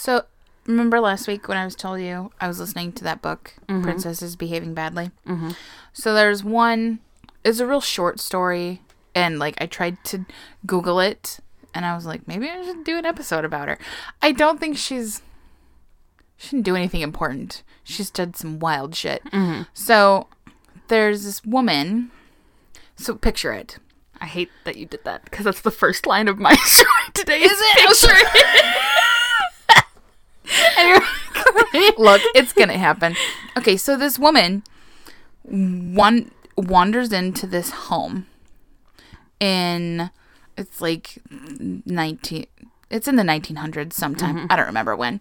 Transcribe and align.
So 0.00 0.24
remember 0.64 0.98
last 0.98 1.28
week 1.28 1.46
when 1.46 1.58
I 1.58 1.66
was 1.66 1.76
told 1.76 2.00
you 2.00 2.32
I 2.40 2.48
was 2.48 2.58
listening 2.58 2.92
to 2.92 3.04
that 3.04 3.20
book, 3.20 3.52
Princesses 3.66 4.34
Behaving 4.34 4.72
Badly? 4.72 5.10
Mm-hmm. 5.26 5.50
So 5.92 6.14
there's 6.14 6.42
one. 6.42 7.00
It's 7.44 7.60
a 7.60 7.66
real 7.66 7.82
short 7.82 8.18
story, 8.18 8.80
and 9.14 9.38
like 9.38 9.60
I 9.60 9.66
tried 9.66 10.02
to 10.04 10.24
Google 10.64 11.00
it, 11.00 11.40
and 11.74 11.84
I 11.84 11.94
was 11.94 12.06
like, 12.06 12.26
maybe 12.26 12.48
I 12.48 12.64
should 12.64 12.82
do 12.82 12.96
an 12.96 13.04
episode 13.04 13.44
about 13.44 13.68
her. 13.68 13.78
I 14.22 14.32
don't 14.32 14.58
think 14.58 14.78
she's. 14.78 15.20
She 16.38 16.52
didn't 16.52 16.64
do 16.64 16.76
anything 16.76 17.02
important. 17.02 17.62
She's 17.84 18.10
done 18.10 18.32
some 18.32 18.58
wild 18.58 18.94
shit. 18.94 19.22
Mm-hmm. 19.24 19.64
So 19.74 20.28
there's 20.88 21.24
this 21.24 21.44
woman. 21.44 22.10
So 22.96 23.16
picture 23.16 23.52
it. 23.52 23.76
I 24.18 24.24
hate 24.24 24.48
that 24.64 24.76
you 24.76 24.86
did 24.86 25.04
that 25.04 25.24
because 25.24 25.44
that's 25.44 25.60
the 25.60 25.70
first 25.70 26.06
line 26.06 26.26
of 26.26 26.38
my 26.38 26.54
story 26.64 26.90
today. 27.12 27.42
Is 27.42 27.52
it? 27.52 27.86
Picture 27.86 28.16
it. 28.38 29.09
Look, 31.98 32.22
it's 32.34 32.52
gonna 32.52 32.78
happen. 32.78 33.16
Okay, 33.56 33.76
so 33.76 33.96
this 33.96 34.18
woman 34.18 34.62
one 35.42 36.30
wanders 36.56 37.12
into 37.12 37.46
this 37.46 37.70
home 37.70 38.26
in 39.38 40.10
it's 40.56 40.80
like 40.80 41.18
19 41.30 42.46
it's 42.90 43.06
in 43.06 43.14
the 43.14 43.22
1900s 43.22 43.92
sometime. 43.92 44.36
Mm-hmm. 44.36 44.46
I 44.50 44.56
don't 44.56 44.66
remember 44.66 44.96
when. 44.96 45.20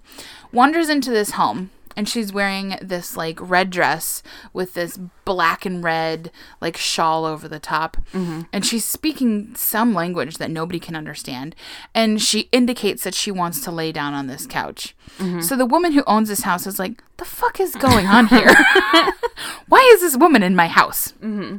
Wanders 0.52 0.90
into 0.90 1.12
this 1.12 1.32
home 1.32 1.70
and 2.00 2.08
she's 2.08 2.32
wearing 2.32 2.78
this 2.82 3.18
like 3.18 3.38
red 3.42 3.70
dress 3.70 4.24
with 4.54 4.74
this 4.74 4.98
black 5.26 5.66
and 5.66 5.84
red 5.84 6.32
like 6.62 6.78
shawl 6.78 7.26
over 7.26 7.46
the 7.50 7.60
top. 7.60 7.98
Mm-hmm. 8.14 8.44
And 8.54 8.66
she's 8.66 8.86
speaking 8.86 9.54
some 9.58 9.94
language 9.94 10.38
that 10.38 10.50
nobody 10.50 10.80
can 10.80 10.96
understand 10.96 11.58
and 11.94 12.22
she 12.22 12.48
indicates 12.54 13.04
that 13.04 13.14
she 13.14 13.32
wants 13.32 13.60
to 13.66 13.72
lay 13.72 13.92
down 13.92 14.14
on 14.14 14.28
this 14.28 14.48
couch. 14.48 14.96
Mm-hmm. 15.18 15.42
So 15.42 15.58
the 15.58 15.66
woman 15.66 15.92
who 15.92 16.06
owns 16.08 16.30
this 16.30 16.44
house 16.44 16.66
is 16.66 16.80
like 16.80 17.04
the 17.18 17.26
fuck 17.26 17.60
is 17.60 17.76
going 17.76 18.06
on 18.06 18.28
here? 18.28 18.48
Why 19.68 19.92
is 19.94 20.00
this 20.00 20.16
woman 20.16 20.42
in 20.42 20.56
my 20.56 20.70
house? 20.70 21.12
Mm-hmm. 21.22 21.58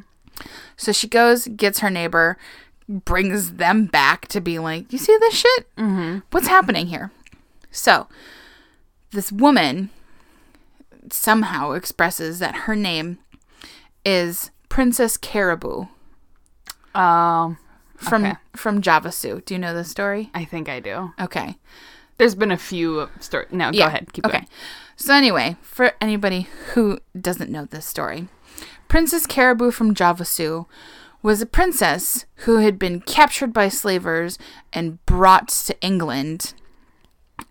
So 0.74 0.90
she 0.90 1.06
goes, 1.06 1.48
gets 1.48 1.80
her 1.80 1.90
neighbor, 1.90 2.38
brings 2.88 3.56
them 3.56 3.84
back 3.84 4.26
to 4.28 4.40
be 4.40 4.58
like, 4.58 4.90
you 4.90 4.98
see 4.98 5.18
this 5.20 5.34
shit? 5.34 5.76
Mm-hmm. 5.76 6.20
What's 6.30 6.48
happening 6.48 6.86
here? 6.86 7.10
So 7.70 8.08
this 9.10 9.30
woman 9.30 9.90
somehow 11.12 11.72
expresses 11.72 12.38
that 12.38 12.54
her 12.66 12.76
name 12.76 13.18
is 14.04 14.50
Princess 14.68 15.16
Caraboo 15.16 15.88
Um, 16.94 17.58
from 17.96 18.24
Okay. 18.24 18.36
from 18.54 18.82
Javasu. 18.82 19.44
Do 19.44 19.54
you 19.54 19.58
know 19.60 19.74
this 19.74 19.90
story? 19.90 20.30
I 20.34 20.44
think 20.44 20.68
I 20.68 20.80
do. 20.80 21.12
Okay. 21.20 21.56
There's 22.18 22.34
been 22.34 22.50
a 22.50 22.56
few 22.58 23.08
stories. 23.20 23.48
No, 23.52 23.70
go 23.72 23.86
ahead. 23.86 24.12
Keep 24.12 24.26
okay. 24.26 24.38
going. 24.38 24.48
So 24.96 25.14
anyway, 25.14 25.56
for 25.62 25.92
anybody 26.00 26.48
who 26.74 26.98
doesn't 27.18 27.50
know 27.50 27.64
this 27.64 27.86
story, 27.86 28.28
Princess 28.88 29.26
Caraboo 29.26 29.72
from 29.72 29.94
Javasu 29.94 30.66
was 31.22 31.40
a 31.40 31.46
princess 31.46 32.26
who 32.46 32.56
had 32.58 32.78
been 32.78 33.00
captured 33.00 33.52
by 33.52 33.68
slavers 33.68 34.38
and 34.72 35.04
brought 35.06 35.48
to 35.48 35.80
England. 35.80 36.54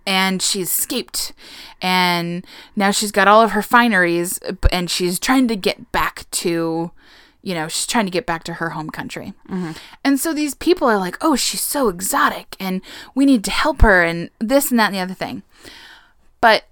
And 0.06 0.42
she 0.42 0.62
escaped. 0.62 1.34
And 1.82 2.46
now 2.76 2.92
she's 2.92 3.12
got 3.12 3.28
all 3.28 3.42
of 3.42 3.52
her 3.52 3.62
fineries 3.62 4.40
and 4.72 4.90
she's 4.90 5.20
trying 5.20 5.48
to 5.48 5.56
get 5.56 5.92
back 5.92 6.30
to, 6.32 6.92
you 7.42 7.54
know, 7.54 7.68
she's 7.68 7.88
trying 7.88 8.06
to 8.06 8.12
get 8.12 8.26
back 8.26 8.44
to 8.46 8.56
her 8.56 8.72
home 8.72 8.90
country. 8.90 9.34
Mm-hmm. 9.48 9.72
And 10.04 10.20
so 10.20 10.34
these 10.34 10.56
people 10.56 10.88
are 10.88 10.98
like, 10.98 11.18
oh, 11.22 11.36
she's 11.36 11.62
so 11.62 11.90
exotic 11.90 12.56
and 12.60 12.82
we 13.16 13.26
need 13.26 13.44
to 13.46 13.52
help 13.52 13.82
her 13.82 14.04
and 14.04 14.30
this 14.40 14.72
and 14.72 14.80
that 14.80 14.88
and 14.88 14.96
the 14.96 15.00
other 15.00 15.14
thing. 15.14 15.44
But 16.42 16.64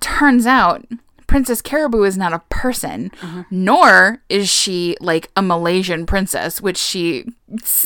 turns 0.00 0.46
out 0.46 0.86
Princess 1.32 1.62
Caraboo 1.62 2.06
is 2.06 2.18
not 2.18 2.34
a 2.34 2.40
person, 2.50 3.10
mm-hmm. 3.22 3.40
nor 3.50 4.18
is 4.28 4.50
she 4.50 4.98
like 5.00 5.30
a 5.34 5.40
Malaysian 5.40 6.04
princess, 6.04 6.60
which 6.60 6.76
she 6.76 7.24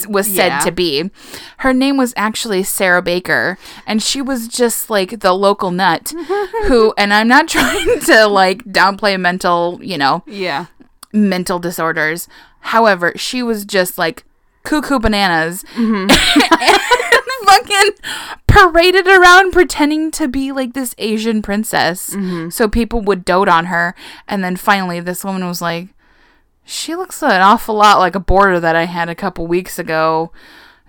was 0.09 0.27
said 0.27 0.49
Yeah. 0.49 0.59
to 0.61 0.73
be. 0.73 1.11
Her 1.59 1.73
name 1.73 1.97
was 1.97 2.13
actually 2.17 2.65
Sarah 2.65 3.03
Baker, 3.03 3.57
and 3.87 4.03
she 4.03 4.21
was 4.21 4.49
just 4.49 4.91
like 4.91 5.21
the 5.21 5.33
local 5.33 5.71
nut 5.71 6.13
who, 6.67 6.93
and 6.99 7.15
I'm 7.15 7.29
not 7.29 7.47
trying 7.57 8.01
to 8.01 8.27
like 8.27 8.65
downplay 8.65 9.19
mental, 9.19 9.79
you 9.81 9.97
know, 9.97 10.25
Yeah. 10.27 10.67
mental 11.13 11.61
disorders. 11.61 12.27
However, 12.61 13.13
she 13.15 13.45
was 13.45 13.65
just 13.65 13.97
like 13.97 14.25
cuckoo 14.67 14.99
bananas 14.99 15.63
mm-hmm. 15.75 16.11
and 16.63 16.81
fucking 17.47 17.93
paraded 18.47 19.07
around 19.07 19.53
pretending 19.53 20.11
to 20.11 20.29
be 20.29 20.53
like 20.53 20.75
this 20.75 20.95
Asian 20.99 21.43
princess. 21.43 22.11
Mm-hmm. 22.11 22.51
So 22.51 22.69
people 22.69 23.01
would 23.03 23.25
dote 23.25 23.49
on 23.49 23.67
her. 23.67 23.95
And 24.29 24.43
then 24.45 24.57
finally, 24.57 25.01
this 25.01 25.25
woman 25.25 25.47
was 25.47 25.63
like, 25.63 25.89
she 26.65 26.95
looks 26.97 27.23
an 27.23 27.41
awful 27.41 27.77
lot 27.77 27.99
like 27.99 28.15
a 28.15 28.21
boarder 28.21 28.61
that 28.61 28.77
I 28.77 28.85
had 28.85 29.09
a 29.09 29.15
couple 29.15 29.47
weeks 29.47 29.79
ago 29.79 30.33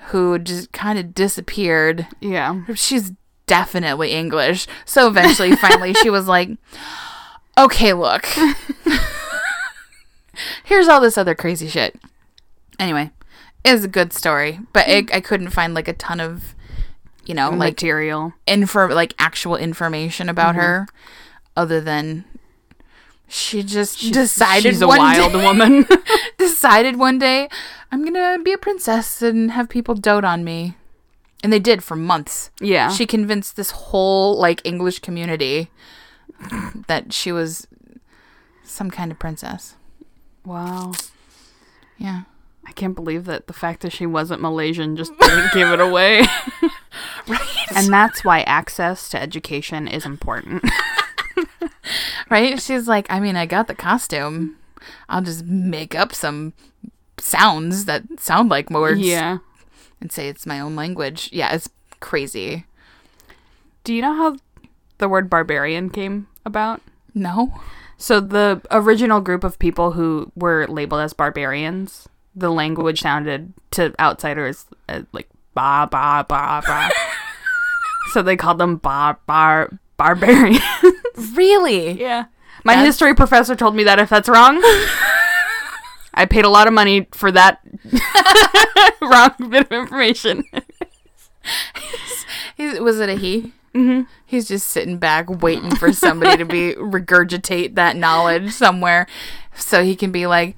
who 0.07 0.39
just 0.39 0.71
kind 0.71 0.97
of 0.97 1.13
disappeared 1.13 2.07
Yeah. 2.19 2.63
she's 2.73 3.11
definitely 3.45 4.11
English. 4.11 4.67
So 4.85 5.07
eventually, 5.07 5.55
finally, 5.57 5.93
she 5.93 6.09
was 6.09 6.27
like, 6.27 6.49
okay, 7.57 7.93
look. 7.93 8.25
Here's 10.63 10.87
all 10.87 11.01
this 11.01 11.17
other 11.17 11.35
crazy 11.35 11.67
shit. 11.67 11.99
Anyway, 12.79 13.11
was 13.73 13.83
a 13.83 13.87
good 13.89 14.13
story, 14.13 14.59
but 14.73 14.87
it, 14.87 15.07
mm. 15.07 15.15
I 15.15 15.21
couldn't 15.21 15.49
find 15.49 15.73
like 15.73 15.87
a 15.87 15.93
ton 15.93 16.19
of, 16.19 16.55
you 17.25 17.33
know, 17.33 17.49
like 17.49 17.73
Material. 17.73 18.33
info, 18.45 18.87
like 18.87 19.13
actual 19.19 19.55
information 19.55 20.29
about 20.29 20.51
mm-hmm. 20.51 20.61
her, 20.61 20.87
other 21.55 21.81
than 21.81 22.25
she 23.27 23.61
just 23.63 23.99
decided 24.13 24.73
She's 24.73 24.81
a 24.81 24.87
wild 24.87 25.33
day- 25.33 25.45
woman. 25.45 25.85
decided 26.37 26.97
one 26.97 27.19
day 27.19 27.49
I'm 27.91 28.03
gonna 28.03 28.39
be 28.41 28.53
a 28.53 28.57
princess 28.57 29.21
and 29.21 29.51
have 29.51 29.69
people 29.69 29.95
dote 29.95 30.23
on 30.23 30.43
me. 30.43 30.75
And 31.43 31.53
they 31.53 31.59
did 31.59 31.83
for 31.83 31.95
months. 31.95 32.49
yeah. 32.59 32.89
She 32.89 33.05
convinced 33.05 33.55
this 33.55 33.69
whole 33.69 34.37
like 34.39 34.59
English 34.65 34.99
community 34.99 35.69
that 36.87 37.13
she 37.13 37.31
was 37.31 37.67
some 38.63 38.89
kind 38.89 39.11
of 39.11 39.19
princess. 39.19 39.75
wow. 40.43 40.93
Yeah. 41.97 42.23
I 42.67 42.71
can't 42.73 42.95
believe 42.95 43.25
that 43.25 43.47
the 43.47 43.53
fact 43.53 43.81
that 43.81 43.93
she 43.93 44.05
wasn't 44.05 44.41
Malaysian 44.41 44.95
just 44.97 45.17
didn't 45.19 45.53
give 45.53 45.69
it 45.69 45.79
away. 45.79 46.25
Right. 47.27 47.41
And 47.75 47.87
that's 47.87 48.23
why 48.23 48.41
access 48.41 49.09
to 49.09 49.21
education 49.21 49.87
is 49.87 50.05
important. 50.05 50.63
right? 52.29 52.61
She's 52.61 52.87
like, 52.87 53.05
I 53.09 53.19
mean, 53.19 53.35
I 53.35 53.45
got 53.45 53.67
the 53.67 53.75
costume. 53.75 54.55
I'll 55.09 55.21
just 55.21 55.43
make 55.45 55.93
up 55.93 56.15
some 56.15 56.53
sounds 57.17 57.85
that 57.85 58.03
sound 58.17 58.49
like 58.49 58.69
words 58.69 59.01
yeah. 59.01 59.39
and 59.99 60.11
say 60.11 60.29
it's 60.29 60.45
my 60.45 60.59
own 60.59 60.75
language. 60.75 61.29
Yeah, 61.33 61.53
it's 61.53 61.69
crazy. 61.99 62.65
Do 63.83 63.93
you 63.93 64.01
know 64.01 64.13
how 64.13 64.37
the 64.97 65.09
word 65.09 65.29
barbarian 65.29 65.89
came 65.89 66.27
about? 66.45 66.81
No. 67.13 67.59
So 67.97 68.21
the 68.21 68.61
original 68.71 69.19
group 69.19 69.43
of 69.43 69.59
people 69.59 69.91
who 69.91 70.31
were 70.35 70.65
labeled 70.67 71.01
as 71.01 71.11
barbarians, 71.13 72.07
the 72.37 72.51
language 72.51 73.01
sounded 73.01 73.51
to 73.71 73.93
outsiders 73.99 74.65
uh, 74.87 75.01
like 75.11 75.27
ba 75.53 75.87
ba 75.89 76.25
ba 76.27 76.61
ba. 76.65 76.91
so 78.13 78.21
they 78.21 78.37
called 78.37 78.59
them 78.59 78.77
bar 78.77 79.19
bar 79.25 79.77
barbarian. 79.97 80.61
Really? 81.33 81.99
yeah. 81.99 82.25
My 82.63 82.73
That's- 82.73 82.87
history 82.87 83.15
professor 83.15 83.55
told 83.55 83.75
me 83.75 83.83
that 83.85 83.99
if 83.99 84.09
that's 84.09 84.29
wrong, 84.29 84.57
I 86.13 86.25
paid 86.29 86.45
a 86.45 86.49
lot 86.49 86.67
of 86.67 86.73
money 86.73 87.07
for 87.11 87.31
that 87.31 87.59
wrong 89.01 89.49
bit 89.49 89.65
of 89.65 89.71
information. 89.71 90.43
He's, 92.55 92.79
was 92.79 92.99
it 92.99 93.09
a 93.09 93.15
he? 93.15 93.53
Mm-hmm. 93.73 94.01
He's 94.25 94.47
just 94.47 94.67
sitting 94.67 94.97
back 94.97 95.29
waiting 95.41 95.75
for 95.75 95.93
somebody 95.93 96.37
to 96.37 96.45
be 96.45 96.73
regurgitate 96.73 97.75
that 97.75 97.95
knowledge 97.95 98.51
somewhere 98.51 99.07
so 99.55 99.83
he 99.83 99.95
can 99.95 100.11
be 100.11 100.27
like, 100.27 100.55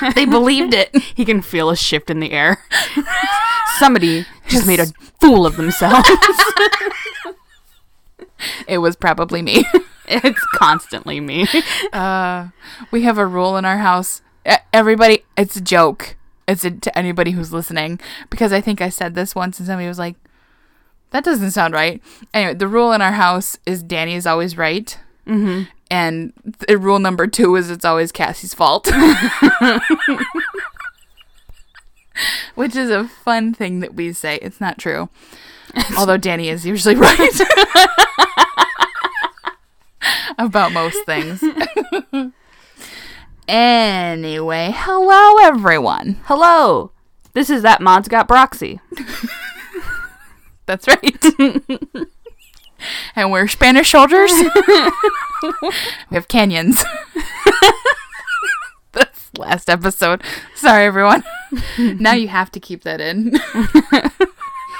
they 0.14 0.24
believed 0.24 0.74
it. 0.74 0.94
He 0.96 1.24
can 1.24 1.42
feel 1.42 1.70
a 1.70 1.76
shift 1.76 2.10
in 2.10 2.20
the 2.20 2.32
air. 2.32 2.62
Somebody 3.78 4.26
just 4.48 4.66
made 4.66 4.80
a 4.80 4.86
fool 5.20 5.46
of 5.46 5.56
themselves. 5.56 6.08
It 8.66 8.78
was 8.78 8.96
probably 8.96 9.42
me. 9.42 9.64
it's 10.06 10.44
constantly 10.54 11.20
me. 11.20 11.46
Uh, 11.92 12.48
we 12.90 13.02
have 13.02 13.18
a 13.18 13.26
rule 13.26 13.56
in 13.56 13.64
our 13.64 13.78
house. 13.78 14.22
Everybody, 14.72 15.24
it's 15.36 15.56
a 15.56 15.60
joke. 15.60 16.16
It's 16.48 16.64
a, 16.64 16.70
to 16.70 16.98
anybody 16.98 17.32
who's 17.32 17.52
listening 17.52 18.00
because 18.28 18.52
I 18.52 18.60
think 18.60 18.80
I 18.80 18.88
said 18.88 19.14
this 19.14 19.34
once 19.34 19.58
and 19.58 19.66
somebody 19.66 19.86
was 19.86 19.98
like, 19.98 20.16
"That 21.10 21.22
doesn't 21.22 21.52
sound 21.52 21.74
right." 21.74 22.02
Anyway, 22.34 22.54
the 22.54 22.66
rule 22.66 22.92
in 22.92 23.02
our 23.02 23.12
house 23.12 23.58
is 23.66 23.82
Danny 23.82 24.14
is 24.14 24.26
always 24.26 24.56
right, 24.56 24.98
mm-hmm. 25.26 25.70
And 25.90 26.32
the 26.66 26.78
rule 26.78 26.98
number 26.98 27.26
two 27.26 27.56
is 27.56 27.70
it's 27.70 27.84
always 27.84 28.12
Cassie's 28.12 28.54
fault. 28.54 28.88
which 32.54 32.76
is 32.76 32.90
a 32.90 33.08
fun 33.08 33.54
thing 33.54 33.80
that 33.80 33.94
we 33.94 34.12
say. 34.12 34.36
It's 34.42 34.60
not 34.60 34.78
true. 34.78 35.08
Although 35.98 36.16
Danny 36.16 36.48
is 36.48 36.66
usually 36.66 36.94
right 36.94 37.40
about 40.38 40.72
most 40.72 41.04
things. 41.06 41.42
anyway, 43.48 44.72
hello 44.74 45.36
everyone. 45.42 46.20
Hello. 46.24 46.92
This 47.32 47.48
is 47.50 47.62
that 47.62 47.80
Mod's 47.80 48.08
got 48.08 48.28
Broxy. 48.28 48.80
That's 50.66 50.86
right. 50.88 52.06
and 53.16 53.32
we're 53.32 53.48
Spanish 53.48 53.90
soldiers. 53.90 54.30
we 55.42 56.14
have 56.14 56.28
canyons. 56.28 56.84
That's 58.92 59.30
last 59.38 59.70
episode. 59.70 60.22
Sorry, 60.56 60.84
everyone. 60.84 61.22
now 61.78 62.14
you 62.14 62.28
have 62.28 62.50
to 62.52 62.60
keep 62.60 62.82
that 62.82 63.00
in. 63.00 63.38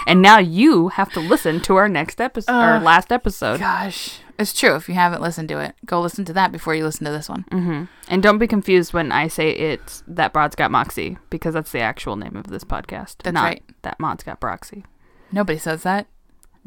And 0.07 0.23
now 0.23 0.39
you 0.39 0.89
have 0.89 1.13
to 1.13 1.21
listen 1.21 1.61
to 1.61 1.77
our 1.77 1.89
next 1.89 2.21
episode, 2.21 2.53
our 2.53 2.81
last 2.81 3.13
episode. 3.13 3.61
Gosh, 3.61 4.19
it's 4.39 4.59
true. 4.59 4.75
If 4.75 4.89
you 4.89 4.95
haven't 4.95 5.21
listened 5.21 5.49
to 5.51 5.61
it, 5.61 5.75
go 5.85 6.01
listen 6.01 6.25
to 6.25 6.33
that 6.33 6.51
before 6.51 6.75
you 6.75 6.85
listen 6.85 7.05
to 7.05 7.13
this 7.13 7.29
one. 7.29 7.45
hmm 7.53 7.85
And 8.09 8.23
don't 8.23 8.39
be 8.39 8.49
confused 8.49 8.93
when 8.95 9.13
I 9.13 9.29
say 9.29 9.51
it's 9.51 10.03
that 10.09 10.35
Mod's 10.35 10.57
got 10.57 10.71
Moxie, 10.71 11.19
because 11.29 11.55
that's 11.55 11.71
the 11.71 11.81
actual 11.81 12.17
name 12.17 12.35
of 12.35 12.49
this 12.49 12.65
podcast. 12.65 13.17
That's 13.23 13.35
not 13.35 13.45
right. 13.45 13.63
That 13.83 14.01
Mod's 14.01 14.25
got 14.25 14.41
Broxy. 14.41 14.85
Nobody 15.31 15.59
says 15.59 15.83
that. 15.85 16.07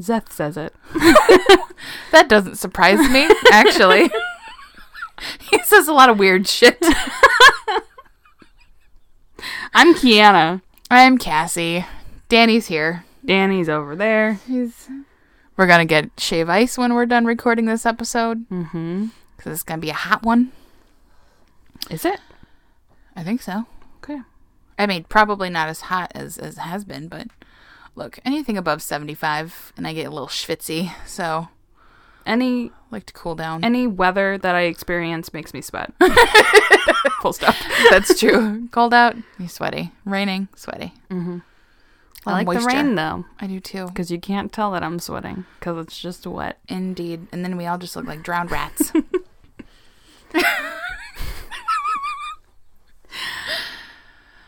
Zeth 0.02 0.32
says 0.32 0.58
it. 0.58 0.74
That 2.12 2.30
doesn't 2.30 2.56
surprise 2.58 3.00
me, 3.10 3.28
actually. 3.52 4.10
he 5.52 5.60
says 5.64 5.88
a 5.88 5.94
lot 5.94 6.10
of 6.10 6.18
weird 6.20 6.48
shit. 6.48 6.78
I'm 9.74 9.94
Kiana. 9.96 10.62
I'm 10.90 11.18
Cassie. 11.18 11.86
Danny's 12.30 12.68
here. 12.68 13.04
Danny's 13.26 13.68
over 13.68 13.96
there. 13.96 14.34
He's. 14.48 14.88
We're 15.58 15.68
gonna 15.68 15.86
get 15.86 16.12
shave 16.18 16.50
ice 16.50 16.78
when 16.78 16.94
we're 16.94 17.06
done 17.06 17.26
recording 17.26 17.66
this 17.66 17.86
episode 17.86 18.48
Mm-hmm. 18.50 19.08
because 19.36 19.52
it's 19.54 19.64
gonna 19.64 19.82
be 19.82 19.90
a 19.90 19.94
hot 19.94 20.24
one. 20.24 20.52
Is 21.90 22.06
it? 22.06 22.20
I 23.16 23.24
think 23.24 23.42
so. 23.42 23.66
Okay. 24.04 24.22
I 24.80 24.86
mean, 24.88 25.04
probably 25.06 25.50
not 25.50 25.68
as 25.70 25.82
hot 25.82 26.12
as 26.16 26.38
as 26.38 26.58
has 26.58 26.86
been, 26.86 27.08
but 27.08 27.28
look, 27.96 28.20
anything 28.26 28.58
above 28.58 28.82
seventy 28.82 29.14
five, 29.16 29.74
and 29.78 29.88
I 29.88 29.94
get 29.94 30.08
a 30.08 30.10
little 30.12 30.28
schwitzy, 30.28 30.92
so 31.06 31.48
Any 32.26 32.70
I 32.70 32.72
like 32.92 33.06
to 33.08 33.14
cool 33.14 33.36
down. 33.36 33.64
any 33.64 33.88
weather 33.88 34.38
that 34.38 34.56
I 34.56 34.62
experience 34.62 35.34
makes 35.34 35.54
me 35.54 35.62
sweat. 35.62 35.94
Full 37.22 37.34
stop. 37.34 37.56
That's 37.90 38.20
true. 38.20 38.68
Cold 38.72 38.94
out, 38.94 39.16
you 39.40 39.48
sweaty. 39.48 39.92
Raining, 40.06 40.48
sweaty. 40.56 40.94
Mm-hmm. 41.10 41.40
I 42.26 42.42
like 42.44 42.48
the 42.58 42.66
rain 42.66 42.96
though, 42.96 43.26
I 43.40 43.48
do 43.48 43.60
too. 43.60 43.88
because 43.88 44.10
you 44.10 44.18
can't 44.20 44.52
tell 44.54 44.72
that 44.72 44.82
I'm 44.84 44.98
sweating 45.00 45.44
because 45.60 45.86
it's 45.86 46.00
just 46.00 46.26
wet. 46.26 46.58
Indeed. 46.70 47.28
And 47.34 47.44
then 47.44 47.58
we 47.58 47.66
all 47.66 47.78
just 47.78 47.96
look 47.98 48.06
like 48.06 48.24
drowned 48.24 48.50
rats. 48.52 48.94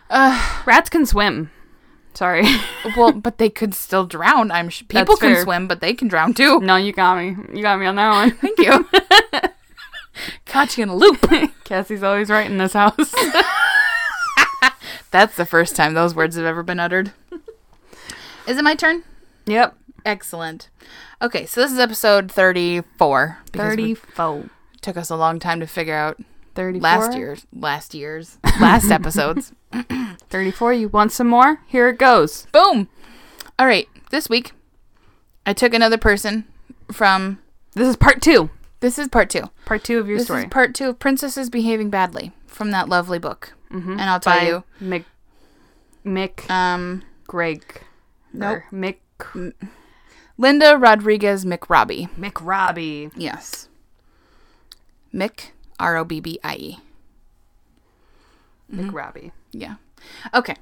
uh, 0.10 0.62
Rats 0.66 0.90
can 0.90 1.06
swim. 1.06 1.52
Sorry. 2.16 2.46
well, 2.98 3.12
but 3.12 3.38
they 3.38 3.50
could 3.50 3.74
still 3.74 4.06
drown. 4.06 4.50
I'm 4.52 4.70
sh- 4.70 4.80
people 4.88 5.06
That's 5.06 5.20
can 5.20 5.34
fair. 5.36 5.44
swim, 5.44 5.68
but 5.68 5.82
they 5.82 5.94
can 5.94 6.08
drown 6.08 6.34
too. 6.34 6.60
no, 6.62 6.76
you 6.78 6.92
got 6.94 7.18
me. 7.18 7.36
You 7.54 7.62
got 7.62 7.80
me 7.80 7.86
on 7.86 7.96
that 7.96 8.10
one. 8.12 8.32
Thank 8.32 8.58
you. 8.60 8.88
Caught 10.46 10.78
you 10.78 10.84
in 10.84 10.90
a 10.90 10.96
loop. 10.96 11.20
Cassie's 11.66 12.04
always 12.04 12.30
right 12.30 12.50
in 12.50 12.58
this 12.58 12.72
house. 12.74 13.14
That's 15.12 15.36
the 15.36 15.46
first 15.46 15.76
time 15.76 15.94
those 15.94 16.16
words 16.16 16.36
have 16.36 16.46
ever 16.46 16.64
been 16.64 16.80
uttered. 16.80 17.12
Is 18.48 18.58
it 18.58 18.64
my 18.64 18.76
turn? 18.76 19.04
yep. 19.46 19.76
Excellent. 20.06 20.70
Okay, 21.22 21.46
so 21.48 21.62
this 21.62 21.72
is 21.72 21.80
episode 21.80 22.32
34. 22.32 23.40
because 23.52 23.76
we- 23.76 23.96
34. 23.96 24.44
took 24.82 24.98
us 24.98 25.10
a 25.10 25.16
long 25.16 25.40
time 25.40 25.60
to 25.60 25.66
figure 25.68 25.96
out 25.96 26.20
34? 26.56 26.82
last 26.82 27.18
year's, 27.18 27.46
last 27.54 27.94
year's, 27.94 28.38
last 28.60 28.90
episodes. 28.90 29.52
34. 30.30 30.74
You 30.74 30.88
want 30.90 31.12
some 31.12 31.28
more? 31.28 31.60
Here 31.68 31.90
it 31.90 31.98
goes. 32.00 32.48
Boom. 32.52 32.88
All 33.60 33.66
right, 33.68 33.88
this 34.12 34.30
week 34.30 34.52
I 35.46 35.54
took 35.54 35.74
another 35.74 35.98
person 35.98 36.46
from. 36.92 37.40
This 37.74 37.88
is 37.88 37.96
part 37.98 38.22
two. 38.22 38.50
This 38.80 38.98
is 39.00 39.08
part 39.08 39.30
two. 39.30 39.50
Part 39.66 39.84
two 39.84 40.00
of 40.00 40.08
your 40.08 40.18
This 40.18 40.28
story. 40.28 40.44
is 40.44 40.50
part 40.50 40.74
two 40.76 40.90
of 40.90 41.00
Princesses 41.00 41.50
Behaving 41.50 41.90
Badly 41.90 42.32
from 42.48 42.72
that 42.72 42.88
lovely 42.90 43.20
book. 43.20 43.54
mm-hmm. 43.72 43.92
And 43.92 44.02
I'll 44.02 44.20
tell 44.20 44.38
By 44.38 44.48
you, 44.48 44.64
Mick, 44.82 45.04
Mick 46.06 46.50
um, 46.50 47.04
Greg. 47.28 47.64
Nope. 48.34 48.64
Mick, 48.72 48.98
Linda 50.38 50.78
Rodriguez 50.78 51.46
McRobbie. 51.46 52.10
Mick 52.18 52.46
Robbie. 52.46 53.10
Yes. 53.16 53.70
Mick 55.14 55.52
R 55.80 55.98
O 55.98 56.04
B 56.04 56.20
B 56.20 56.40
I 56.44 56.56
E. 56.56 56.80
Mick 58.74 58.94
Robbie. 58.94 59.32
Yeah. 59.52 59.76
Okay. 60.34 60.56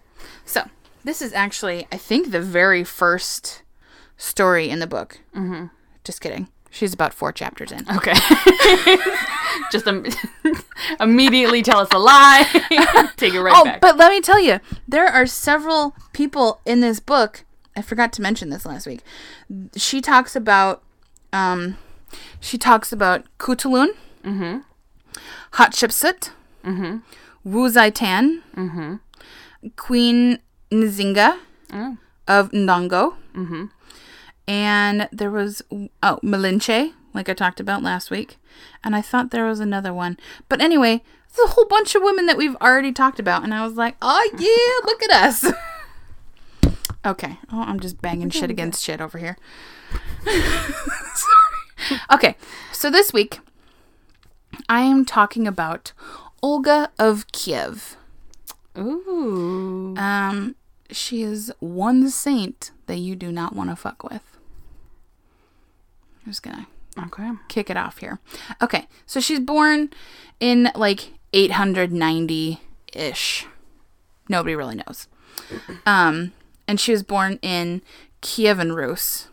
So 0.46 0.70
this 1.04 1.22
is 1.22 1.34
actually, 1.34 1.88
I 1.92 1.98
think, 1.98 2.32
the 2.32 2.42
very 2.42 2.84
first 2.84 3.64
story 4.18 4.70
in 4.70 4.80
the 4.80 4.88
book. 4.88 5.20
Mm-hmm. 5.36 5.68
Just 6.04 6.22
kidding. 6.22 6.48
She's 6.70 6.94
about 6.94 7.14
four 7.14 7.32
chapters 7.32 7.72
in. 7.72 7.86
Okay. 7.88 8.14
Just 9.72 9.86
im- 9.86 10.06
immediately 11.00 11.62
tell 11.62 11.80
us 11.80 11.90
a 11.92 12.00
lie. 12.00 12.48
Take 13.18 13.36
it 13.36 13.42
right 13.42 13.54
oh, 13.56 13.64
back. 13.64 13.80
but 13.80 13.96
let 13.96 14.10
me 14.10 14.22
tell 14.22 14.40
you, 14.40 14.60
there 14.88 15.08
are 15.08 15.28
several 15.28 15.96
people 16.14 16.62
in 16.66 16.80
this 16.80 17.00
book. 17.00 17.46
I 17.76 17.84
forgot 17.84 18.12
to 18.14 18.24
mention 18.24 18.50
this 18.50 18.66
last 18.66 18.88
week. 18.88 19.02
She 19.76 20.02
talks 20.02 20.36
about, 20.36 20.82
um, 21.32 21.78
she 22.40 22.58
talks 22.58 22.92
about 22.92 23.26
Kutulun, 23.38 23.90
mm-hmm. 24.24 24.60
Hatshepsut, 25.54 26.30
Mm-hmm. 26.64 26.98
Wu 27.44 27.70
Zetian, 27.70 28.42
Mm-hmm. 28.56 28.96
Queen 29.76 30.40
Nzinga 30.72 31.38
Oh. 31.74 31.98
of 32.28 32.52
Ndongo, 32.52 33.16
Mm-hmm. 33.36 33.66
and 34.48 35.10
there 35.12 35.32
was 35.32 35.62
oh 35.72 36.20
Malinche, 36.24 36.94
like 37.14 37.30
I 37.30 37.34
talked 37.34 37.60
about 37.60 37.84
last 37.84 38.10
week, 38.12 38.38
and 38.84 38.96
I 38.96 39.02
thought 39.02 39.32
there 39.32 39.46
was 39.46 39.60
another 39.60 39.94
one. 39.94 40.18
But 40.50 40.62
anyway, 40.62 41.02
it's 41.30 41.40
a 41.40 41.48
whole 41.54 41.66
bunch 41.66 41.96
of 41.96 42.04
women 42.04 42.26
that 42.28 42.38
we've 42.38 42.56
already 42.58 42.92
talked 42.92 43.20
about, 43.20 43.44
and 43.44 43.54
I 43.54 43.66
was 43.66 43.74
like, 43.76 43.96
oh 44.02 44.30
yeah, 44.38 44.88
look 44.90 45.04
at 45.04 45.12
us. 45.12 45.46
okay, 47.06 47.38
oh 47.52 47.62
I'm 47.62 47.80
just 47.80 48.02
banging 48.02 48.30
shit 48.30 48.50
against 48.52 48.84
shit 48.84 49.02
over 49.02 49.18
here. 49.18 49.38
Sorry. 50.26 52.00
Okay, 52.12 52.36
so 52.72 52.90
this 52.90 53.12
week 53.14 53.40
I 54.70 54.82
am 54.82 55.06
talking 55.06 55.48
about 55.48 55.94
Olga 56.42 56.92
of 57.00 57.32
Kiev. 57.32 57.96
Ooh. 58.78 59.96
Um, 59.98 60.56
she 60.92 61.22
is 61.22 61.52
one 61.60 62.10
saint 62.10 62.72
that 62.88 62.98
you 62.98 63.16
do 63.16 63.32
not 63.32 63.56
want 63.56 63.70
to 63.70 63.76
fuck 63.76 64.04
with. 64.04 64.38
I'm 66.26 66.32
just 66.32 66.44
gonna 66.44 66.68
Okay. 66.98 67.32
kick 67.48 67.70
it 67.70 67.78
off 67.78 67.98
here. 67.98 68.20
Okay, 68.62 68.88
so 69.06 69.20
she's 69.20 69.40
born 69.40 69.90
in 70.40 70.70
like 70.76 71.14
890 71.34 72.62
ish. 72.94 73.46
Nobody 74.30 74.56
really 74.56 74.76
knows. 74.76 75.08
Um, 75.86 76.32
and 76.68 76.80
she 76.80 76.92
was 76.92 77.04
born 77.04 77.40
in 77.42 77.82
Kievan 78.22 78.76
Rus, 78.76 79.28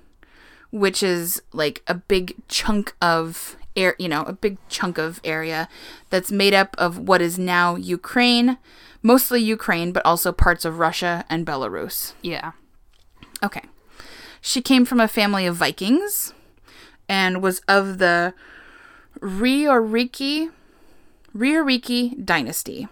which 0.71 1.03
is 1.03 1.43
like 1.53 1.83
a 1.87 1.95
big 1.95 2.35
chunk 2.49 2.95
of 3.01 3.57
air, 3.77 3.95
you 3.99 4.09
know, 4.09 4.23
a 4.23 4.33
big 4.33 4.59
chunk 4.69 4.99
of 4.99 5.21
area 5.25 5.69
that's 6.11 6.33
made 6.33 6.55
up 6.55 6.75
of 6.79 6.99
what 6.99 7.21
is 7.23 7.39
now 7.39 7.77
Ukraine, 7.77 8.59
mostly 9.03 9.41
Ukraine, 9.41 9.93
but 9.93 10.05
also 10.05 10.33
parts 10.33 10.65
of 10.65 10.79
Russia 10.79 11.25
and 11.29 11.47
Belarus. 11.47 12.15
Yeah. 12.23 12.53
Okay. 13.43 13.63
She 14.41 14.63
came 14.63 14.85
from 14.85 15.01
a 15.01 15.09
family 15.09 15.47
of 15.47 15.57
Vikings 15.57 16.33
and 17.09 17.43
was 17.43 17.61
of 17.69 17.99
the 17.99 18.35
Rioriki 19.21 20.51
Rioriki 21.37 22.25
dynasty. 22.25 22.89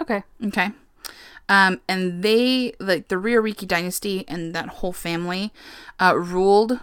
Okay. 0.00 0.22
Okay. 0.44 0.70
Um, 1.48 1.80
and 1.88 2.22
they 2.22 2.74
like 2.78 3.08
the 3.08 3.16
Rioriki 3.16 3.66
dynasty 3.66 4.24
and 4.28 4.54
that 4.54 4.68
whole 4.68 4.92
family 4.92 5.50
uh, 5.98 6.14
ruled 6.16 6.80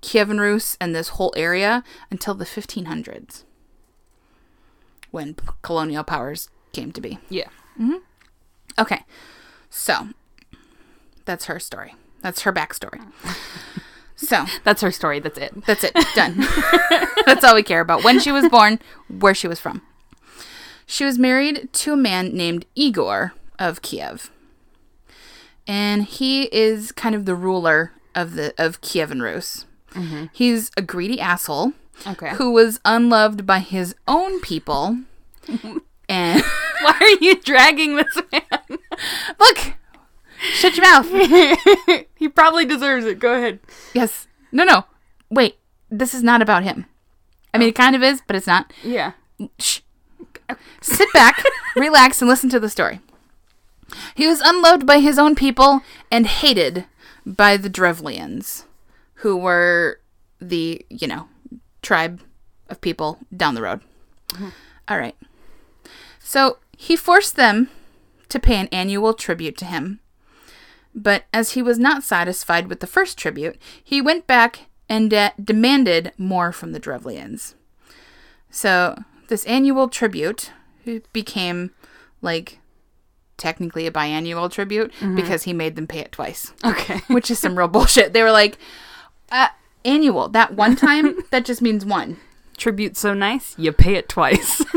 Kievan 0.00 0.38
Rus 0.40 0.76
and 0.80 0.94
this 0.94 1.08
whole 1.10 1.32
area 1.36 1.82
until 2.10 2.34
the 2.34 2.44
1500s 2.44 3.44
when 5.10 5.34
p- 5.34 5.46
colonial 5.62 6.04
powers 6.04 6.48
came 6.72 6.92
to 6.92 7.00
be. 7.00 7.18
Yeah. 7.28 7.48
Mm-hmm. 7.80 7.96
Okay. 8.78 9.04
So 9.70 10.08
that's 11.24 11.46
her 11.46 11.58
story. 11.58 11.94
That's 12.22 12.42
her 12.42 12.52
backstory. 12.52 13.00
So 14.18 14.46
That's 14.64 14.80
her 14.80 14.90
story. 14.90 15.20
That's 15.20 15.36
it. 15.36 15.52
that's 15.66 15.84
it. 15.84 15.92
Done. 16.14 16.42
that's 17.26 17.44
all 17.44 17.54
we 17.54 17.62
care 17.62 17.80
about. 17.82 18.02
When 18.02 18.18
she 18.18 18.32
was 18.32 18.48
born, 18.48 18.78
where 19.08 19.34
she 19.34 19.46
was 19.46 19.60
from. 19.60 19.82
She 20.86 21.04
was 21.04 21.18
married 21.18 21.68
to 21.74 21.92
a 21.92 21.96
man 21.98 22.34
named 22.34 22.64
Igor 22.74 23.34
of 23.58 23.82
Kiev. 23.82 24.30
and 25.66 26.04
he 26.04 26.44
is 26.44 26.92
kind 26.92 27.14
of 27.14 27.26
the 27.26 27.34
ruler 27.34 27.92
of 28.16 28.34
the 28.34 28.52
of 28.58 28.80
Kievan 28.80 29.22
Rus. 29.22 29.66
Mm-hmm. 29.92 30.26
He's 30.32 30.70
a 30.76 30.82
greedy 30.82 31.20
asshole 31.20 31.72
Okay. 32.06 32.30
who 32.34 32.50
was 32.50 32.80
unloved 32.84 33.46
by 33.46 33.60
his 33.60 33.94
own 34.08 34.40
people. 34.40 34.98
and 36.08 36.42
Why 36.82 36.96
are 37.00 37.24
you 37.24 37.40
dragging 37.40 37.96
this 37.96 38.20
man? 38.32 38.42
look, 39.38 39.74
shut 40.38 40.76
your 40.76 40.84
mouth. 40.84 42.06
he 42.16 42.28
probably 42.28 42.64
deserves 42.64 43.06
it. 43.06 43.18
Go 43.18 43.34
ahead. 43.34 43.60
Yes. 43.94 44.26
No, 44.52 44.64
no. 44.64 44.84
Wait. 45.30 45.56
This 45.88 46.14
is 46.14 46.22
not 46.22 46.42
about 46.42 46.64
him. 46.64 46.86
I 47.54 47.58
mean, 47.58 47.68
it 47.68 47.78
oh. 47.78 47.82
kind 47.82 47.94
of 47.94 48.02
is, 48.02 48.20
but 48.26 48.34
it's 48.34 48.46
not. 48.46 48.72
Yeah. 48.82 49.12
Shh. 49.58 49.80
Sit 50.80 51.12
back, 51.12 51.42
relax, 51.74 52.20
and 52.20 52.28
listen 52.28 52.50
to 52.50 52.60
the 52.60 52.68
story. 52.68 53.00
He 54.14 54.26
was 54.26 54.40
unloved 54.40 54.86
by 54.86 55.00
his 55.00 55.18
own 55.18 55.34
people 55.34 55.82
and 56.10 56.26
hated 56.26 56.84
by 57.26 57.56
the 57.56 57.68
Drevlians, 57.68 58.64
who 59.14 59.36
were 59.36 60.00
the, 60.40 60.86
you 60.88 61.08
know, 61.08 61.28
tribe 61.82 62.22
of 62.68 62.80
people 62.80 63.18
down 63.36 63.54
the 63.54 63.62
road. 63.62 63.80
Mm-hmm. 64.28 64.48
All 64.88 64.98
right. 64.98 65.16
So 66.20 66.58
he 66.76 66.96
forced 66.96 67.36
them 67.36 67.68
to 68.28 68.38
pay 68.38 68.56
an 68.56 68.68
annual 68.68 69.12
tribute 69.12 69.58
to 69.58 69.64
him. 69.64 70.00
But 70.94 71.24
as 71.32 71.52
he 71.52 71.62
was 71.62 71.78
not 71.78 72.02
satisfied 72.02 72.68
with 72.68 72.80
the 72.80 72.86
first 72.86 73.18
tribute, 73.18 73.60
he 73.82 74.00
went 74.00 74.26
back 74.26 74.66
and 74.88 75.10
de- 75.10 75.32
demanded 75.42 76.12
more 76.16 76.52
from 76.52 76.72
the 76.72 76.80
Drevlians. 76.80 77.54
So 78.50 79.02
this 79.28 79.44
annual 79.44 79.88
tribute 79.88 80.52
became 81.12 81.72
like 82.22 82.60
technically 83.36 83.86
a 83.86 83.90
biannual 83.90 84.50
tribute 84.50 84.92
because 85.14 85.42
he 85.44 85.52
made 85.52 85.76
them 85.76 85.86
pay 85.86 86.00
it 86.00 86.12
twice, 86.12 86.52
Okay. 86.64 87.00
which 87.08 87.30
is 87.30 87.38
some 87.38 87.56
real 87.58 87.68
bullshit. 87.68 88.12
They 88.12 88.22
were 88.22 88.30
like, 88.32 88.58
uh, 89.30 89.48
annual. 89.84 90.28
That 90.28 90.54
one 90.54 90.76
time, 90.76 91.16
that 91.30 91.44
just 91.44 91.60
means 91.62 91.84
one. 91.84 92.18
Tribute 92.56 92.96
so 92.96 93.12
nice, 93.14 93.54
you 93.58 93.72
pay 93.72 93.94
it 93.96 94.08
twice. 94.08 94.62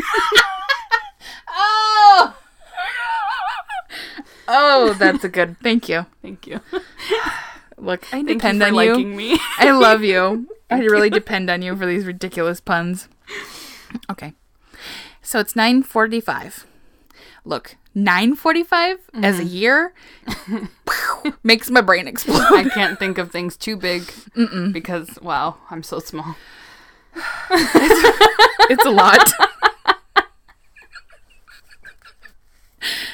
Oh! 1.52 2.36
Oh, 4.48 4.94
that's 4.98 5.24
a 5.24 5.30
good. 5.30 5.58
Thank 5.62 5.90
you. 5.90 6.06
Thank 6.22 6.48
you. 6.48 6.60
Look, 7.78 8.12
I 8.14 8.22
depend 8.24 8.62
you 8.62 8.68
on 8.68 9.00
you. 9.00 9.06
me. 9.06 9.40
I 9.58 9.72
love 9.72 10.04
you. 10.04 10.48
I 10.70 10.80
really 10.80 11.10
depend 11.10 11.50
on 11.50 11.62
you 11.62 11.76
for 11.76 11.86
these 11.86 12.06
ridiculous 12.06 12.60
puns. 12.60 13.08
Okay. 14.10 14.34
So 15.22 15.40
it's 15.40 15.54
9:45. 15.54 16.66
Look, 17.46 17.76
9:45 17.96 18.98
as 19.14 19.40
a 19.40 19.44
mm-hmm. 19.44 19.56
year 19.56 19.94
makes 21.44 21.70
my 21.70 21.82
brain 21.82 22.08
explode. 22.08 22.52
I 22.52 22.70
can't 22.70 23.00
think 23.00 23.18
of 23.18 23.32
things 23.32 23.58
too 23.58 23.76
big 23.76 24.12
because 24.72 25.20
wow, 25.22 25.58
I'm 25.70 25.84
so 25.84 26.00
small. 26.00 26.36
it's 27.50 28.86
a 28.86 28.92
lot. 28.92 29.28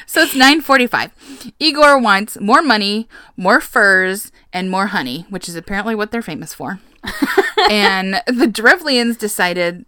so 0.06 0.22
it's 0.22 0.34
9:45. 0.34 1.10
Igor 1.58 1.98
wants 1.98 2.38
more 2.40 2.62
money, 2.62 3.08
more 3.36 3.60
furs, 3.60 4.30
and 4.52 4.70
more 4.70 4.88
honey, 4.88 5.26
which 5.30 5.48
is 5.48 5.56
apparently 5.56 5.94
what 5.94 6.10
they're 6.10 6.22
famous 6.22 6.52
for. 6.52 6.80
and 7.70 8.20
the 8.26 8.46
Drevlians 8.46 9.16
decided 9.16 9.84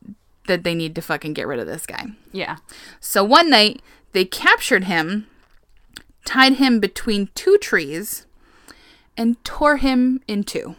that 0.46 0.64
they 0.64 0.74
need 0.74 0.94
to 0.94 1.02
fucking 1.02 1.34
get 1.34 1.46
rid 1.46 1.58
of 1.58 1.66
this 1.66 1.86
guy. 1.86 2.06
Yeah. 2.32 2.56
So 3.00 3.22
one 3.22 3.50
night 3.50 3.80
they 4.12 4.24
captured 4.24 4.84
him, 4.84 5.26
tied 6.24 6.54
him 6.54 6.80
between 6.80 7.28
two 7.34 7.58
trees, 7.58 8.26
and 9.16 9.42
tore 9.44 9.76
him 9.78 10.20
in 10.28 10.44
two. 10.44 10.76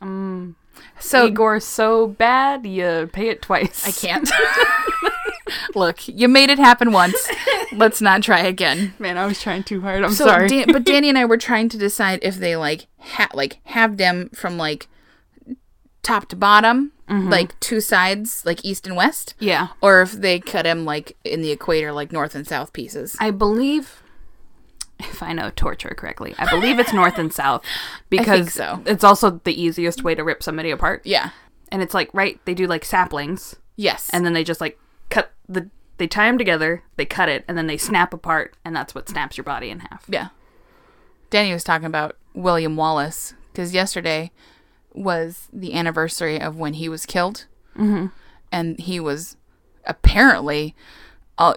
Um, 0.00 0.56
So 0.98 1.26
Igor's 1.26 1.64
so 1.64 2.06
bad, 2.06 2.66
you 2.66 3.08
pay 3.12 3.28
it 3.28 3.42
twice. 3.42 3.86
I 3.86 3.92
can't. 3.92 4.30
Look, 5.74 6.06
you 6.06 6.28
made 6.28 6.48
it 6.50 6.58
happen 6.58 6.92
once. 6.92 7.28
Let's 7.72 8.00
not 8.00 8.22
try 8.22 8.40
again. 8.40 8.94
Man, 8.98 9.18
I 9.18 9.26
was 9.26 9.40
trying 9.42 9.62
too 9.64 9.80
hard. 9.80 10.04
I'm 10.04 10.12
So, 10.12 10.26
sorry. 10.26 10.48
Dan- 10.48 10.72
but 10.72 10.84
Danny 10.84 11.08
and 11.08 11.18
I 11.18 11.24
were 11.24 11.36
trying 11.36 11.68
to 11.70 11.78
decide 11.78 12.20
if 12.22 12.36
they 12.36 12.56
like 12.56 12.86
ha- 12.98 13.28
like 13.34 13.58
have 13.64 13.96
them 13.96 14.30
from 14.34 14.56
like 14.56 14.86
top 16.10 16.26
to 16.26 16.36
bottom, 16.36 16.92
mm-hmm. 17.08 17.28
like 17.28 17.58
two 17.60 17.80
sides, 17.80 18.44
like 18.44 18.64
east 18.64 18.86
and 18.86 18.96
west, 18.96 19.34
yeah. 19.38 19.68
or 19.80 20.02
if 20.02 20.12
they 20.12 20.40
cut 20.40 20.66
him 20.66 20.84
like 20.84 21.16
in 21.24 21.40
the 21.40 21.50
equator, 21.50 21.92
like 21.92 22.10
north 22.10 22.34
and 22.34 22.46
south 22.46 22.72
pieces. 22.72 23.16
I 23.20 23.30
believe, 23.30 24.02
if 24.98 25.22
I 25.22 25.32
know 25.32 25.50
torture 25.54 25.94
correctly, 25.96 26.34
I 26.36 26.50
believe 26.50 26.78
it's 26.78 26.92
north 26.92 27.18
and 27.18 27.32
south 27.32 27.64
because 28.10 28.54
so. 28.54 28.82
it's 28.86 29.04
also 29.04 29.40
the 29.44 29.60
easiest 29.60 30.02
way 30.02 30.14
to 30.16 30.24
rip 30.24 30.42
somebody 30.42 30.70
apart. 30.72 31.02
Yeah. 31.04 31.30
And 31.70 31.80
it's 31.80 31.94
like, 31.94 32.12
right, 32.12 32.40
they 32.44 32.54
do 32.54 32.66
like 32.66 32.84
saplings 32.84 33.54
Yes. 33.76 34.10
and 34.12 34.26
then 34.26 34.32
they 34.32 34.42
just 34.42 34.60
like 34.60 34.78
cut 35.10 35.32
the, 35.48 35.70
they 35.98 36.08
tie 36.08 36.26
them 36.26 36.38
together, 36.38 36.82
they 36.96 37.06
cut 37.06 37.28
it, 37.28 37.44
and 37.46 37.56
then 37.56 37.68
they 37.68 37.76
snap 37.76 38.12
apart, 38.12 38.56
and 38.64 38.74
that's 38.74 38.94
what 38.94 39.08
snaps 39.08 39.36
your 39.36 39.44
body 39.44 39.70
in 39.70 39.80
half. 39.80 40.04
Yeah. 40.08 40.28
Danny 41.28 41.52
was 41.52 41.62
talking 41.62 41.86
about 41.86 42.16
William 42.34 42.74
Wallace 42.74 43.34
because 43.52 43.72
yesterday 43.72 44.32
was 44.92 45.48
the 45.52 45.74
anniversary 45.74 46.40
of 46.40 46.56
when 46.56 46.74
he 46.74 46.88
was 46.88 47.06
killed. 47.06 47.46
Mm-hmm. 47.76 48.06
And 48.52 48.78
he 48.78 49.00
was 49.00 49.36
apparently, 49.86 50.74
uh, 51.38 51.54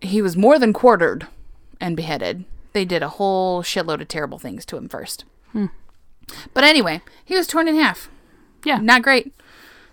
he 0.00 0.22
was 0.22 0.36
more 0.36 0.58
than 0.58 0.72
quartered 0.72 1.26
and 1.80 1.96
beheaded. 1.96 2.44
They 2.72 2.84
did 2.84 3.02
a 3.02 3.08
whole 3.08 3.62
shitload 3.62 4.00
of 4.00 4.08
terrible 4.08 4.38
things 4.38 4.64
to 4.66 4.76
him 4.76 4.88
first. 4.88 5.24
But 6.54 6.62
anyway, 6.62 7.02
he 7.24 7.34
was 7.34 7.48
torn 7.48 7.66
in 7.66 7.74
half. 7.74 8.08
Yeah. 8.64 8.78
Not 8.78 9.02
great. 9.02 9.32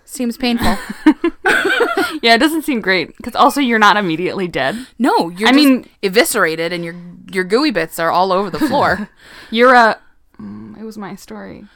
Seems 0.04 0.36
painful. 0.36 0.76
Yeah, 2.22 2.34
it 2.34 2.38
doesn't 2.38 2.62
seem 2.62 2.80
great 2.80 3.16
because 3.16 3.34
also 3.34 3.60
you're 3.60 3.78
not 3.78 3.96
immediately 3.96 4.48
dead. 4.48 4.86
no, 4.98 5.28
you're 5.28 5.48
I 5.48 5.52
mean 5.52 5.88
eviscerated 6.02 6.72
and 6.72 6.84
your 6.84 6.94
your 7.30 7.44
gooey 7.44 7.70
bits 7.70 7.98
are 7.98 8.10
all 8.10 8.32
over 8.32 8.50
the 8.50 8.58
floor. 8.58 9.10
You're 9.50 9.74
a. 9.74 10.00
Mm, 10.40 10.80
it 10.80 10.84
was 10.84 10.96
my 10.96 11.14
story. 11.16 11.66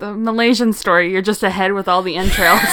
The 0.00 0.14
Malaysian 0.14 0.72
story. 0.72 1.12
You're 1.12 1.20
just 1.20 1.42
ahead 1.42 1.74
with 1.74 1.86
all 1.86 2.00
the 2.00 2.16
entrails. 2.16 2.62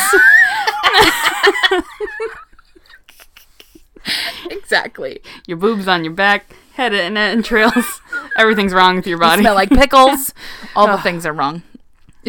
exactly. 4.50 5.22
your 5.46 5.58
boobs 5.58 5.90
on 5.90 6.06
your 6.06 6.14
back, 6.14 6.56
head 6.76 6.94
and 6.94 7.18
entrails. 7.18 8.02
Everything's 8.38 8.74
wrong 8.74 8.96
with 8.96 9.06
your 9.06 9.18
body. 9.18 9.42
smell 9.42 9.56
like 9.56 9.70
pickles. 9.70 10.34
All 10.76 10.88
the 10.88 11.00
things 11.00 11.26
are 11.26 11.34
wrong. 11.34 11.64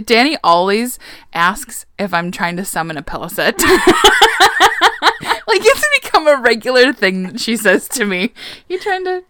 Danny 0.04 0.36
always 0.42 0.98
asks 1.32 1.86
if 1.98 2.12
I'm 2.12 2.32
trying 2.32 2.56
to 2.56 2.64
summon 2.64 2.96
a 2.96 3.02
pelicet. 3.02 3.60
like 3.60 5.60
it's 5.62 5.84
become 6.02 6.26
a 6.26 6.40
regular 6.40 6.92
thing 6.92 7.22
that 7.24 7.40
she 7.40 7.56
says 7.56 7.88
to 7.88 8.04
me. 8.04 8.32
You 8.68 8.78
trying 8.78 9.04
to 9.04 9.22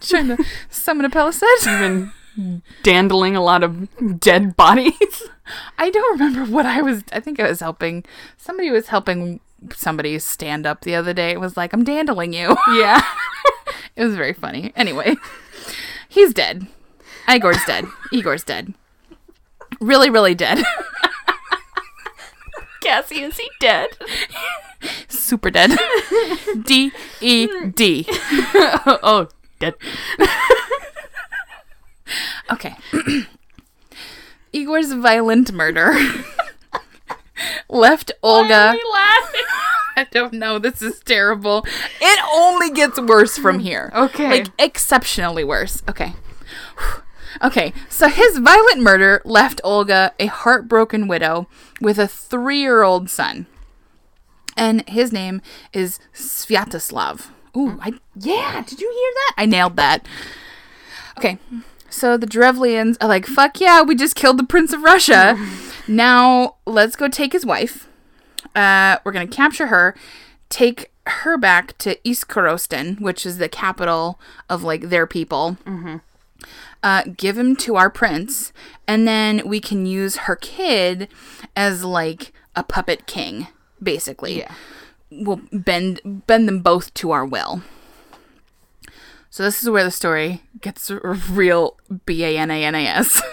trying 0.00 0.28
to 0.28 0.44
summon 0.70 1.06
a 1.06 1.10
pelicet? 1.10 1.64
been 1.64 2.12
dandling 2.82 3.36
a 3.36 3.42
lot 3.42 3.62
of 3.62 4.20
dead 4.20 4.56
bodies. 4.56 5.28
I 5.78 5.90
don't 5.90 6.18
remember 6.18 6.50
what 6.50 6.66
I 6.66 6.82
was. 6.82 7.04
I 7.12 7.20
think 7.20 7.38
I 7.38 7.48
was 7.48 7.60
helping. 7.60 8.04
Somebody 8.36 8.70
was 8.70 8.88
helping 8.88 9.40
somebody 9.74 10.18
stand 10.18 10.66
up 10.66 10.82
the 10.82 10.94
other 10.94 11.14
day. 11.14 11.30
It 11.30 11.40
was 11.40 11.56
like 11.56 11.72
I'm 11.72 11.84
dandling 11.84 12.32
you. 12.32 12.56
yeah. 12.74 13.02
It 13.96 14.04
was 14.04 14.16
very 14.16 14.32
funny. 14.32 14.72
Anyway, 14.76 15.16
he's 16.08 16.34
dead. 16.34 16.66
Igor's 17.28 17.64
dead. 17.66 17.86
Igor's 18.12 18.44
dead. 18.44 18.74
Really, 19.80 20.10
really 20.10 20.34
dead. 20.34 20.62
Cassie, 22.80 23.22
is 23.22 23.38
he 23.38 23.48
dead? 23.60 23.88
Super 25.08 25.50
dead. 25.50 25.78
D 26.64 26.92
E 27.20 27.48
D. 27.70 28.06
oh, 29.02 29.28
dead. 29.58 29.74
Okay. 32.50 32.74
Igor's 34.52 34.92
violent 34.92 35.52
murder 35.52 35.94
left 37.68 38.12
Olga. 38.22 38.76
I 39.96 40.06
don't 40.10 40.34
know. 40.34 40.58
This 40.58 40.82
is 40.82 41.00
terrible. 41.00 41.64
It 42.00 42.20
only 42.32 42.70
gets 42.70 43.00
worse 43.00 43.38
from 43.38 43.60
here. 43.60 43.92
Okay. 43.94 44.30
Like 44.30 44.48
exceptionally 44.58 45.44
worse. 45.44 45.82
Okay. 45.88 46.14
Okay, 47.42 47.72
so 47.88 48.08
his 48.08 48.38
violent 48.38 48.80
murder 48.80 49.20
left 49.24 49.60
Olga 49.64 50.12
a 50.20 50.26
heartbroken 50.26 51.08
widow 51.08 51.48
with 51.80 51.98
a 51.98 52.06
three 52.06 52.60
year 52.60 52.84
old 52.84 53.10
son. 53.10 53.46
And 54.56 54.88
his 54.88 55.12
name 55.12 55.42
is 55.72 55.98
Sviatoslav. 56.14 57.26
Ooh, 57.56 57.76
I, 57.82 57.94
yeah, 58.14 58.62
did 58.64 58.80
you 58.80 58.88
hear 58.88 59.12
that? 59.14 59.32
I 59.36 59.46
nailed 59.46 59.74
that. 59.76 60.06
Okay, 61.18 61.38
so 61.94 62.16
the 62.16 62.26
Drevlians 62.26 62.96
are 63.00 63.08
like, 63.08 63.24
fuck 63.24 63.60
yeah, 63.60 63.80
we 63.82 63.94
just 63.94 64.16
killed 64.16 64.36
the 64.36 64.44
Prince 64.44 64.72
of 64.72 64.82
Russia. 64.82 65.38
now 65.88 66.56
let's 66.66 66.96
go 66.96 67.08
take 67.08 67.32
his 67.32 67.46
wife. 67.46 67.88
Uh, 68.54 68.98
we're 69.04 69.12
gonna 69.12 69.28
capture 69.28 69.68
her, 69.68 69.94
take 70.48 70.90
her 71.06 71.38
back 71.38 71.78
to 71.78 71.96
East 72.02 72.28
Korostan, 72.28 73.00
which 73.00 73.24
is 73.24 73.38
the 73.38 73.48
capital 73.48 74.18
of 74.50 74.64
like 74.64 74.88
their 74.88 75.06
people. 75.06 75.56
Uh, 76.82 77.04
give 77.16 77.38
him 77.38 77.56
to 77.56 77.76
our 77.76 77.88
prince, 77.88 78.52
and 78.86 79.06
then 79.08 79.46
we 79.46 79.60
can 79.60 79.86
use 79.86 80.16
her 80.16 80.36
kid 80.36 81.08
as 81.56 81.84
like 81.84 82.32
a 82.56 82.62
puppet 82.62 83.06
king, 83.06 83.46
basically. 83.82 84.38
Yeah. 84.38 84.52
We'll 85.10 85.40
bend 85.52 86.00
bend 86.26 86.48
them 86.48 86.58
both 86.58 86.92
to 86.94 87.12
our 87.12 87.24
will. 87.24 87.62
So 89.34 89.42
this 89.42 89.64
is 89.64 89.68
where 89.68 89.82
the 89.82 89.90
story 89.90 90.42
gets 90.60 90.92
real 90.92 91.76
B 92.06 92.22
A 92.22 92.38
N 92.38 92.52
A 92.52 92.64
N 92.64 92.76
A 92.76 92.86
S. 92.86 93.20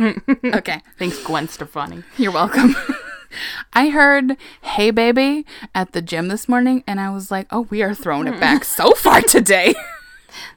Okay. 0.00 0.80
Thanks, 1.00 1.18
Gwen 1.24 1.48
Stefani. 1.48 2.04
You're 2.16 2.30
welcome. 2.30 2.76
I 3.72 3.88
heard 3.88 4.36
"Hey 4.62 4.92
Baby" 4.92 5.44
at 5.74 5.90
the 5.90 6.00
gym 6.00 6.28
this 6.28 6.48
morning, 6.48 6.84
and 6.86 7.00
I 7.00 7.10
was 7.10 7.32
like, 7.32 7.48
"Oh, 7.50 7.62
we 7.70 7.82
are 7.82 7.92
throwing 7.92 8.28
it 8.28 8.38
back 8.38 8.62
so 8.64 8.92
far 8.96 9.20
today." 9.20 9.74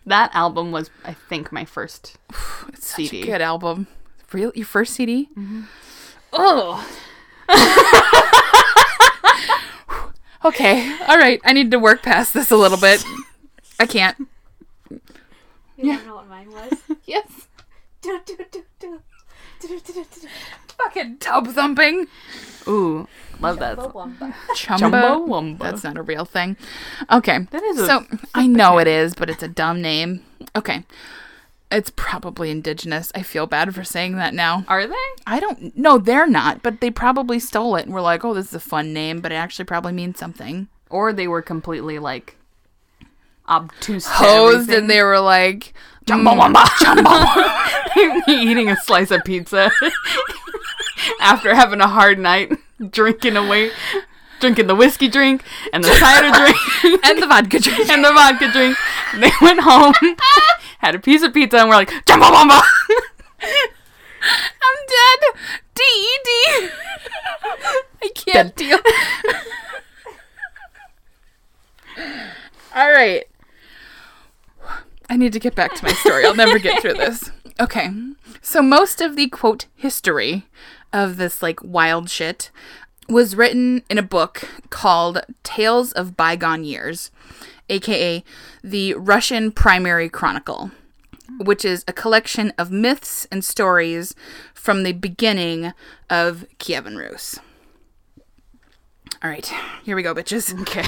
That 0.05 0.29
album 0.35 0.71
was, 0.71 0.91
I 1.03 1.13
think, 1.13 1.51
my 1.51 1.65
first 1.65 2.17
It's 2.67 2.93
CD. 2.93 3.23
a 3.23 3.25
good 3.25 3.41
album. 3.41 3.87
Real, 4.31 4.51
your 4.53 4.67
first 4.67 4.93
CD? 4.93 5.29
Oh. 6.31 6.87
Mm-hmm. 7.49 8.87
okay. 10.47 10.95
All 11.07 11.17
right. 11.17 11.41
I 11.43 11.53
need 11.53 11.71
to 11.71 11.79
work 11.79 12.03
past 12.03 12.35
this 12.35 12.51
a 12.51 12.55
little 12.55 12.77
bit. 12.77 13.03
I 13.79 13.87
can't. 13.87 14.27
You 15.81 15.93
don't 15.93 16.07
know 16.07 16.15
what 16.15 16.27
mine 16.27 16.51
was. 16.51 16.73
Yes. 17.05 17.47
do, 18.01 18.19
do, 18.25 18.37
do, 18.51 18.63
do. 18.79 18.99
Fucking 20.77 21.17
tub 21.17 21.47
thumping. 21.47 22.07
Ooh, 22.67 23.07
love 23.39 23.59
that. 23.59 23.77
Chumbawamba. 23.77 24.33
Chumbo. 24.55 24.89
Chumbawamba. 24.91 25.59
That's 25.59 25.83
not 25.83 25.97
a 25.97 26.01
real 26.01 26.25
thing. 26.25 26.55
Okay. 27.11 27.39
That 27.51 27.63
is 27.63 27.77
so 27.85 28.05
I 28.33 28.47
know 28.47 28.77
it 28.79 28.87
is, 28.87 29.15
but 29.15 29.29
it's 29.29 29.43
a 29.43 29.47
dumb 29.47 29.81
name. 29.81 30.23
Okay. 30.55 30.83
It's 31.71 31.91
probably 31.95 32.49
indigenous. 32.49 33.11
I 33.13 33.21
feel 33.21 33.45
bad 33.47 33.75
for 33.75 33.83
saying 33.83 34.15
that 34.15 34.33
now. 34.33 34.65
Are 34.67 34.87
they? 34.87 34.95
I 35.27 35.39
don't 35.39 35.75
no, 35.77 35.97
they're 35.97 36.27
not, 36.27 36.63
but 36.63 36.79
they 36.81 36.89
probably 36.89 37.39
stole 37.39 37.75
it 37.75 37.85
and 37.85 37.93
were 37.93 38.01
like, 38.01 38.23
"Oh, 38.23 38.33
this 38.33 38.47
is 38.47 38.53
a 38.53 38.59
fun 38.59 38.93
name," 38.93 39.19
but 39.21 39.31
it 39.31 39.35
actually 39.35 39.65
probably 39.65 39.93
means 39.93 40.17
something. 40.17 40.67
Or 40.89 41.13
they 41.13 41.27
were 41.27 41.41
completely 41.41 41.99
like 41.99 42.35
obtuse, 43.49 44.05
to 44.05 44.11
Posed 44.11 44.69
and 44.69 44.89
they 44.89 45.01
were 45.03 45.19
like, 45.19 45.73
Chumbawamba. 46.05 46.63
Mm, 46.63 48.27
eating 48.27 48.69
a 48.69 48.75
slice 48.77 49.11
of 49.11 49.23
pizza 49.23 49.71
after 51.21 51.53
having 51.53 51.81
a 51.81 51.87
hard 51.87 52.19
night, 52.19 52.51
drinking 52.89 53.37
away, 53.37 53.71
drinking 54.39 54.67
the 54.67 54.75
whiskey 54.75 55.07
drink 55.07 55.43
and 55.73 55.83
the 55.83 55.93
cider 55.95 56.31
drink 56.37 56.57
and 57.05 57.21
the 57.21 57.27
vodka 57.27 57.59
drink. 57.59 57.89
and 57.89 58.03
the 58.03 58.11
vodka 58.11 58.51
drink. 58.51 58.77
They 59.15 59.31
went 59.41 59.59
home, 59.61 59.93
had 60.79 60.95
a 60.95 60.99
piece 60.99 61.21
of 61.23 61.33
pizza, 61.33 61.57
and 61.57 61.69
we're 61.69 61.75
like, 61.75 61.89
Chumbawamba. 62.05 62.61
I'm 64.21 64.79
dead. 64.87 65.41
D 65.75 65.81
E 65.83 66.19
D. 66.25 66.69
I 68.01 68.09
can't 68.15 68.55
deal. 68.55 68.79
All 72.75 72.91
right. 72.91 73.25
I 75.09 75.17
need 75.17 75.33
to 75.33 75.39
get 75.39 75.55
back 75.55 75.75
to 75.75 75.83
my 75.83 75.91
story. 75.93 76.25
I'll 76.25 76.35
never 76.35 76.59
get 76.59 76.81
through 76.81 76.95
this. 76.95 77.31
Okay. 77.61 77.91
So 78.41 78.61
most 78.61 79.01
of 79.01 79.17
the 79.17 79.27
quote 79.27 79.65
history 79.75 80.45
of 80.93 81.17
this 81.17 81.43
like 81.43 81.61
wild 81.61 82.09
shit 82.09 82.51
was 83.09 83.35
written 83.35 83.83
in 83.89 83.97
a 83.97 84.01
book 84.01 84.47
called 84.69 85.19
Tales 85.43 85.91
of 85.91 86.15
Bygone 86.15 86.63
Years, 86.63 87.11
aka 87.67 88.23
the 88.63 88.93
Russian 88.93 89.51
Primary 89.51 90.07
Chronicle, 90.07 90.71
which 91.37 91.65
is 91.65 91.83
a 91.85 91.91
collection 91.91 92.53
of 92.57 92.71
myths 92.71 93.27
and 93.29 93.43
stories 93.43 94.15
from 94.53 94.83
the 94.83 94.93
beginning 94.93 95.73
of 96.09 96.45
Kievan 96.59 96.97
Rus. 96.97 97.39
All 99.21 99.29
right, 99.29 99.51
here 99.83 99.97
we 99.97 100.03
go, 100.03 100.15
bitches. 100.15 100.57
Okay. 100.61 100.85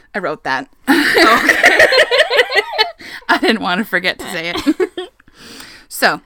I 0.14 0.18
wrote 0.18 0.44
that. 0.44 0.70
I 3.28 3.38
didn't 3.38 3.62
want 3.62 3.78
to 3.78 3.84
forget 3.84 4.18
to 4.18 4.30
say 4.30 4.52
it. 4.54 5.10
so, 5.88 6.20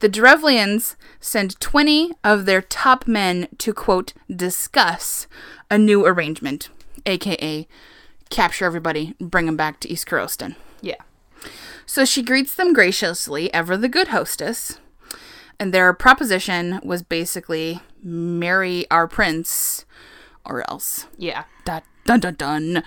the 0.00 0.08
Drevlians 0.08 0.96
send 1.20 1.58
20 1.60 2.12
of 2.24 2.46
their 2.46 2.60
top 2.62 3.06
men 3.06 3.48
to, 3.58 3.72
quote, 3.72 4.12
discuss 4.34 5.26
a 5.70 5.78
new 5.78 6.04
arrangement, 6.04 6.70
aka 7.06 7.66
capture 8.30 8.64
everybody, 8.64 9.14
bring 9.20 9.46
them 9.46 9.56
back 9.56 9.78
to 9.80 9.88
East 9.88 10.06
Korostan. 10.06 10.56
Yeah. 10.80 10.96
So 11.86 12.04
she 12.04 12.22
greets 12.22 12.54
them 12.54 12.72
graciously, 12.72 13.52
ever 13.52 13.76
the 13.76 13.88
good 13.88 14.08
hostess. 14.08 14.78
And 15.60 15.72
their 15.72 15.92
proposition 15.92 16.80
was 16.82 17.02
basically 17.02 17.80
marry 18.02 18.90
our 18.90 19.06
prince 19.06 19.84
or 20.44 20.68
else. 20.68 21.06
Yeah. 21.16 21.44
Dun 22.04 22.18
dun 22.20 22.34
dun. 22.34 22.82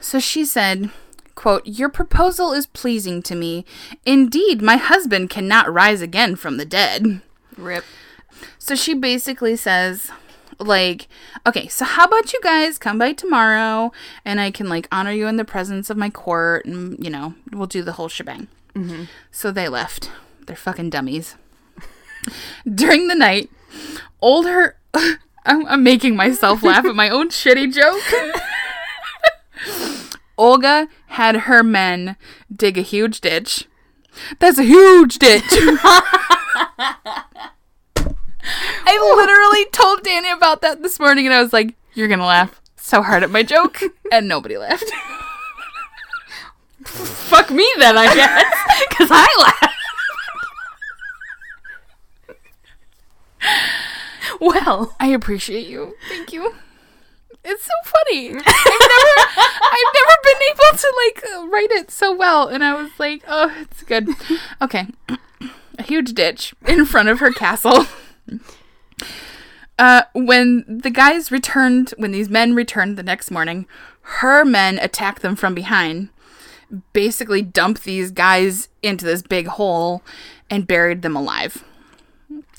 So 0.00 0.18
she 0.18 0.44
said, 0.44 0.90
quote, 1.38 1.64
Your 1.66 1.88
proposal 1.88 2.52
is 2.52 2.66
pleasing 2.66 3.22
to 3.22 3.36
me. 3.36 3.64
Indeed, 4.04 4.60
my 4.60 4.76
husband 4.76 5.30
cannot 5.30 5.72
rise 5.72 6.02
again 6.02 6.34
from 6.34 6.56
the 6.56 6.64
dead. 6.64 7.22
Rip. 7.56 7.84
So 8.58 8.74
she 8.74 8.92
basically 8.92 9.54
says, 9.54 10.10
like, 10.58 11.06
okay, 11.46 11.68
so 11.68 11.84
how 11.84 12.06
about 12.06 12.32
you 12.32 12.40
guys 12.42 12.76
come 12.76 12.98
by 12.98 13.12
tomorrow 13.12 13.92
and 14.24 14.40
I 14.40 14.50
can, 14.50 14.68
like, 14.68 14.88
honor 14.90 15.12
you 15.12 15.28
in 15.28 15.36
the 15.36 15.44
presence 15.44 15.90
of 15.90 15.96
my 15.96 16.10
court 16.10 16.66
and, 16.66 17.02
you 17.02 17.08
know, 17.08 17.34
we'll 17.52 17.68
do 17.68 17.82
the 17.82 17.92
whole 17.92 18.08
shebang. 18.08 18.48
Mm-hmm. 18.74 19.04
So 19.30 19.52
they 19.52 19.68
left. 19.68 20.10
They're 20.46 20.56
fucking 20.56 20.90
dummies. 20.90 21.36
During 22.68 23.06
the 23.06 23.14
night, 23.14 23.48
old 24.20 24.46
her. 24.46 24.76
I'm, 25.46 25.64
I'm 25.66 25.82
making 25.84 26.16
myself 26.16 26.64
laugh 26.64 26.84
at 26.84 26.96
my 26.96 27.08
own 27.08 27.28
shitty 27.28 27.72
joke. 27.72 28.02
Olga 30.38 30.88
had 31.08 31.34
her 31.36 31.62
men 31.62 32.16
dig 32.54 32.78
a 32.78 32.82
huge 32.82 33.20
ditch. 33.20 33.66
That's 34.38 34.58
a 34.58 34.62
huge 34.64 35.18
ditch. 35.18 35.42
I 38.90 39.14
literally 39.16 39.66
told 39.72 40.02
Danny 40.02 40.30
about 40.30 40.62
that 40.62 40.80
this 40.82 40.98
morning 40.98 41.26
and 41.26 41.34
I 41.34 41.42
was 41.42 41.52
like, 41.52 41.74
You're 41.94 42.08
gonna 42.08 42.24
laugh 42.24 42.62
so 42.76 43.02
hard 43.02 43.22
at 43.22 43.30
my 43.30 43.42
joke. 43.42 43.82
And 44.10 44.26
nobody 44.26 44.56
laughed. 44.56 44.90
Fuck 46.86 47.50
me 47.50 47.70
then, 47.78 47.98
I 47.98 48.14
guess. 48.14 48.54
Because 48.88 49.08
I 49.12 49.26
laughed. 49.38 49.74
well, 54.40 54.96
I 54.98 55.08
appreciate 55.08 55.66
you. 55.66 55.94
Thank 56.08 56.32
you. 56.32 56.54
It's 57.50 57.64
so 57.64 57.72
funny. 57.82 58.28
I've 58.28 58.34
never, 58.34 59.14
I've 59.38 59.94
never 59.94 60.16
been 60.22 60.42
able 60.50 60.76
to 60.76 60.94
like 61.06 61.50
write 61.50 61.70
it 61.70 61.90
so 61.90 62.14
well, 62.14 62.46
and 62.46 62.62
I 62.62 62.74
was 62.74 62.90
like, 62.98 63.24
oh, 63.26 63.50
it's 63.62 63.82
good. 63.84 64.10
Okay, 64.60 64.86
a 65.78 65.82
huge 65.82 66.12
ditch 66.12 66.54
in 66.66 66.84
front 66.84 67.08
of 67.08 67.20
her 67.20 67.32
castle. 67.32 67.86
Uh, 69.78 70.02
when 70.12 70.64
the 70.68 70.90
guys 70.90 71.30
returned, 71.30 71.94
when 71.96 72.10
these 72.10 72.28
men 72.28 72.54
returned 72.54 72.98
the 72.98 73.02
next 73.02 73.30
morning, 73.30 73.66
her 74.02 74.44
men 74.44 74.78
attacked 74.78 75.22
them 75.22 75.34
from 75.34 75.54
behind, 75.54 76.10
basically 76.92 77.40
dumped 77.40 77.84
these 77.84 78.10
guys 78.10 78.68
into 78.82 79.06
this 79.06 79.22
big 79.22 79.46
hole, 79.46 80.02
and 80.50 80.66
buried 80.66 81.00
them 81.00 81.16
alive. 81.16 81.64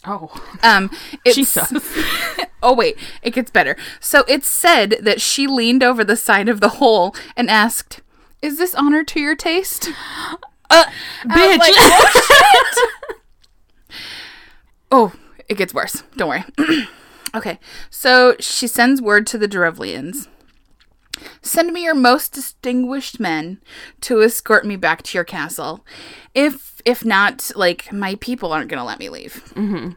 Oh, 0.10 0.58
Um, 0.63 0.89
it's, 1.24 1.36
Jesus. 1.36 1.72
oh 2.63 2.74
wait, 2.74 2.98
it 3.22 3.32
gets 3.32 3.52
better. 3.52 3.76
So 4.00 4.24
it's 4.28 4.48
said 4.48 4.98
that 5.02 5.22
she 5.22 5.48
leaned 5.48 5.84
over 5.84 6.04
the 6.04 6.15
side 6.15 6.50
of 6.50 6.60
the 6.62 6.69
hole 6.69 7.15
and 7.38 7.50
asked, 7.50 8.02
"Is 8.41 8.58
this 8.58 8.74
honor 8.76 9.04
to 9.04 9.19
your 9.19 9.36
taste?" 9.36 9.89
Uh, 10.69 10.86
bitch. 11.26 11.58
like, 11.58 11.74
oh, 11.76 12.76
shit. 13.89 13.95
oh, 14.91 15.13
it 15.48 15.58
gets 15.58 15.74
worse. 15.74 16.04
Don't 16.15 16.30
worry. 16.30 16.43
okay, 17.36 17.60
so 17.89 18.36
she 18.39 18.67
sends 18.67 19.02
word 19.02 19.26
to 19.28 19.38
the 19.38 19.48
Derevlians. 19.48 20.28
Send 21.41 21.74
me 21.74 21.84
your 21.84 21.95
most 21.95 22.34
distinguished 22.34 23.19
men 23.19 23.60
to 24.02 24.22
escort 24.22 24.65
me 24.65 24.76
back 24.76 25.04
to 25.04 25.17
your 25.17 25.26
castle. 25.26 25.86
If 26.34 26.82
if 26.86 27.04
not, 27.04 27.52
like 27.56 27.91
my 27.91 28.15
people 28.15 28.54
aren't 28.54 28.69
gonna 28.69 28.86
let 28.86 29.00
me 29.00 29.10
leave. 29.10 29.43
Mm-hmm. 29.56 29.91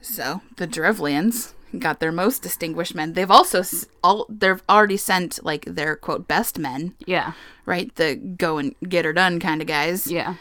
So 0.00 0.40
the 0.56 0.66
Drevlians 0.66 1.54
got 1.78 2.00
their 2.00 2.12
most 2.12 2.42
distinguished 2.42 2.94
men. 2.94 3.12
They've 3.12 3.30
also 3.30 3.62
all 4.02 4.26
they've 4.28 4.62
already 4.68 4.96
sent 4.96 5.44
like 5.44 5.64
their 5.64 5.96
quote 5.96 6.28
best 6.28 6.58
men, 6.58 6.94
yeah. 7.06 7.32
right? 7.64 7.94
The 7.96 8.14
go 8.14 8.58
and 8.58 8.74
get 8.88 9.04
her 9.04 9.12
done 9.12 9.40
kind 9.40 9.60
of 9.60 9.66
guys. 9.66 10.06
Yeah. 10.06 10.36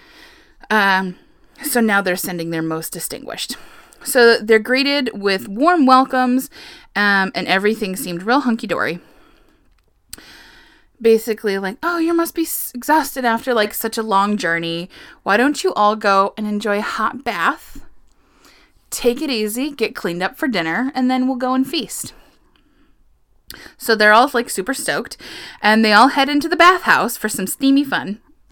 Um, 0.69 1.17
so 1.63 1.79
now 1.79 2.01
they're 2.01 2.15
sending 2.15 2.49
their 2.49 2.61
most 2.61 2.93
distinguished. 2.93 3.57
So 4.05 4.37
they're 4.37 4.59
greeted 4.59 5.09
with 5.13 5.47
warm 5.47 5.85
welcomes, 5.85 6.49
um, 6.95 7.31
and 7.35 7.47
everything 7.47 7.95
seemed 7.95 8.23
real 8.23 8.41
hunky 8.41 8.67
dory. 8.67 8.99
Basically, 11.01 11.57
like, 11.57 11.77
oh, 11.83 11.97
you 11.97 12.13
must 12.13 12.35
be 12.35 12.47
exhausted 12.73 13.25
after 13.25 13.53
like 13.53 13.73
such 13.73 13.97
a 13.97 14.03
long 14.03 14.37
journey. 14.37 14.89
Why 15.23 15.35
don't 15.35 15.63
you 15.63 15.73
all 15.73 15.95
go 15.95 16.33
and 16.37 16.47
enjoy 16.47 16.77
a 16.77 16.81
hot 16.81 17.23
bath? 17.23 17.85
Take 18.89 19.21
it 19.21 19.29
easy, 19.29 19.71
get 19.71 19.95
cleaned 19.95 20.23
up 20.23 20.37
for 20.37 20.47
dinner, 20.47 20.91
and 20.95 21.11
then 21.11 21.27
we'll 21.27 21.35
go 21.35 21.53
and 21.53 21.67
feast. 21.67 22.13
So 23.77 23.95
they're 23.95 24.13
all 24.13 24.29
like 24.33 24.49
super 24.49 24.73
stoked, 24.73 25.17
and 25.61 25.83
they 25.83 25.91
all 25.91 26.09
head 26.09 26.29
into 26.29 26.47
the 26.47 26.55
bathhouse 26.55 27.17
for 27.17 27.27
some 27.27 27.47
steamy 27.47 27.83
fun. 27.83 28.21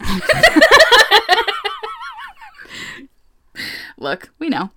Look, 3.98 4.30
we 4.38 4.48
know. 4.48 4.70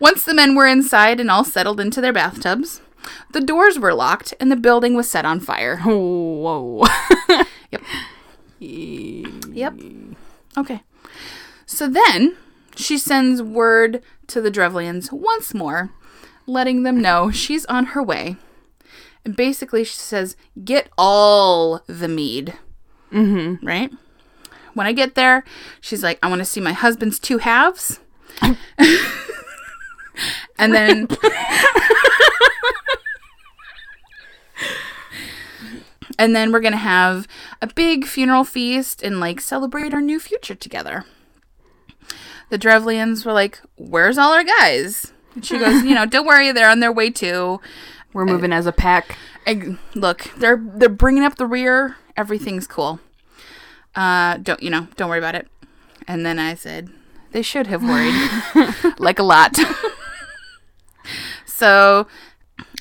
Once 0.00 0.24
the 0.24 0.34
men 0.34 0.54
were 0.54 0.66
inside 0.66 1.20
and 1.20 1.30
all 1.30 1.44
settled 1.44 1.80
into 1.80 2.00
their 2.00 2.12
bathtubs, 2.12 2.80
the 3.32 3.40
doors 3.40 3.78
were 3.78 3.94
locked 3.94 4.34
and 4.40 4.50
the 4.50 4.56
building 4.56 4.94
was 4.94 5.10
set 5.10 5.24
on 5.24 5.40
fire. 5.40 5.78
Whoa. 5.84 6.84
Yep. 7.70 7.82
Yep. 8.60 9.74
Okay. 10.56 10.80
So 11.66 11.86
then 11.86 12.36
she 12.76 12.96
sends 12.96 13.42
word 13.42 14.02
to 14.28 14.40
the 14.40 14.50
Drevlians 14.50 15.12
once 15.12 15.52
more, 15.52 15.90
letting 16.46 16.82
them 16.82 17.00
know 17.00 17.30
she's 17.30 17.66
on 17.66 17.86
her 17.86 18.02
way. 18.02 18.36
And 19.24 19.36
basically, 19.36 19.84
she 19.84 19.96
says, 19.96 20.36
Get 20.64 20.88
all 20.96 21.82
the 21.86 22.08
mead. 22.08 22.54
Mm-hmm. 23.12 23.66
Right? 23.66 23.90
When 24.74 24.86
I 24.86 24.92
get 24.92 25.14
there, 25.14 25.44
she's 25.80 26.02
like, 26.02 26.18
I 26.22 26.28
want 26.28 26.40
to 26.40 26.44
see 26.44 26.60
my 26.60 26.72
husband's 26.72 27.18
two 27.18 27.38
halves. 27.38 28.00
and 30.58 30.74
then. 30.74 31.08
and 36.18 36.34
then 36.34 36.52
we're 36.52 36.60
going 36.60 36.72
to 36.72 36.78
have 36.78 37.28
a 37.62 37.66
big 37.66 38.04
funeral 38.04 38.44
feast 38.44 39.02
and 39.02 39.20
like 39.20 39.40
celebrate 39.40 39.94
our 39.94 40.00
new 40.00 40.18
future 40.18 40.54
together. 40.54 41.04
The 42.50 42.58
Drevlians 42.58 43.24
were 43.24 43.32
like, 43.32 43.60
Where's 43.76 44.18
all 44.18 44.32
our 44.32 44.44
guys? 44.44 45.12
And 45.34 45.44
she 45.44 45.58
goes, 45.58 45.82
You 45.84 45.94
know, 45.94 46.06
don't 46.06 46.26
worry, 46.26 46.50
they're 46.52 46.70
on 46.70 46.80
their 46.80 46.92
way 46.92 47.10
too. 47.10 47.60
We're 48.12 48.24
moving 48.24 48.52
as 48.52 48.66
a 48.66 48.72
pack. 48.72 49.16
I, 49.46 49.76
look, 49.94 50.30
they're 50.36 50.60
they're 50.62 50.88
bringing 50.88 51.24
up 51.24 51.36
the 51.36 51.46
rear. 51.46 51.96
Everything's 52.16 52.66
cool. 52.66 53.00
Uh, 53.94 54.38
don't 54.38 54.62
you 54.62 54.70
know? 54.70 54.88
Don't 54.96 55.08
worry 55.08 55.18
about 55.18 55.34
it. 55.34 55.48
And 56.06 56.24
then 56.24 56.38
I 56.38 56.54
said, 56.54 56.90
they 57.32 57.42
should 57.42 57.66
have 57.66 57.82
worried, 57.82 58.14
like 58.98 59.18
a 59.18 59.22
lot. 59.22 59.56
so 61.46 62.06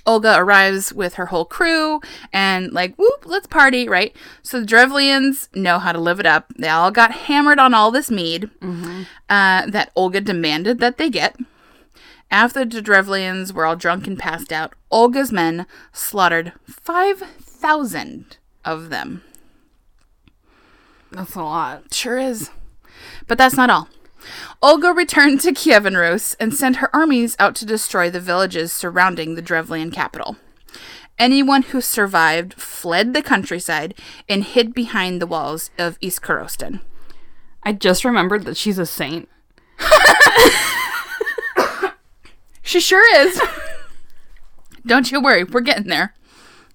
Olga 0.05 0.36
arrives 0.38 0.93
with 0.93 1.15
her 1.15 1.27
whole 1.27 1.45
crew 1.45 1.99
and 2.31 2.71
like, 2.71 2.95
whoop, 2.95 3.25
let's 3.25 3.47
party, 3.47 3.88
right? 3.89 4.15
So 4.41 4.62
the 4.62 4.65
Drevlians 4.65 5.49
know 5.53 5.79
how 5.79 5.91
to 5.91 5.99
live 5.99 6.19
it 6.19 6.25
up. 6.25 6.53
They 6.57 6.69
all 6.69 6.91
got 6.91 7.12
hammered 7.12 7.60
on 7.60 7.73
all 7.73 7.91
this 7.91 8.10
mead 8.10 8.49
uh, 9.29 9.65
that 9.69 9.91
Olga 9.95 10.21
demanded 10.21 10.79
that 10.79 10.97
they 10.97 11.10
get. 11.10 11.36
After 12.31 12.65
the 12.65 12.81
Drevlians 12.81 13.53
were 13.53 13.65
all 13.65 13.75
drunk 13.75 14.07
and 14.07 14.17
passed 14.17 14.51
out, 14.51 14.73
Olga's 14.91 15.31
men 15.31 15.65
slaughtered 15.93 16.53
5,000 16.65 18.38
of 18.65 18.89
them. 18.89 19.23
That's 21.12 21.36
a 21.36 21.43
lot. 21.43 21.93
Sure 21.93 22.17
is. 22.17 22.49
But 23.27 23.38
that's 23.38 23.55
not 23.55 23.69
all. 23.69 23.88
Olga 24.61 24.91
returned 24.91 25.41
to 25.41 25.51
Kievan 25.51 25.99
Rus 25.99 26.35
and 26.39 26.53
sent 26.53 26.77
her 26.77 26.95
armies 26.95 27.35
out 27.39 27.55
to 27.55 27.65
destroy 27.65 28.09
the 28.09 28.19
villages 28.19 28.71
surrounding 28.73 29.35
the 29.35 29.41
Drevlian 29.41 29.93
capital. 29.93 30.37
Anyone 31.19 31.63
who 31.63 31.81
survived 31.81 32.53
fled 32.53 33.13
the 33.13 33.21
countryside 33.21 33.93
and 34.29 34.43
hid 34.43 34.73
behind 34.73 35.21
the 35.21 35.27
walls 35.27 35.71
of 35.77 35.97
East 36.01 36.21
Korostan. 36.21 36.81
I 37.63 37.73
just 37.73 38.05
remembered 38.05 38.45
that 38.45 38.57
she's 38.57 38.77
a 38.77 38.85
saint. 38.85 39.27
She 42.67 42.81
sure 42.81 43.21
is. 43.21 43.41
Don't 44.85 45.09
you 45.09 45.21
worry, 45.21 45.45
we're 45.45 45.61
getting 45.61 45.87
there. 45.87 46.13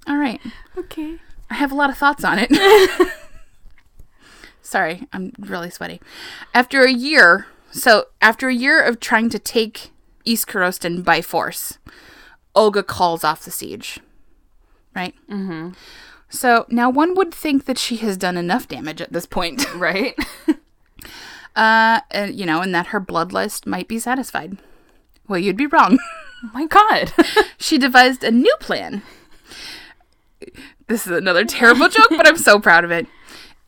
All 0.06 0.16
right. 0.16 0.40
Okay. 0.78 1.18
I 1.50 1.54
have 1.54 1.70
a 1.70 1.74
lot 1.74 1.90
of 1.90 1.98
thoughts 1.98 2.24
on 2.24 2.38
it. 2.40 2.50
Sorry, 4.72 5.06
I'm 5.12 5.34
really 5.38 5.68
sweaty. 5.68 6.00
After 6.54 6.82
a 6.82 6.90
year, 6.90 7.44
so 7.70 8.06
after 8.22 8.48
a 8.48 8.54
year 8.54 8.80
of 8.82 9.00
trying 9.00 9.28
to 9.28 9.38
take 9.38 9.90
East 10.24 10.46
Korostan 10.46 11.04
by 11.04 11.20
force, 11.20 11.76
Olga 12.54 12.82
calls 12.82 13.22
off 13.22 13.44
the 13.44 13.50
siege. 13.50 14.00
Right? 14.96 15.14
Mm-hmm. 15.28 15.72
So 16.30 16.64
now 16.70 16.88
one 16.88 17.14
would 17.16 17.34
think 17.34 17.66
that 17.66 17.76
she 17.76 17.96
has 17.96 18.16
done 18.16 18.38
enough 18.38 18.66
damage 18.66 19.02
at 19.02 19.12
this 19.12 19.26
point, 19.26 19.62
Right? 19.74 20.14
uh, 21.54 22.00
and, 22.10 22.34
you 22.34 22.46
know, 22.46 22.62
and 22.62 22.74
that 22.74 22.86
her 22.86 23.00
bloodlust 23.00 23.66
might 23.66 23.88
be 23.88 23.98
satisfied. 23.98 24.56
Well, 25.28 25.38
you'd 25.38 25.58
be 25.58 25.66
wrong. 25.66 25.98
oh 26.44 26.50
my 26.54 26.64
god. 26.64 27.12
she 27.58 27.76
devised 27.76 28.24
a 28.24 28.30
new 28.30 28.56
plan. 28.58 29.02
This 30.86 31.06
is 31.06 31.12
another 31.12 31.44
terrible 31.44 31.90
joke, 31.90 32.08
but 32.08 32.26
I'm 32.26 32.38
so 32.38 32.58
proud 32.58 32.84
of 32.84 32.90
it. 32.90 33.06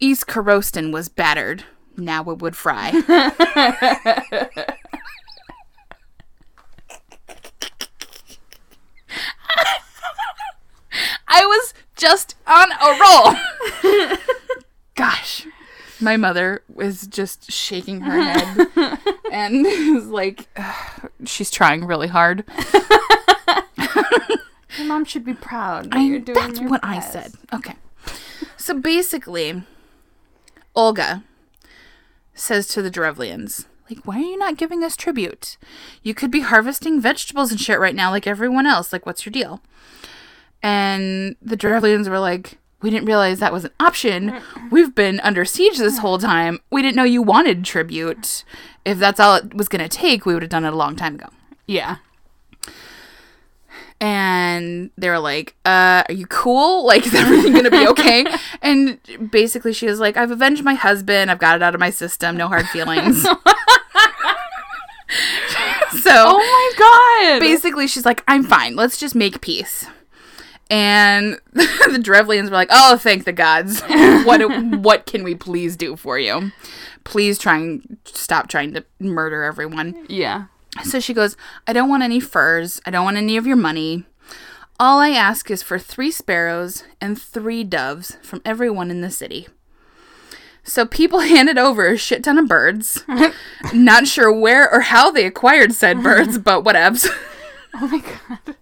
East 0.00 0.26
Korostan 0.26 0.92
was 0.92 1.08
battered. 1.08 1.64
Now 1.96 2.28
it 2.30 2.38
would 2.40 2.56
fry. 2.56 2.90
I 11.26 11.44
was 11.44 11.74
just 11.96 12.36
on 12.46 12.70
a 12.72 12.98
roll. 13.00 14.16
Gosh. 14.94 15.46
My 16.00 16.16
mother 16.16 16.62
was 16.72 17.06
just 17.06 17.50
shaking 17.50 18.00
her 18.02 18.20
head 18.20 18.98
and 19.32 19.62
was 19.94 20.06
like, 20.06 20.48
she's 21.24 21.50
trying 21.50 21.84
really 21.84 22.08
hard. 22.08 22.44
Your 24.76 24.86
mom 24.88 25.04
should 25.04 25.24
be 25.24 25.34
proud 25.34 25.84
that 25.92 25.98
I- 25.98 26.02
you're 26.02 26.18
doing 26.18 26.34
that's 26.38 26.60
what 26.60 26.80
I 26.82 27.00
said. 27.00 27.32
Okay. 27.52 27.74
So 28.56 28.74
basically, 28.78 29.62
Olga 30.74 31.22
says 32.34 32.66
to 32.68 32.82
the 32.82 32.90
Drevlians, 32.90 33.66
like, 33.88 34.06
why 34.06 34.16
are 34.16 34.20
you 34.20 34.38
not 34.38 34.56
giving 34.56 34.82
us 34.82 34.96
tribute? 34.96 35.56
You 36.02 36.14
could 36.14 36.30
be 36.30 36.40
harvesting 36.40 37.00
vegetables 37.00 37.50
and 37.50 37.60
shit 37.60 37.78
right 37.78 37.94
now 37.94 38.10
like 38.10 38.26
everyone 38.26 38.66
else. 38.66 38.92
Like, 38.92 39.04
what's 39.06 39.26
your 39.26 39.32
deal? 39.32 39.60
And 40.62 41.36
the 41.42 41.56
Drevlians 41.56 42.08
were 42.08 42.18
like, 42.18 42.58
we 42.80 42.90
didn't 42.90 43.06
realize 43.06 43.38
that 43.38 43.52
was 43.52 43.64
an 43.64 43.70
option. 43.80 44.40
We've 44.70 44.94
been 44.94 45.20
under 45.20 45.44
siege 45.44 45.78
this 45.78 45.98
whole 45.98 46.18
time. 46.18 46.60
We 46.70 46.82
didn't 46.82 46.96
know 46.96 47.04
you 47.04 47.22
wanted 47.22 47.64
tribute. 47.64 48.44
If 48.84 48.98
that's 48.98 49.20
all 49.20 49.36
it 49.36 49.54
was 49.54 49.68
going 49.68 49.82
to 49.82 49.88
take, 49.88 50.26
we 50.26 50.34
would 50.34 50.42
have 50.42 50.50
done 50.50 50.64
it 50.64 50.72
a 50.72 50.76
long 50.76 50.96
time 50.96 51.14
ago 51.14 51.28
Yeah. 51.66 51.96
And 54.04 54.90
they 54.98 55.08
were 55.08 55.18
like, 55.18 55.54
uh, 55.64 56.04
are 56.06 56.12
you 56.12 56.26
cool? 56.26 56.84
Like, 56.94 57.06
is 57.06 57.14
everything 57.14 57.54
gonna 57.54 57.70
be 57.70 57.88
okay? 57.88 58.26
and 58.62 58.98
basically, 59.30 59.72
she 59.72 59.86
was 59.86 59.98
like, 59.98 60.18
I've 60.18 60.30
avenged 60.30 60.62
my 60.62 60.74
husband. 60.74 61.30
I've 61.30 61.38
got 61.38 61.56
it 61.56 61.62
out 61.62 61.74
of 61.74 61.80
my 61.80 61.88
system. 61.88 62.36
No 62.36 62.46
hard 62.46 62.68
feelings. 62.68 63.22
so 63.22 63.30
Oh 66.06 66.36
my 66.36 66.72
god. 66.78 67.40
basically, 67.40 67.86
she's 67.86 68.04
like, 68.04 68.22
I'm 68.28 68.44
fine. 68.44 68.76
Let's 68.76 68.98
just 68.98 69.14
make 69.14 69.40
peace. 69.40 69.86
And 70.68 71.40
the 71.54 72.00
Drevlians 72.02 72.50
were 72.50 72.56
like, 72.56 72.70
"Oh, 72.70 72.98
thank 72.98 73.24
the 73.24 73.32
gods! 73.32 73.80
what 74.26 74.40
what 74.80 75.06
can 75.06 75.24
we 75.24 75.34
please 75.34 75.76
do 75.76 75.96
for 75.96 76.18
you? 76.18 76.52
Please 77.04 77.38
try 77.38 77.56
and 77.58 77.98
stop 78.04 78.48
trying 78.48 78.74
to 78.74 78.84
murder 79.00 79.42
everyone." 79.42 80.04
yeah. 80.08 80.46
So 80.82 80.98
she 80.98 81.14
goes, 81.14 81.36
I 81.66 81.72
don't 81.72 81.88
want 81.88 82.02
any 82.02 82.20
furs. 82.20 82.80
I 82.84 82.90
don't 82.90 83.04
want 83.04 83.16
any 83.16 83.36
of 83.36 83.46
your 83.46 83.56
money. 83.56 84.04
All 84.80 84.98
I 84.98 85.10
ask 85.10 85.50
is 85.50 85.62
for 85.62 85.78
three 85.78 86.10
sparrows 86.10 86.84
and 87.00 87.20
three 87.20 87.62
doves 87.62 88.16
from 88.22 88.42
everyone 88.44 88.90
in 88.90 89.00
the 89.00 89.10
city. 89.10 89.46
So 90.64 90.84
people 90.84 91.20
handed 91.20 91.58
over 91.58 91.86
a 91.86 91.96
shit 91.96 92.24
ton 92.24 92.38
of 92.38 92.48
birds. 92.48 93.04
Not 93.72 94.08
sure 94.08 94.32
where 94.32 94.72
or 94.72 94.80
how 94.80 95.10
they 95.10 95.26
acquired 95.26 95.72
said 95.72 96.02
birds, 96.02 96.38
but 96.38 96.64
whatevs. 96.64 97.08
Oh 97.74 97.86
my 97.86 97.98
god. 97.98 98.56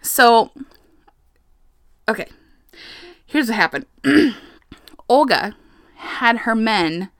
So, 0.00 0.52
okay. 2.08 2.28
Here's 3.26 3.48
what 3.48 3.56
happened 3.56 3.86
Olga 5.08 5.56
had 5.96 6.38
her 6.38 6.54
men 6.54 7.10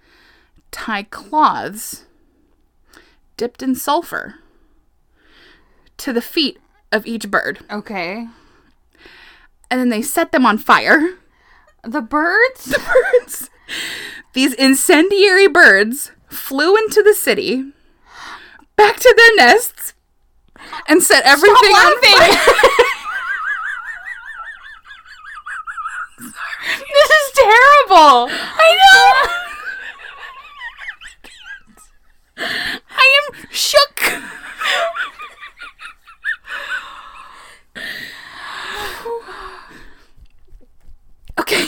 tie 0.70 1.04
cloths 1.04 2.04
dipped 3.42 3.60
in 3.60 3.74
sulfur 3.74 4.36
to 5.96 6.12
the 6.12 6.22
feet 6.22 6.60
of 6.92 7.04
each 7.08 7.28
bird, 7.28 7.58
Okay. 7.68 8.28
and 9.68 9.80
then 9.80 9.88
they 9.88 10.00
set 10.00 10.30
them 10.30 10.46
on 10.46 10.56
fire. 10.58 11.14
The 11.82 12.00
birds? 12.00 12.66
The 12.66 12.78
birds, 13.18 13.50
these 14.32 14.54
incendiary 14.54 15.48
birds, 15.48 16.12
flew 16.28 16.76
into 16.76 17.02
the 17.02 17.14
city, 17.14 17.72
back 18.76 18.98
to 19.00 19.12
their 19.16 19.34
nests, 19.44 19.94
and 20.86 21.02
set 21.02 21.24
everything 21.24 21.72
on 21.72 22.00
fire. 22.00 22.38
This 26.94 27.10
is 27.10 27.32
terrible. 27.34 28.28
I 28.30 28.68
know. 32.38 32.48
Shook. 33.50 34.02
Okay. 41.38 41.66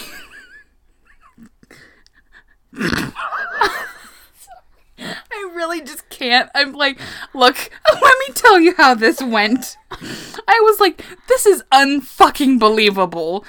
I 4.98 5.50
really 5.55 5.81
just 5.81 6.09
can't. 6.09 6.50
I'm 6.55 6.72
like, 6.72 7.00
look, 7.35 7.57
let 7.92 8.14
me 8.27 8.35
tell 8.35 8.61
you 8.61 8.74
how 8.77 8.94
this 8.94 9.22
went. 9.22 9.77
I 9.90 10.61
was 10.64 10.81
like, 10.81 11.03
this 11.29 11.46
is 11.46 11.62
unfucking 11.72 12.59
believable. 12.59 13.44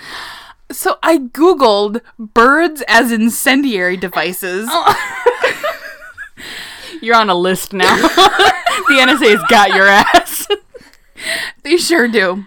So 0.72 0.98
I 1.04 1.18
googled 1.18 2.02
birds 2.18 2.84
as 2.88 3.12
incendiary 3.12 3.98
devices. 3.98 4.68
Oh. 4.72 5.22
You're 7.06 7.16
on 7.16 7.30
a 7.30 7.36
list 7.36 7.72
now. 7.72 7.96
the 7.98 8.98
NSA's 9.00 9.44
got 9.48 9.70
your 9.70 9.86
ass. 9.88 10.48
They 11.64 11.78
sure 11.78 12.08
do. 12.08 12.46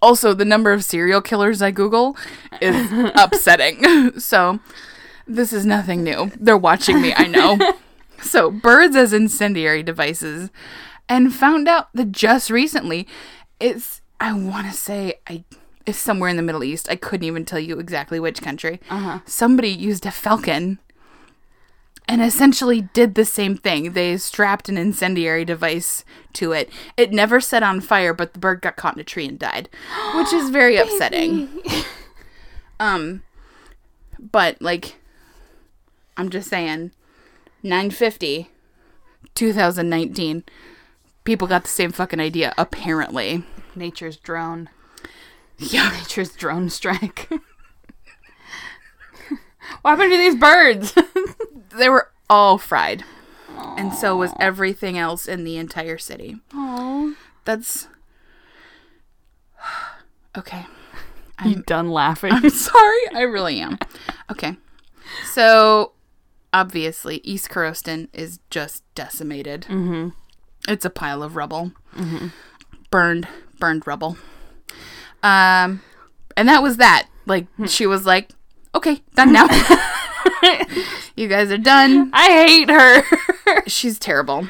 Also, 0.00 0.32
the 0.32 0.44
number 0.44 0.72
of 0.72 0.84
serial 0.84 1.20
killers 1.20 1.60
I 1.60 1.70
Google 1.70 2.16
is 2.60 2.90
upsetting. 3.14 4.18
So, 4.18 4.58
this 5.26 5.52
is 5.52 5.66
nothing 5.66 6.02
new. 6.02 6.32
They're 6.36 6.56
watching 6.56 7.00
me, 7.02 7.12
I 7.14 7.26
know. 7.26 7.58
So, 8.20 8.50
birds 8.50 8.96
as 8.96 9.12
incendiary 9.12 9.82
devices. 9.82 10.50
And 11.08 11.32
found 11.32 11.68
out 11.68 11.88
that 11.94 12.10
just 12.10 12.50
recently, 12.50 13.06
it's, 13.60 14.00
I 14.18 14.32
want 14.32 14.66
to 14.66 14.72
say, 14.72 15.14
I. 15.28 15.44
It's 15.84 15.98
somewhere 15.98 16.30
in 16.30 16.36
the 16.36 16.42
Middle 16.42 16.64
East. 16.64 16.88
I 16.90 16.96
couldn't 16.96 17.26
even 17.26 17.44
tell 17.44 17.60
you 17.60 17.78
exactly 17.78 18.18
which 18.18 18.42
country. 18.42 18.80
Uh-huh. 18.90 19.20
Somebody 19.24 19.68
used 19.68 20.04
a 20.04 20.10
falcon 20.10 20.80
and 22.08 22.22
essentially 22.22 22.82
did 22.82 23.14
the 23.14 23.24
same 23.24 23.56
thing. 23.56 23.92
They 23.92 24.16
strapped 24.16 24.68
an 24.68 24.78
incendiary 24.78 25.44
device 25.44 26.04
to 26.34 26.52
it. 26.52 26.70
It 26.96 27.12
never 27.12 27.40
set 27.40 27.62
on 27.62 27.80
fire, 27.80 28.14
but 28.14 28.32
the 28.32 28.38
bird 28.38 28.62
got 28.62 28.76
caught 28.76 28.94
in 28.94 29.00
a 29.00 29.04
tree 29.04 29.26
and 29.26 29.38
died, 29.38 29.68
which 30.14 30.32
is 30.32 30.50
very 30.50 30.76
upsetting. 30.76 31.48
um, 32.78 33.22
but 34.18 34.60
like, 34.62 34.96
I'm 36.16 36.30
just 36.30 36.48
saying, 36.48 36.92
950, 37.62 38.50
2019, 39.34 40.44
people 41.24 41.48
got 41.48 41.64
the 41.64 41.68
same 41.68 41.92
fucking 41.92 42.20
idea 42.20 42.54
apparently. 42.56 43.44
Nature's 43.74 44.16
drone. 44.16 44.68
Yeah, 45.58 45.90
Nature's 45.90 46.34
drone 46.34 46.70
strike. 46.70 47.28
what 49.82 49.92
happened 49.92 50.12
to 50.12 50.18
these 50.18 50.36
birds? 50.36 50.94
they 51.76 51.88
were 51.88 52.10
all 52.28 52.58
fried, 52.58 53.04
and 53.76 53.92
so 53.92 54.16
was 54.16 54.32
everything 54.40 54.98
else 54.98 55.26
in 55.26 55.44
the 55.44 55.56
entire 55.56 55.98
city. 55.98 56.36
Oh. 56.52 57.14
That's 57.46 57.88
okay. 60.36 60.66
You 61.44 61.62
done 61.62 61.90
laughing? 61.90 62.32
I'm 62.32 62.50
sorry. 62.50 63.08
I 63.14 63.22
really 63.22 63.60
am. 63.60 63.78
Okay. 64.30 64.56
So, 65.32 65.92
obviously, 66.52 67.20
East 67.22 67.48
Coroston 67.50 68.08
is 68.12 68.40
just 68.50 68.82
decimated. 68.94 69.62
Mm-hmm. 69.62 70.08
It's 70.68 70.84
a 70.84 70.90
pile 70.90 71.22
of 71.22 71.36
rubble. 71.36 71.72
Burned, 72.90 73.28
burned 73.60 73.86
rubble. 73.86 74.16
Um, 75.22 75.82
and 76.36 76.48
that 76.48 76.62
was 76.62 76.78
that. 76.78 77.08
Like, 77.26 77.46
she 77.66 77.86
was 77.86 78.06
like, 78.06 78.30
okay, 78.76 79.02
done 79.14 79.32
now. 79.32 79.46
you 81.16 81.28
guys 81.28 81.50
are 81.50 81.58
done. 81.58 82.10
I 82.12 82.26
hate 82.26 82.70
her. 82.70 83.62
She's 83.66 83.98
terrible. 83.98 84.48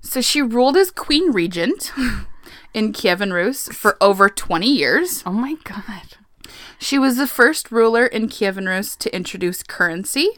So, 0.00 0.20
she 0.20 0.40
ruled 0.40 0.76
as 0.76 0.90
queen 0.90 1.32
regent 1.32 1.92
in 2.72 2.92
Kievan 2.92 3.32
Rus 3.32 3.68
for 3.68 3.96
over 4.00 4.28
20 4.28 4.66
years. 4.66 5.22
oh 5.26 5.32
my 5.32 5.56
god. 5.64 6.16
She 6.78 6.98
was 6.98 7.16
the 7.16 7.26
first 7.26 7.72
ruler 7.72 8.06
in 8.06 8.28
Kievan 8.28 8.68
Rus 8.68 8.96
to 8.96 9.14
introduce 9.14 9.62
currency 9.62 10.30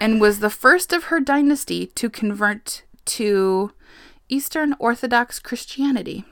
and 0.00 0.20
was 0.20 0.40
the 0.40 0.50
first 0.50 0.92
of 0.92 1.04
her 1.04 1.20
dynasty 1.20 1.86
to 1.86 2.10
convert 2.10 2.82
to 3.04 3.72
Eastern 4.28 4.74
Orthodox 4.78 5.38
Christianity, 5.38 6.24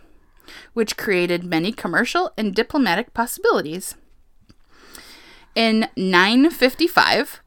which 0.72 0.96
created 0.96 1.44
many 1.44 1.72
commercial 1.72 2.32
and 2.36 2.54
diplomatic 2.54 3.12
possibilities. 3.14 3.94
In 5.54 5.88
955, 5.96 7.40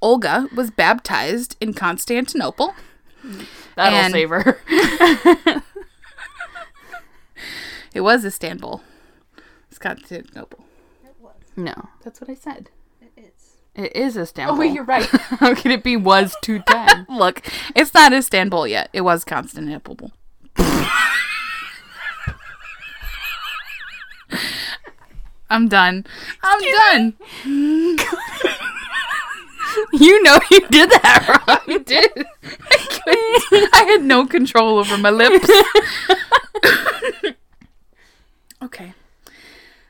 Olga 0.00 0.48
was 0.54 0.70
baptized 0.70 1.56
in 1.60 1.74
Constantinople. 1.74 2.74
That'll 3.76 3.98
And- 3.98 4.12
save 4.12 4.30
her. 4.30 4.60
It 7.92 8.02
was 8.02 8.24
Istanbul. 8.24 8.82
It's 9.68 9.78
Constantinople. 9.78 10.64
It 11.04 11.12
was. 11.20 11.34
No, 11.56 11.88
That's 12.04 12.20
what 12.20 12.30
I 12.30 12.34
said. 12.34 12.70
It 13.00 13.12
is. 13.16 13.56
it 13.74 13.96
is 13.96 14.16
Istanbul. 14.16 14.54
Oh, 14.54 14.58
wait, 14.60 14.72
you're 14.72 14.84
right. 14.84 15.06
How 15.40 15.56
could 15.56 15.72
it 15.72 15.82
be 15.82 15.96
was 15.96 16.36
210? 16.42 17.06
Look, 17.18 17.42
it's 17.74 17.92
not 17.92 18.12
Istanbul 18.12 18.68
yet. 18.68 18.90
It 18.92 19.00
was 19.00 19.24
Constantinople. 19.24 20.12
I'm 25.50 25.68
done. 25.68 26.06
I'm 26.42 26.60
done. 26.60 27.14
you 29.92 30.22
know 30.22 30.38
you 30.50 30.60
did 30.68 30.90
that 30.90 31.26
wrong. 31.46 31.58
I 31.66 31.78
did. 31.78 32.10
I 32.44 32.76
couldn't. 33.50 33.74
I 33.74 33.84
had 33.88 34.02
no 34.02 34.26
control 34.26 34.78
over 34.78 34.96
my 34.96 35.10
lips. 35.10 35.50
okay. 38.62 38.94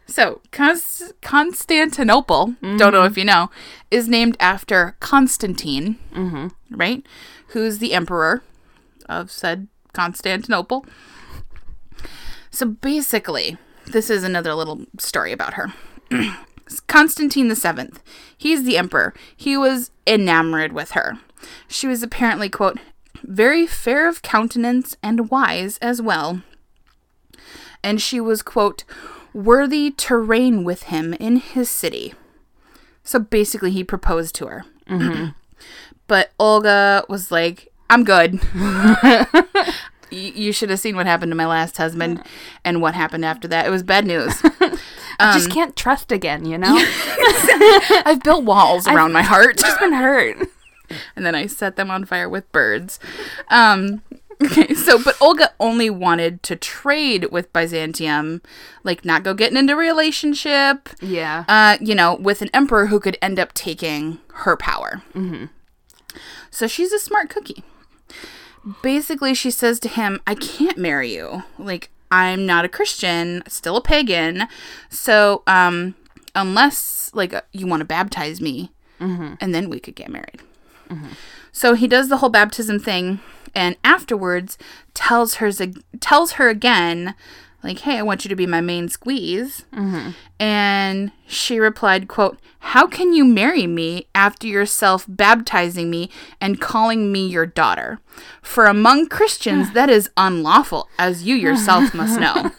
So, 0.07 0.41
Const- 0.51 1.13
Constantinople, 1.23 2.57
don't 2.63 2.93
know 2.93 3.05
if 3.05 3.17
you 3.17 3.25
know, 3.25 3.49
is 3.93 4.09
named 4.09 4.37
after 4.41 4.97
Constantine, 4.99 5.99
right? 6.71 7.07
Who's 7.49 7.79
the 7.79 7.93
emperor 7.95 8.43
of 9.09 9.31
said 9.31 9.69
Constantinople. 9.93 10.87
So, 12.51 12.67
basically, 12.67 13.59
this 13.93 14.11
is 14.11 14.25
another 14.25 14.55
little 14.55 14.87
story 14.99 15.33
about 15.33 15.55
her. 15.55 15.73
Constantine 16.87 17.49
the 17.49 17.57
Seventh. 17.57 18.03
He's 18.37 18.65
the 18.65 18.77
emperor. 18.77 19.15
He 19.37 19.57
was 19.57 19.91
enamored 20.07 20.73
with 20.73 20.93
her. 20.93 21.19
She 21.69 21.87
was 21.87 22.03
apparently, 22.03 22.49
quote, 22.49 22.79
very 23.23 23.67
fair 23.67 24.09
of 24.09 24.23
countenance 24.23 24.97
and 25.03 25.31
wise 25.31 25.79
as 25.79 26.01
well. 26.01 26.43
And 27.83 28.01
she 28.01 28.21
was, 28.21 28.43
quote, 28.43 28.85
worthy 29.33 29.91
to 29.91 30.17
reign 30.17 30.65
with 30.65 30.85
him 30.85 31.15
in 31.15 31.37
his 31.37 31.71
city. 31.71 32.15
So 33.05 33.19
basically, 33.19 33.73
he 33.73 33.83
proposed 33.85 34.35
to 34.37 34.47
her. 34.47 34.65
Mm-hmm. 34.89 35.31
but 36.07 36.31
Olga 36.39 37.05
was 37.09 37.31
like, 37.31 37.73
I'm 37.89 38.05
good. 38.05 38.41
You 40.11 40.53
should 40.53 40.71
have 40.71 40.81
seen 40.81 40.97
what 40.97 41.07
happened 41.07 41.31
to 41.33 41.37
my 41.37 41.47
last 41.47 41.77
husband 41.77 42.23
and 42.65 42.83
what 42.83 42.95
happened 42.95 43.25
after 43.25 43.49
that. 43.49 43.67
It 43.67 43.71
was 43.71 43.83
bad 43.83 44.07
news. 44.07 44.43
I 45.21 45.35
just 45.35 45.51
can't 45.51 45.77
trust 45.77 46.13
again, 46.13 46.47
you 46.47 46.57
know? 46.57 46.73
I've 48.07 48.23
built 48.23 48.45
walls 48.45 48.87
around 48.87 49.13
my 49.13 49.23
heart. 49.23 49.59
Just 49.59 49.79
been 49.79 49.93
hurt. 49.93 50.49
and 51.17 51.25
then 51.25 51.35
I 51.35 51.47
set 51.47 51.77
them 51.77 51.91
on 51.91 52.05
fire 52.05 52.29
with 52.29 52.51
birds. 52.53 52.99
Um, 53.49 54.03
okay, 54.43 54.75
so 54.75 55.03
but 55.03 55.21
Olga 55.21 55.53
only 55.61 55.91
wanted 55.91 56.43
to 56.45 56.57
trade 56.57 57.27
with 57.31 57.53
Byzantium, 57.53 58.43
like 58.83 59.05
not 59.05 59.23
go 59.23 59.35
getting 59.35 59.59
into 59.59 59.75
a 59.75 59.77
relationship. 59.77 60.89
Yeah. 61.01 61.45
Uh, 61.49 61.77
you 61.81 61.95
know, 61.95 62.15
with 62.15 62.43
an 62.43 62.51
emperor 62.55 62.87
who 62.87 63.01
could 63.01 63.19
end 63.23 63.39
up 63.39 63.53
taking 63.53 64.19
her 64.35 64.57
power. 64.57 65.03
Mm-hmm. 65.15 65.47
So 66.51 66.67
she's 66.67 66.93
a 66.93 66.99
smart 66.99 67.31
cookie. 67.31 67.63
Basically, 68.83 69.35
she 69.35 69.51
says 69.51 69.81
to 69.81 69.89
him, 69.89 70.21
"I 70.27 70.35
can't 70.35 70.77
marry 70.79 71.15
you. 71.15 71.45
Like 71.59 71.91
I'm 72.11 72.45
not 72.47 72.65
a 72.65 72.69
Christian, 72.69 73.43
still 73.49 73.77
a 73.77 73.81
pagan. 73.83 74.49
So, 74.89 75.43
um, 75.47 75.95
unless 76.35 77.11
like 77.15 77.33
uh, 77.33 77.43
you 77.53 77.67
want 77.67 77.81
to 77.81 77.87
baptize 77.87 78.41
me, 78.41 78.71
and 79.41 79.55
then 79.55 79.71
we 79.71 79.81
could 79.81 79.95
get 79.97 80.11
married." 80.11 80.43
So 81.53 81.75
he 81.75 81.87
does 81.89 82.09
the 82.09 82.19
whole 82.19 82.29
baptism 82.29 82.79
thing, 82.79 83.21
and 83.55 83.77
afterwards 83.83 84.59
tells 84.95 85.35
her 85.37 85.51
tells 86.01 86.33
her 86.33 86.49
again 86.49 87.15
like, 87.63 87.81
"Hey, 87.81 87.99
I 87.99 88.03
want 88.03 88.25
you 88.25 88.29
to 88.29 88.37
be 88.37 88.47
my 88.47 88.61
main 88.61 88.89
squeeze." 88.89 89.65
And 90.39 91.13
she 91.27 91.59
replied, 91.59 92.09
"quote 92.09 92.39
How 92.61 92.87
can 92.87 93.13
you 93.13 93.25
marry 93.25 93.67
me 93.67 94.07
after 94.15 94.47
yourself 94.47 95.05
baptizing 95.09 95.91
me 95.91 96.11
and 96.41 96.61
calling 96.61 97.11
me 97.13 97.27
your 97.27 97.47
daughter? 97.47 98.01
For 98.43 98.67
among 98.67 99.09
Christians 99.09 99.71
that 99.75 99.89
is 99.91 100.11
unlawful, 100.17 100.89
as 100.99 101.25
you 101.25 101.35
yourself 101.37 101.95
must 101.95 102.19
know." 102.21 102.51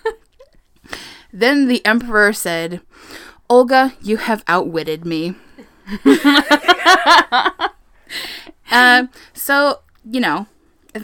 then 1.33 1.67
the 1.67 1.85
emperor 1.85 2.33
said, 2.33 2.81
"Olga, 3.49 3.93
you 4.01 4.17
have 4.17 4.43
outwitted 4.47 5.05
me." 5.05 5.35
Um, 8.71 9.09
so 9.33 9.79
you 10.03 10.19
know, 10.19 10.47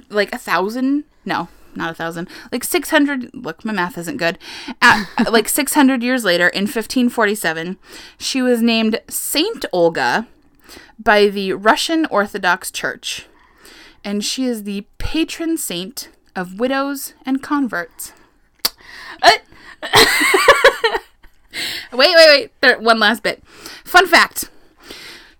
like 0.09 0.33
a 0.33 0.37
thousand? 0.37 1.03
No, 1.25 1.49
not 1.77 1.91
a 1.91 1.93
thousand. 1.93 2.27
Like 2.51 2.63
six 2.63 2.89
hundred. 2.89 3.29
Look, 3.33 3.63
my 3.63 3.73
math 3.73 3.97
isn't 3.97 4.17
good. 4.17 4.37
At, 4.81 5.07
like 5.31 5.47
six 5.47 5.73
hundred 5.73 6.03
years 6.03 6.23
later, 6.25 6.47
in 6.47 6.67
fifteen 6.67 7.09
forty-seven, 7.09 7.77
she 8.17 8.41
was 8.41 8.61
named 8.61 8.99
Saint 9.09 9.65
Olga 9.71 10.27
by 10.99 11.27
the 11.27 11.53
Russian 11.53 12.05
Orthodox 12.07 12.71
Church, 12.71 13.27
and 14.03 14.23
she 14.23 14.45
is 14.45 14.63
the 14.63 14.85
patron 14.97 15.57
saint 15.57 16.09
of 16.35 16.59
widows 16.59 17.13
and 17.25 17.41
converts. 17.41 18.13
Uh, 19.21 19.31
wait, 21.93 22.15
wait, 22.15 22.29
wait. 22.29 22.61
There, 22.61 22.79
one 22.79 22.99
last 22.99 23.23
bit. 23.23 23.43
Fun 23.83 24.07
fact. 24.07 24.49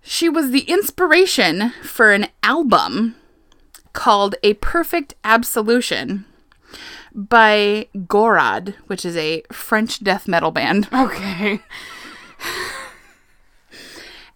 She 0.02 0.28
was 0.28 0.50
the 0.50 0.60
inspiration 0.60 1.70
for 1.82 2.12
an 2.12 2.28
album 2.42 3.14
called 3.92 4.36
A 4.42 4.54
Perfect 4.54 5.14
Absolution 5.22 6.24
by 7.14 7.88
Gorod, 7.96 8.74
which 8.86 9.04
is 9.04 9.16
a 9.16 9.42
French 9.52 10.02
death 10.02 10.28
metal 10.28 10.50
band. 10.50 10.88
Okay. 10.92 11.60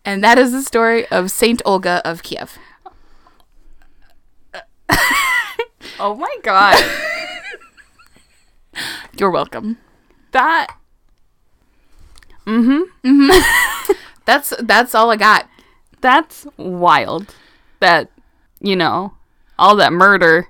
And 0.04 0.24
that 0.24 0.37
is 0.37 0.50
the 0.50 0.62
story 0.62 1.06
of 1.08 1.30
Saint 1.30 1.62
Olga 1.64 2.02
of 2.04 2.22
Kiev. 2.22 2.58
Oh 6.00 6.14
my 6.16 6.35
god. 6.42 6.82
You're 9.18 9.30
welcome. 9.30 9.78
that 10.32 10.74
Mhm. 12.46 12.85
Mhm. 13.04 13.94
That's 14.24 14.52
that's 14.61 14.94
all 14.94 15.11
I 15.11 15.16
got. 15.16 15.48
that's 16.00 16.46
wild. 16.56 17.35
That 17.80 18.08
you 18.61 18.74
know, 18.74 19.12
all 19.58 19.76
that 19.76 19.92
murder 19.92 20.48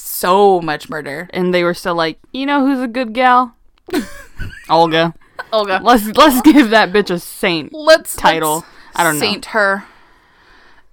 So 0.00 0.60
much 0.60 0.88
murder. 0.88 1.28
and 1.32 1.52
they 1.52 1.64
were 1.64 1.74
still 1.74 1.94
like, 1.94 2.18
"You 2.32 2.46
know 2.46 2.64
who's 2.66 2.80
a 2.80 2.88
good 2.88 3.12
gal?" 3.12 3.54
Olga. 4.70 5.14
Olga. 5.52 5.80
Let's 5.82 6.06
let's 6.16 6.40
give 6.42 6.70
that 6.70 6.92
bitch 6.92 7.10
a 7.10 7.18
saint. 7.18 7.72
Let's 7.72 8.16
Title. 8.16 8.56
let's 8.56 8.66
I 8.96 9.04
don't 9.04 9.14
know. 9.14 9.20
Saint 9.20 9.46
her. 9.46 9.84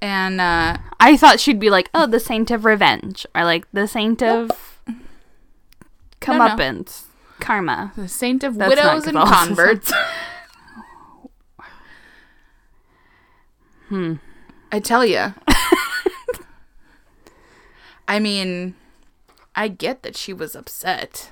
And 0.01 0.39
uh 0.39 0.77
I 0.99 1.17
thought 1.17 1.39
she'd 1.39 1.59
be 1.59 1.69
like, 1.69 1.89
"Oh, 1.93 2.07
the 2.07 2.19
saint 2.19 2.51
of 2.51 2.65
revenge," 2.65 3.25
or 3.35 3.43
like 3.43 3.65
the 3.73 3.87
saint 3.87 4.21
of 4.23 4.51
comeuppance, 6.21 7.03
karma. 7.39 7.91
the 7.95 8.07
saint 8.07 8.43
of 8.43 8.55
That's 8.55 8.69
widows 8.69 9.07
and 9.07 9.17
converts. 9.17 9.91
Hmm. 13.89 14.15
I 14.71 14.79
tell 14.79 15.05
you. 15.05 15.33
I 18.07 18.19
mean, 18.19 18.75
I 19.55 19.67
get 19.69 20.03
that 20.03 20.15
she 20.17 20.33
was 20.33 20.55
upset. 20.55 21.31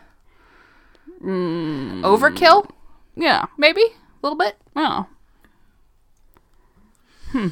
Mm. 1.24 2.02
Overkill, 2.02 2.70
Yeah. 3.16 3.46
maybe 3.58 3.82
a 3.82 3.90
little 4.22 4.38
bit. 4.38 4.58
Oh. 4.76 5.08
Hmm. 7.32 7.48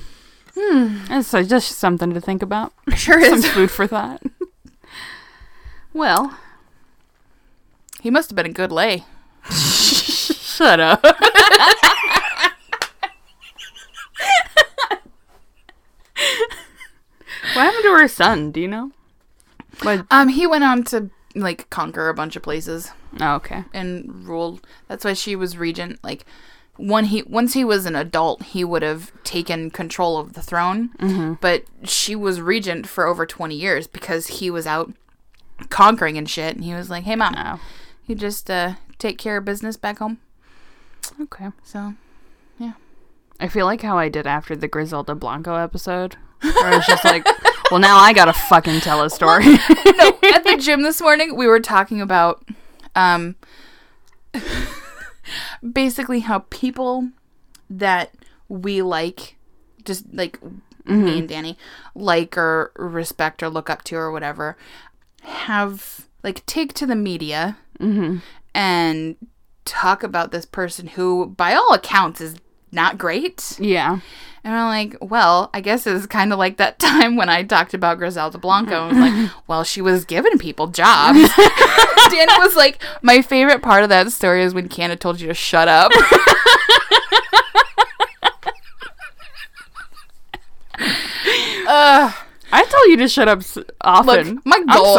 Hmm. 0.55 0.97
Uh, 1.09 1.43
just 1.43 1.77
something 1.77 2.13
to 2.13 2.21
think 2.21 2.41
about. 2.41 2.73
Sure 2.95 3.23
Some 3.23 3.33
is. 3.39 3.47
food 3.47 3.71
for 3.71 3.87
thought. 3.87 4.21
well, 5.93 6.37
He 8.01 8.09
must 8.09 8.29
have 8.29 8.35
been 8.35 8.45
a 8.45 8.49
good 8.49 8.71
lay. 8.71 9.05
shut 9.49 10.79
up. 10.79 11.03
what 11.03 11.15
happened 17.55 17.83
to 17.83 17.95
her 17.97 18.07
son? 18.07 18.51
Do 18.51 18.61
you 18.61 18.67
know? 18.67 18.91
What? 19.83 20.05
Um, 20.11 20.29
he 20.29 20.45
went 20.47 20.63
on 20.63 20.83
to 20.85 21.09
like 21.35 21.69
conquer 21.69 22.09
a 22.09 22.13
bunch 22.13 22.35
of 22.35 22.43
places 22.43 22.91
Oh, 23.19 23.35
okay. 23.35 23.63
and 23.73 24.27
ruled. 24.27 24.65
That's 24.87 25.05
why 25.05 25.13
she 25.13 25.35
was 25.35 25.57
regent. 25.57 25.99
Like, 26.03 26.25
when 26.77 27.05
he 27.05 27.23
once 27.23 27.53
he 27.53 27.63
was 27.63 27.85
an 27.85 27.95
adult, 27.95 28.43
he 28.43 28.63
would 28.63 28.81
have 28.81 29.11
taken 29.23 29.69
control 29.71 30.17
of 30.17 30.33
the 30.33 30.41
throne. 30.41 30.89
Mm-hmm. 30.99 31.33
But 31.41 31.63
she 31.83 32.15
was 32.15 32.41
regent 32.41 32.87
for 32.87 33.05
over 33.05 33.25
twenty 33.25 33.55
years 33.55 33.87
because 33.87 34.27
he 34.27 34.49
was 34.49 34.67
out 34.67 34.91
conquering 35.69 36.17
and 36.17 36.29
shit. 36.29 36.55
And 36.55 36.63
he 36.65 36.73
was 36.73 36.89
like, 36.89 37.03
"Hey, 37.05 37.15
mom, 37.15 37.35
Oh, 37.37 37.59
you 38.07 38.15
just 38.15 38.49
uh, 38.49 38.73
take 38.99 39.17
care 39.17 39.37
of 39.37 39.45
business 39.45 39.77
back 39.77 39.99
home." 39.99 40.19
okay. 41.19 41.47
So 41.63 41.93
yeah. 42.59 42.73
I 43.39 43.47
feel 43.47 43.65
like 43.65 43.81
how 43.81 43.97
I 43.97 44.09
did 44.09 44.27
after 44.27 44.55
the 44.55 44.67
Griselda 44.67 45.15
Blanco 45.15 45.55
episode. 45.55 46.15
Where 46.41 46.65
I 46.73 46.75
was 46.77 46.85
just 46.87 47.03
like, 47.05 47.25
well, 47.71 47.79
now 47.79 47.97
I 47.97 48.13
gotta 48.13 48.33
fucking 48.33 48.81
tell 48.81 49.01
a 49.01 49.09
story. 49.09 49.45
no, 49.45 50.17
at 50.35 50.43
the 50.43 50.57
gym 50.59 50.83
this 50.83 51.01
morning, 51.01 51.35
we 51.35 51.47
were 51.47 51.59
talking 51.61 52.01
about 52.01 52.43
um 52.95 53.35
basically 55.71 56.19
how 56.19 56.39
people 56.49 57.09
that 57.69 58.11
we 58.49 58.81
like 58.81 59.37
just 59.85 60.05
like 60.13 60.39
me 60.85 61.19
and 61.19 61.29
Danny 61.29 61.57
like 61.95 62.37
or 62.37 62.71
respect 62.75 63.41
or 63.41 63.49
look 63.49 63.69
up 63.69 63.83
to 63.83 63.95
or 63.95 64.11
whatever 64.11 64.57
have 65.21 66.07
like 66.23 66.45
take 66.45 66.73
to 66.73 66.85
the 66.85 66.95
media 66.95 67.57
and 68.53 69.15
talk 69.63 70.03
about 70.03 70.31
this 70.31 70.45
person 70.45 70.87
who 70.87 71.27
by 71.27 71.53
all 71.53 71.73
accounts 71.73 72.19
is 72.19 72.35
not 72.71 72.97
great 72.97 73.57
yeah. 73.59 73.99
and 74.43 74.55
I'm 74.55 74.67
like, 74.67 74.97
well, 75.01 75.49
I 75.53 75.61
guess 75.61 75.85
it's 75.85 76.05
kind 76.05 76.33
of 76.33 76.39
like 76.39 76.57
that 76.57 76.79
time 76.79 77.15
when 77.15 77.29
I 77.29 77.43
talked 77.43 77.73
about 77.73 77.97
Griselda 77.97 78.37
Blanco. 78.37 78.87
and 78.87 78.97
was 78.97 79.09
like, 79.09 79.31
well, 79.47 79.63
she 79.63 79.81
was 79.81 80.05
giving 80.05 80.37
people 80.37 80.67
jobs. 80.67 81.19
Danny 82.09 82.33
was 82.39 82.55
like, 82.55 82.81
my 83.01 83.21
favorite 83.21 83.61
part 83.61 83.83
of 83.83 83.89
that 83.89 84.11
story 84.11 84.43
is 84.43 84.53
when 84.53 84.69
Canada 84.69 84.97
told 84.99 85.21
you 85.21 85.27
to 85.27 85.33
shut 85.33 85.67
up. 85.67 85.91
uh, 91.67 92.11
I 92.53 92.65
tell 92.65 92.89
you 92.89 92.97
to 92.97 93.07
shut 93.07 93.27
up 93.27 93.41
often. 93.81 94.35
look, 94.35 94.45
my 94.45 94.63
goal 94.73 94.97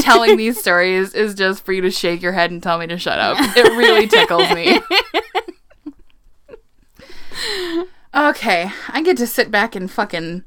telling 0.00 0.36
these 0.36 0.60
stories 0.60 1.14
is 1.14 1.34
just 1.34 1.64
for 1.64 1.72
you 1.72 1.80
to 1.82 1.90
shake 1.90 2.20
your 2.20 2.32
head 2.32 2.50
and 2.50 2.62
tell 2.62 2.78
me 2.78 2.86
to 2.88 2.98
shut 2.98 3.18
up. 3.18 3.36
It 3.56 3.76
really 3.76 4.06
tickles 4.06 4.50
me. 4.50 4.80
Okay, 8.14 8.70
I 8.88 9.02
get 9.02 9.16
to 9.18 9.26
sit 9.26 9.50
back 9.50 9.74
and 9.74 9.90
fucking 9.90 10.44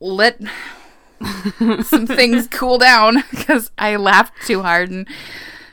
let 0.00 0.38
some 1.82 2.06
things 2.06 2.46
cool 2.50 2.76
down 2.78 3.24
because 3.30 3.70
I 3.78 3.96
laughed 3.96 4.34
too 4.46 4.62
hard 4.62 4.90
and 4.90 5.08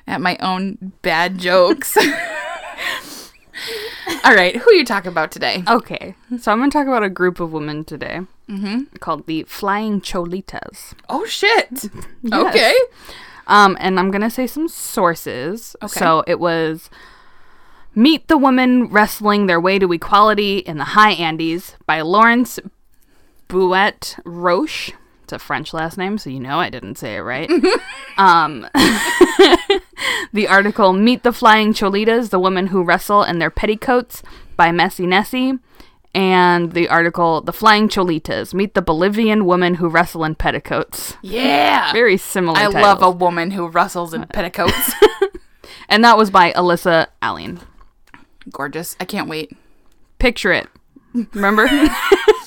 at 0.08 0.22
my 0.22 0.38
own 0.38 0.94
bad 1.02 1.38
jokes. 1.38 1.98
All 4.24 4.34
right, 4.34 4.56
who 4.56 4.70
are 4.70 4.74
you 4.74 4.86
talking 4.86 5.12
about 5.12 5.32
today? 5.32 5.64
Okay, 5.68 6.16
so 6.40 6.52
I'm 6.52 6.60
going 6.60 6.70
to 6.70 6.78
talk 6.78 6.88
about 6.88 7.04
a 7.04 7.10
group 7.10 7.40
of 7.40 7.52
women 7.52 7.84
today 7.84 8.22
called 9.00 9.28
the 9.28 9.44
Flying 9.44 10.02
Cholitas. 10.02 10.94
Oh 11.10 11.26
shit. 11.26 11.86
Yes. 12.24 12.50
Okay. 12.50 12.76
Um, 13.48 13.76
and 13.80 14.00
I'm 14.00 14.12
going 14.12 14.22
to 14.22 14.30
say 14.30 14.46
some 14.46 14.68
sources. 14.68 15.76
Okay. 15.82 16.00
So 16.00 16.24
it 16.28 16.40
was 16.40 16.90
Meet 17.94 18.30
the 18.30 18.38
Women 18.38 18.88
Wrestling 18.88 19.48
Their 19.48 19.60
Way 19.60 19.78
to 19.78 19.92
Equality 19.92 20.60
in 20.60 20.78
the 20.78 20.86
High 20.86 21.12
Andes 21.12 21.76
by 21.86 22.00
Lawrence 22.00 22.58
Bouet 23.50 24.18
Roche. 24.24 24.92
It's 25.24 25.34
a 25.34 25.40
French 25.40 25.74
last 25.74 25.98
name, 25.98 26.18
so 26.18 26.30
you 26.30 26.40
know 26.40 26.58
I 26.58 26.70
didn't 26.70 26.98
say 26.98 27.18
it 27.18 27.20
right. 27.20 27.50
um, 28.18 28.66
the 30.34 30.48
article 30.48 30.94
Meet 30.94 31.24
the 31.24 31.34
Flying 31.34 31.74
Cholitas, 31.74 32.30
the 32.30 32.40
women 32.40 32.68
who 32.68 32.82
wrestle 32.82 33.24
in 33.24 33.40
their 33.40 33.52
petticoats 33.52 34.24
by 34.56 34.72
Messy 34.72 35.06
Nessy. 35.06 35.60
And 36.14 36.74
the 36.74 36.90
article 36.90 37.40
The 37.40 37.54
Flying 37.54 37.88
Cholitas, 37.88 38.54
Meet 38.54 38.74
the 38.74 38.82
Bolivian 38.82 39.46
women 39.46 39.76
who 39.76 39.90
wrestle 39.90 40.24
in 40.24 40.36
petticoats. 40.36 41.16
Yeah. 41.22 41.92
Very 41.94 42.18
similar. 42.18 42.58
I 42.58 42.66
titles. 42.66 42.84
love 42.84 43.02
a 43.02 43.12
woman 43.12 43.52
who 43.52 43.68
wrestles 43.68 44.14
in 44.14 44.26
petticoats. 44.28 44.94
And 45.92 46.06
that 46.06 46.18
was 46.18 46.32
by 46.32 46.54
Alyssa 46.54 47.08
Allen. 47.22 47.60
Gorgeous. 48.50 48.96
I 49.00 49.06
can't 49.06 49.30
wait. 49.30 49.56
Picture 50.20 50.52
it. 50.52 50.68
Remember? 51.34 51.68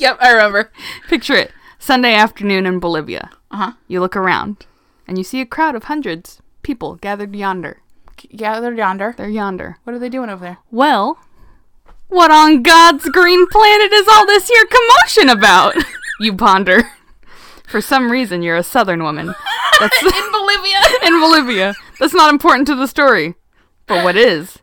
Yep, 0.00 0.18
I 0.20 0.32
remember. 0.32 0.72
Picture 1.08 1.34
it. 1.34 1.52
Sunday 1.78 2.14
afternoon 2.14 2.66
in 2.66 2.80
Bolivia. 2.80 3.30
Uh 3.52 3.56
huh. 3.56 3.72
You 3.86 4.00
look 4.00 4.16
around 4.16 4.66
and 5.06 5.16
you 5.16 5.22
see 5.22 5.40
a 5.40 5.46
crowd 5.46 5.76
of 5.76 5.84
hundreds 5.84 6.42
people 6.62 6.96
gathered 6.96 7.34
yonder. 7.36 7.80
Yeah, 8.28 8.58
they're 8.58 8.74
yonder. 8.74 9.14
They're 9.16 9.28
yonder. 9.28 9.78
What 9.84 9.94
are 9.94 10.00
they 10.00 10.08
doing 10.08 10.30
over 10.30 10.44
there? 10.44 10.58
Well, 10.72 11.18
what 12.08 12.32
on 12.32 12.64
God's 12.64 13.08
green 13.08 13.46
planet 13.46 13.92
is 13.92 14.08
all 14.08 14.26
this 14.26 14.48
here 14.48 14.66
commotion 14.66 15.28
about? 15.30 15.76
you 16.20 16.34
ponder. 16.34 16.82
For 17.68 17.80
some 17.80 18.10
reason, 18.10 18.42
you're 18.42 18.56
a 18.56 18.64
southern 18.64 19.04
woman. 19.04 19.32
That's 19.80 20.02
In 20.02 20.32
Bolivia. 20.32 20.80
in 21.06 21.20
Bolivia. 21.20 21.74
That's 22.00 22.14
not 22.14 22.32
important 22.32 22.66
to 22.66 22.74
the 22.74 22.88
story. 22.88 23.36
But 23.86 24.02
what 24.02 24.16
is, 24.16 24.58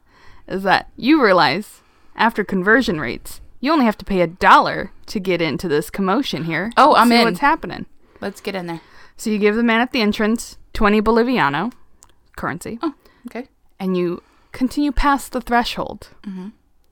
is 0.52 0.64
that 0.64 0.90
you 0.98 1.24
realize, 1.24 1.82
after 2.16 2.44
conversion 2.44 3.00
rates, 3.00 3.42
you 3.60 3.72
only 3.72 3.86
have 3.86 3.98
to 4.00 4.06
pay 4.06 4.22
a 4.22 4.28
dollar 4.28 4.92
to 5.08 5.20
get 5.20 5.42
into 5.42 5.68
this 5.68 5.90
commotion 5.90 6.44
here. 6.46 6.72
Oh, 6.78 6.96
I'm 6.96 7.10
See 7.10 7.16
in. 7.20 7.26
what's 7.26 7.40
happening. 7.40 7.86
Let's 8.20 8.42
get 8.42 8.56
in 8.56 8.68
there. 8.68 8.82
So 9.18 9.30
you 9.30 9.38
give 9.38 9.56
the 9.56 9.64
man 9.64 9.82
at 9.82 9.92
the 9.92 10.02
entrance 10.02 10.58
20 10.74 11.02
Boliviano 11.02 11.72
currency, 12.36 12.80
Oh, 12.82 12.94
okay. 13.28 13.48
and 13.80 13.96
you 13.96 14.24
continue 14.52 14.92
past 14.92 15.32
the 15.32 15.42
threshold. 15.42 16.10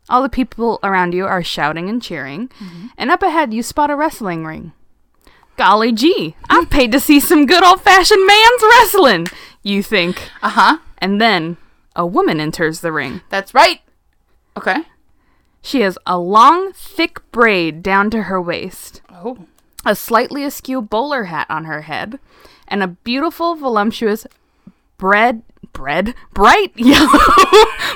All 0.09 0.21
the 0.23 0.29
people 0.29 0.79
around 0.83 1.13
you 1.13 1.25
are 1.25 1.43
shouting 1.43 1.89
and 1.89 2.01
cheering, 2.01 2.49
and 2.97 3.09
up 3.11 3.21
ahead 3.23 3.53
you 3.53 3.61
spot 3.63 3.89
a 3.91 3.95
wrestling 3.95 4.43
ring. 4.45 4.73
Golly 5.55 5.91
gee, 5.91 6.35
I'm 6.49 6.65
paid 6.77 6.91
to 6.93 6.99
see 6.99 7.19
some 7.19 7.45
good 7.45 7.63
old 7.63 7.81
fashioned 7.81 8.25
man's 8.25 8.61
wrestling, 8.63 9.27
you 9.63 9.81
think. 9.83 10.21
Uh 10.41 10.49
huh. 10.49 10.77
And 10.99 11.19
then 11.19 11.57
a 11.99 12.05
woman 12.05 12.39
enters 12.39 12.79
the 12.79 12.91
ring. 12.93 13.19
That's 13.29 13.53
right. 13.53 13.81
Okay. 14.55 14.83
She 15.61 15.81
has 15.81 15.97
a 16.05 16.17
long, 16.17 16.71
thick 16.73 17.19
braid 17.33 17.83
down 17.83 18.09
to 18.11 18.23
her 18.23 18.41
waist, 18.41 19.01
Oh. 19.11 19.39
a 19.85 19.95
slightly 19.95 20.45
askew 20.45 20.81
bowler 20.81 21.25
hat 21.25 21.47
on 21.49 21.65
her 21.65 21.81
head, 21.81 22.17
and 22.69 22.81
a 22.81 22.87
beautiful, 22.87 23.55
voluptuous, 23.55 24.25
bread, 24.97 25.41
bread, 25.73 26.15
bright 26.33 26.71
yellow, 26.77 27.19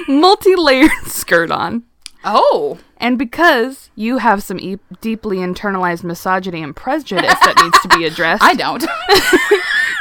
multi 0.10 0.56
layered 0.58 0.91
skirt 1.06 1.49
on. 1.51 1.84
Oh. 2.26 2.80
And 2.97 3.18
because 3.18 3.89
you 3.95 4.18
have 4.18 4.43
some 4.43 4.60
e- 4.60 4.80
deeply 5.01 5.38
internalized 5.38 6.04
misogyny 6.04 6.62
and 6.64 6.76
prejudice 6.76 7.39
that 7.39 7.62
needs 7.64 7.80
to 7.82 7.88
be 7.97 8.04
addressed, 8.10 8.43
I 8.43 8.54
don't. 8.54 8.84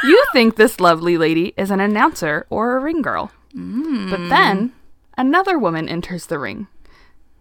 you 0.03 0.23
think 0.33 0.55
this 0.57 0.79
lovely 0.81 1.17
lady 1.17 1.53
is 1.57 1.71
an 1.71 1.79
announcer 1.79 2.45
or 2.49 2.75
a 2.75 2.79
ring 2.81 3.01
girl. 3.01 3.31
But 3.53 4.29
then 4.29 4.73
another 5.17 5.59
woman 5.59 5.87
enters 5.87 6.25
the 6.25 6.39
ring 6.39 6.67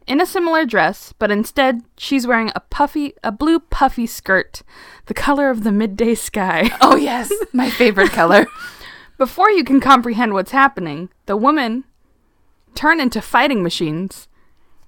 in 0.07 0.21
a 0.21 0.27
similar 0.27 0.65
dress, 0.65 1.13
but 1.19 1.31
instead 1.31 1.83
she's 1.97 2.27
wearing 2.27 2.51
a 2.55 2.61
puffy, 2.61 3.15
a 3.23 3.33
blue 3.33 3.61
puffy 3.61 4.07
skirt, 4.07 4.63
the 5.07 5.15
color 5.15 5.51
of 5.51 5.65
the 5.65 5.73
midday 5.73 6.15
sky. 6.15 6.71
oh 6.81 6.97
yes, 6.97 7.33
my 7.53 7.71
favorite 7.71 8.11
color. 8.11 8.47
Before 9.19 9.51
you 9.51 9.63
can 9.63 9.81
comprehend 9.81 10.33
what's 10.33 10.51
happening, 10.51 11.11
the 11.27 11.37
women 11.37 11.85
turn 12.75 13.01
into 13.01 13.23
fighting 13.23 13.63
machines, 13.63 14.27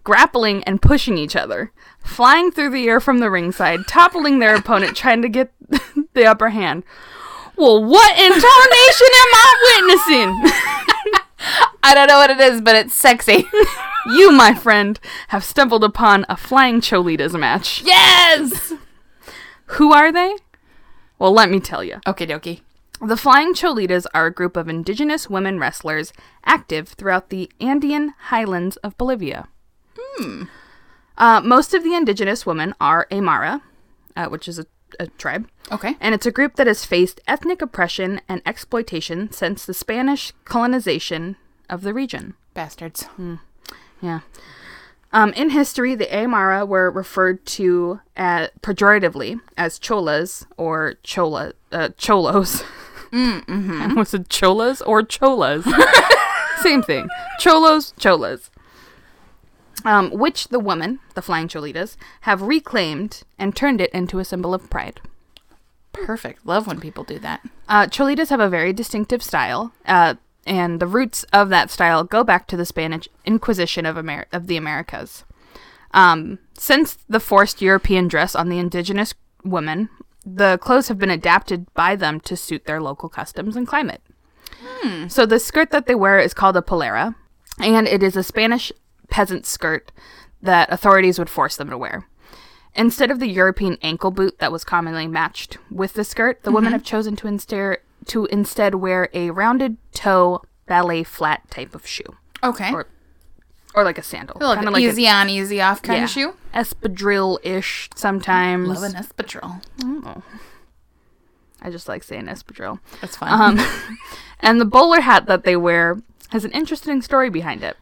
grappling 0.03 0.65
and 0.65 0.83
pushing 0.83 1.19
each 1.19 1.37
other, 1.37 1.73
flying 2.01 2.51
through 2.51 2.71
the 2.71 2.89
air 2.89 3.01
from 3.01 3.19
the 3.19 3.31
ringside, 3.31 3.87
toppling 3.87 4.39
their 4.39 4.57
opponent, 4.57 4.97
trying 4.97 5.23
to 5.23 5.29
get 5.29 5.53
the 6.15 6.27
upper 6.27 6.49
hand. 6.49 6.83
Well, 7.57 7.85
what 7.85 8.13
incarnation 8.19 9.09
am 9.23 9.31
I 9.33 9.55
witnessing? 9.77 10.94
I 11.83 11.95
don't 11.95 12.09
know 12.09 12.19
what 12.19 12.31
it 12.31 12.41
is, 12.41 12.61
but 12.61 12.77
it's 12.77 12.95
sexy. 12.95 13.47
You, 14.07 14.33
my 14.33 14.53
friend, 14.53 15.01
have 15.29 15.43
stumbled 15.43 15.83
upon 15.83 16.27
a 16.29 16.37
flying 16.37 16.83
Cholitas 16.83 17.39
match. 17.41 17.81
yes. 17.87 18.75
Who 19.65 19.95
are 19.95 20.13
they? 20.13 20.37
Well, 21.19 21.33
let 21.33 21.51
me 21.51 21.59
tell 21.59 21.83
you. 21.83 22.01
Okay, 22.07 22.27
dokie. 22.27 22.61
The 23.01 23.17
Flying 23.17 23.55
Cholitas 23.55 24.05
are 24.13 24.27
a 24.27 24.31
group 24.31 24.59
of 24.59 24.69
indigenous 24.69 25.31
women 25.31 25.59
wrestlers 25.59 26.13
active 26.45 26.89
throughout 26.91 27.31
the 27.31 27.51
Andean 27.61 28.13
highlands 28.29 28.77
of 28.79 28.95
Bolivia. 28.99 29.49
Uh, 31.17 31.41
most 31.43 31.73
of 31.73 31.83
the 31.83 31.95
indigenous 31.95 32.45
women 32.45 32.75
are 32.81 33.07
Aymara, 33.11 33.63
uh, 34.17 34.27
which 34.27 34.49
is 34.49 34.59
a, 34.59 34.67
a 35.01 35.07
tribe, 35.09 35.49
Okay. 35.73 35.97
and 36.01 36.15
it's 36.15 36.27
a 36.27 36.31
group 36.33 36.57
that 36.57 36.67
has 36.67 36.85
faced 36.85 37.21
ethnic 37.27 37.61
oppression 37.63 38.21
and 38.29 38.43
exploitation 38.47 39.31
since 39.33 39.65
the 39.65 39.75
Spanish 39.75 40.33
colonization 40.45 41.37
of 41.71 41.83
the 41.83 41.95
region. 41.95 42.35
Bastards. 42.55 43.07
Yeah. 44.01 44.21
Um, 45.13 45.33
in 45.35 45.51
history, 45.51 45.95
the 45.95 46.07
Aymara 46.07 46.67
were 46.67 46.91
referred 46.91 47.47
to 47.47 48.01
uh, 48.17 48.49
pejoratively 48.63 49.41
as 49.57 49.79
cholas 49.79 50.45
or 50.57 50.95
chola 51.05 51.53
uh, 51.71 51.91
cholos. 51.97 52.63
Mm-hmm. 53.13 53.95
Was 53.97 54.13
it 54.13 54.29
cholas 54.29 54.83
or 54.83 55.03
cholas? 55.05 55.65
Same 56.63 56.83
thing. 56.83 57.09
Cholos, 57.39 57.95
cholas. 57.99 58.51
Um, 59.85 60.11
which 60.11 60.49
the 60.49 60.61
women, 60.61 61.01
the 61.15 61.21
flying 61.21 61.49
cholitas, 61.49 61.97
have 62.23 62.41
reclaimed 62.41 63.23
and 63.39 63.55
turned 63.55 63.81
it 63.81 63.91
into 63.93 64.19
a 64.19 64.25
symbol 64.25 64.55
of 64.55 64.71
pride. 64.71 65.01
Perfect. 65.93 66.47
Love 66.47 66.67
when 66.67 66.81
people 66.81 67.05
do 67.05 67.19
that. 67.19 67.41
Uh, 67.69 67.87
cholitas 67.87 68.31
have 68.31 68.41
a 68.41 68.49
very 68.49 68.73
distinctive 68.73 69.23
style, 69.23 69.73
uh, 69.87 70.15
and 70.47 70.81
the 70.81 70.87
roots 70.87 71.25
of 71.33 71.49
that 71.51 71.71
style 71.71 72.03
go 72.05 72.25
back 72.25 72.47
to 72.47 72.57
the 72.57 72.65
Spanish 72.65 73.09
Inquisition 73.27 73.85
of, 73.85 73.99
Amer- 73.99 74.27
of 74.33 74.47
the 74.47 74.57
Americas. 74.57 75.25
Um, 75.93 76.39
since 76.59 76.97
the 77.09 77.21
forced 77.21 77.61
European 77.61 78.09
dress 78.09 78.35
on 78.35 78.49
the 78.49 78.59
indigenous 78.59 79.15
women, 79.45 79.91
the 80.25 80.59
clothes 80.63 80.89
have 80.89 80.99
been 80.99 81.11
adapted 81.11 81.73
by 81.75 81.95
them 81.95 82.21
to 82.21 82.37
suit 82.37 82.65
their 82.65 82.81
local 82.81 83.09
customs 83.09 83.55
and 83.57 83.67
climate. 83.67 84.03
So 85.09 85.27
the 85.27 85.39
skirt 85.39 85.71
that 85.71 85.87
they 85.87 85.95
wear 85.95 86.19
is 86.19 86.35
called 86.35 86.57
a 86.57 86.63
pollera, 86.63 87.15
and 87.59 87.87
it 87.87 88.03
is 88.03 88.17
a 88.17 88.23
Spanish 88.23 88.73
peasant 89.11 89.47
skirt 89.47 89.93
that 90.43 90.71
authorities 90.73 91.19
would 91.19 91.31
force 91.31 91.57
them 91.57 91.71
to 91.71 91.79
wear. 91.79 92.07
Instead 92.77 93.11
of 93.11 93.21
the 93.21 93.29
European 93.29 93.79
ankle 93.83 94.11
boot 94.11 94.39
that 94.41 94.51
was 94.53 94.65
commonly 94.65 95.07
matched 95.07 95.59
with 95.71 95.95
the 95.95 96.03
skirt, 96.05 96.43
the 96.43 96.51
women 96.51 96.73
have 96.73 96.83
chosen 96.83 97.15
to 97.17 97.27
instead 97.29 97.79
to 98.07 98.27
instead 98.27 98.75
wear 98.75 99.09
a 99.15 99.31
rounded 99.31 99.77
toe 99.93 100.43
ballet 100.67 101.03
flat 101.05 101.49
type 101.51 101.75
of 101.75 101.87
shoe, 101.87 102.17
Okay. 102.43 102.73
or 102.73 102.87
or 103.77 103.83
like 103.85 103.99
a 103.99 104.03
sandal, 104.03 104.37
Like 104.41 104.59
Kinda 104.59 104.73
an 104.75 104.81
easy 104.83 105.09
on, 105.09 105.29
easy 105.29 105.61
off 105.61 105.83
kind 105.83 105.99
yeah, 105.99 106.05
of 106.05 106.11
shoe. 106.11 106.35
espadrille 106.55 107.39
ish 107.45 107.91
sometimes. 107.97 108.69
Love 108.69 108.83
an 108.85 108.93
espadrille. 108.93 109.61
I 111.63 111.71
just 111.71 111.89
like 111.89 112.03
saying 112.03 112.27
espadrille. 112.27 112.79
That's 113.01 113.17
fine. 113.17 113.59
Um, 113.59 113.67
and 114.41 114.61
the 114.61 114.65
bowler 114.65 115.01
hat 115.01 115.27
that 115.27 115.45
they 115.45 115.57
wear 115.57 115.99
has 116.31 116.45
an 116.45 116.51
interesting 116.53 117.01
story 117.03 117.31
behind 117.31 117.63
it. 117.63 117.77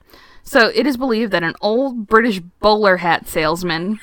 So 0.45 0.71
it 0.75 0.87
is 0.87 0.97
believed 0.97 1.33
that 1.33 1.43
an 1.43 1.55
old 1.61 2.07
British 2.07 2.41
bowler 2.61 2.99
hat 2.99 3.29
salesman 3.29 3.99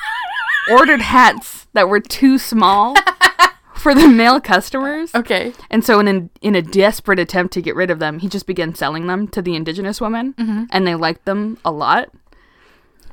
ordered 0.71 1.01
hats 1.01 1.67
that 1.73 1.89
were 1.89 1.99
too 1.99 2.37
small 2.37 2.95
for 3.75 3.93
the 3.95 4.07
male 4.07 4.39
customers. 4.41 5.13
okay. 5.15 5.53
And 5.69 5.83
so, 5.85 5.99
in, 5.99 6.29
in 6.41 6.55
a 6.55 6.61
desperate 6.61 7.19
attempt 7.19 7.53
to 7.53 7.61
get 7.61 7.75
rid 7.75 7.89
of 7.91 7.99
them, 7.99 8.19
he 8.19 8.27
just 8.27 8.45
began 8.45 8.73
selling 8.75 9.07
them 9.07 9.27
to 9.29 9.41
the 9.41 9.55
indigenous 9.55 10.01
women, 10.01 10.33
mm-hmm. 10.33 10.63
and 10.71 10.85
they 10.87 10.95
liked 10.95 11.25
them 11.25 11.57
a 11.63 11.71
lot. 11.71 12.09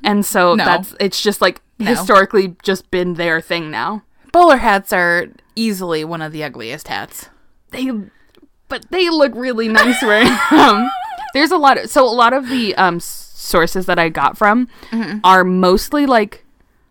And 0.04 0.24
so 0.24 0.54
No. 0.54 0.64
that's 0.64 0.94
it's 1.00 1.22
just 1.22 1.40
like 1.40 1.62
No. 1.78 1.86
historically 1.86 2.56
just 2.62 2.90
been 2.90 3.14
their 3.14 3.40
thing 3.40 3.70
now. 3.70 4.02
Bowler 4.32 4.58
hats 4.58 4.92
are 4.92 5.28
easily 5.54 6.04
one 6.04 6.20
of 6.22 6.32
the 6.32 6.44
ugliest 6.44 6.88
hats. 6.88 7.28
they 7.70 7.90
but 8.68 8.86
they 8.90 9.08
look 9.08 9.32
really 9.34 9.68
nice 9.68 10.02
wearing 10.02 10.26
them. 10.50 10.90
There's 11.36 11.50
a 11.50 11.58
lot 11.58 11.76
of 11.78 11.90
so 11.90 12.04
a 12.04 12.08
lot 12.08 12.32
of 12.32 12.48
the 12.48 12.74
um 12.76 12.98
sources 12.98 13.84
that 13.86 13.98
I 13.98 14.08
got 14.08 14.38
from 14.38 14.68
are 15.22 15.44
mostly 15.44 16.06
like 16.06 16.44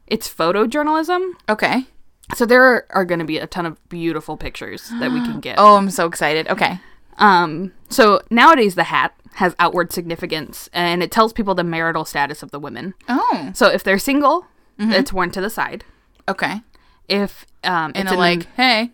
it's 0.07 0.31
photojournalism. 0.33 1.31
Okay. 1.49 1.87
So 2.35 2.45
there 2.45 2.85
are 2.95 3.05
going 3.05 3.19
to 3.19 3.25
be 3.25 3.37
a 3.39 3.47
ton 3.47 3.65
of 3.65 3.77
beautiful 3.89 4.37
pictures 4.37 4.89
that 4.99 5.11
we 5.11 5.19
can 5.21 5.39
get. 5.47 5.55
Oh, 5.57 5.77
I'm 5.77 5.89
so 5.89 6.05
excited. 6.05 6.47
Okay. 6.47 6.79
Um 7.17 7.71
so 7.89 8.21
nowadays 8.29 8.75
the 8.75 8.83
hat 8.85 9.13
has 9.35 9.55
outward 9.57 9.91
significance 9.91 10.69
and 10.73 11.01
it 11.03 11.11
tells 11.11 11.33
people 11.33 11.55
the 11.55 11.63
marital 11.63 12.05
status 12.05 12.43
of 12.43 12.51
the 12.51 12.59
women. 12.59 12.93
Oh. 13.09 13.51
So 13.53 13.67
if 13.67 13.83
they're 13.83 13.97
single, 13.99 14.45
it's 14.77 15.11
worn 15.11 15.31
to 15.31 15.41
the 15.41 15.49
side. 15.49 15.83
Okay. 16.29 16.61
If 17.09 17.45
um 17.63 17.91
In 17.95 18.03
it's 18.03 18.11
a 18.11 18.15
like, 18.15 18.45
hey, 18.55 18.91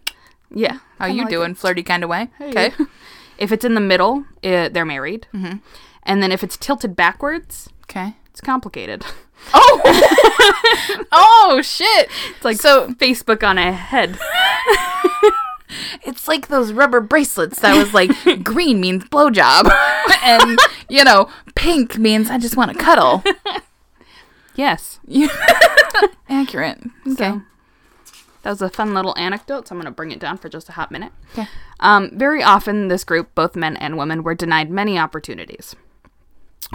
yeah, 0.53 0.79
how 0.97 1.07
you 1.07 1.23
like 1.23 1.29
doing? 1.29 1.55
Flirty 1.55 1.83
kind 1.83 2.03
of 2.03 2.09
way. 2.09 2.29
Hey. 2.37 2.49
Okay. 2.49 2.71
If 3.41 3.51
it's 3.51 3.65
in 3.65 3.73
the 3.73 3.81
middle, 3.81 4.23
uh, 4.43 4.69
they're 4.69 4.85
married. 4.85 5.27
Mm-hmm. 5.33 5.57
And 6.03 6.23
then 6.23 6.31
if 6.31 6.43
it's 6.43 6.55
tilted 6.57 6.95
backwards, 6.95 7.69
Okay. 7.83 8.15
it's 8.29 8.39
complicated. 8.41 9.03
Oh. 9.53 9.81
oh 11.11 11.61
shit. 11.63 12.09
It's 12.35 12.45
like 12.45 12.57
So- 12.57 12.89
Facebook 12.93 13.43
on 13.47 13.57
a 13.57 13.71
head. 13.71 14.17
It's 16.03 16.27
like 16.27 16.49
those 16.49 16.73
rubber 16.73 16.99
bracelets 16.99 17.61
that 17.61 17.77
was 17.77 17.93
like 17.93 18.11
green 18.43 18.81
means 18.81 19.05
blowjob, 19.05 19.71
and 20.21 20.59
you 20.89 21.03
know 21.05 21.29
pink 21.55 21.97
means 21.97 22.29
I 22.29 22.37
just 22.39 22.57
want 22.57 22.73
to 22.73 22.77
cuddle. 22.77 23.23
yes. 24.55 24.99
Accurate. 26.29 26.79
Okay. 27.07 27.15
So, 27.15 27.41
That 28.43 28.49
was 28.51 28.61
a 28.61 28.69
fun 28.69 28.93
little 28.93 29.17
anecdote, 29.17 29.67
so 29.67 29.75
I'm 29.75 29.79
going 29.79 29.85
to 29.85 29.95
bring 29.95 30.11
it 30.11 30.19
down 30.19 30.37
for 30.37 30.49
just 30.49 30.69
a 30.69 30.73
hot 30.73 30.91
minute. 30.91 31.11
Okay. 31.33 31.47
Um, 31.79 32.09
very 32.13 32.41
often, 32.41 32.87
this 32.87 33.03
group, 33.03 33.33
both 33.35 33.55
men 33.55 33.77
and 33.77 33.97
women, 33.97 34.23
were 34.23 34.33
denied 34.35 34.69
many 34.71 34.97
opportunities. 34.97 35.75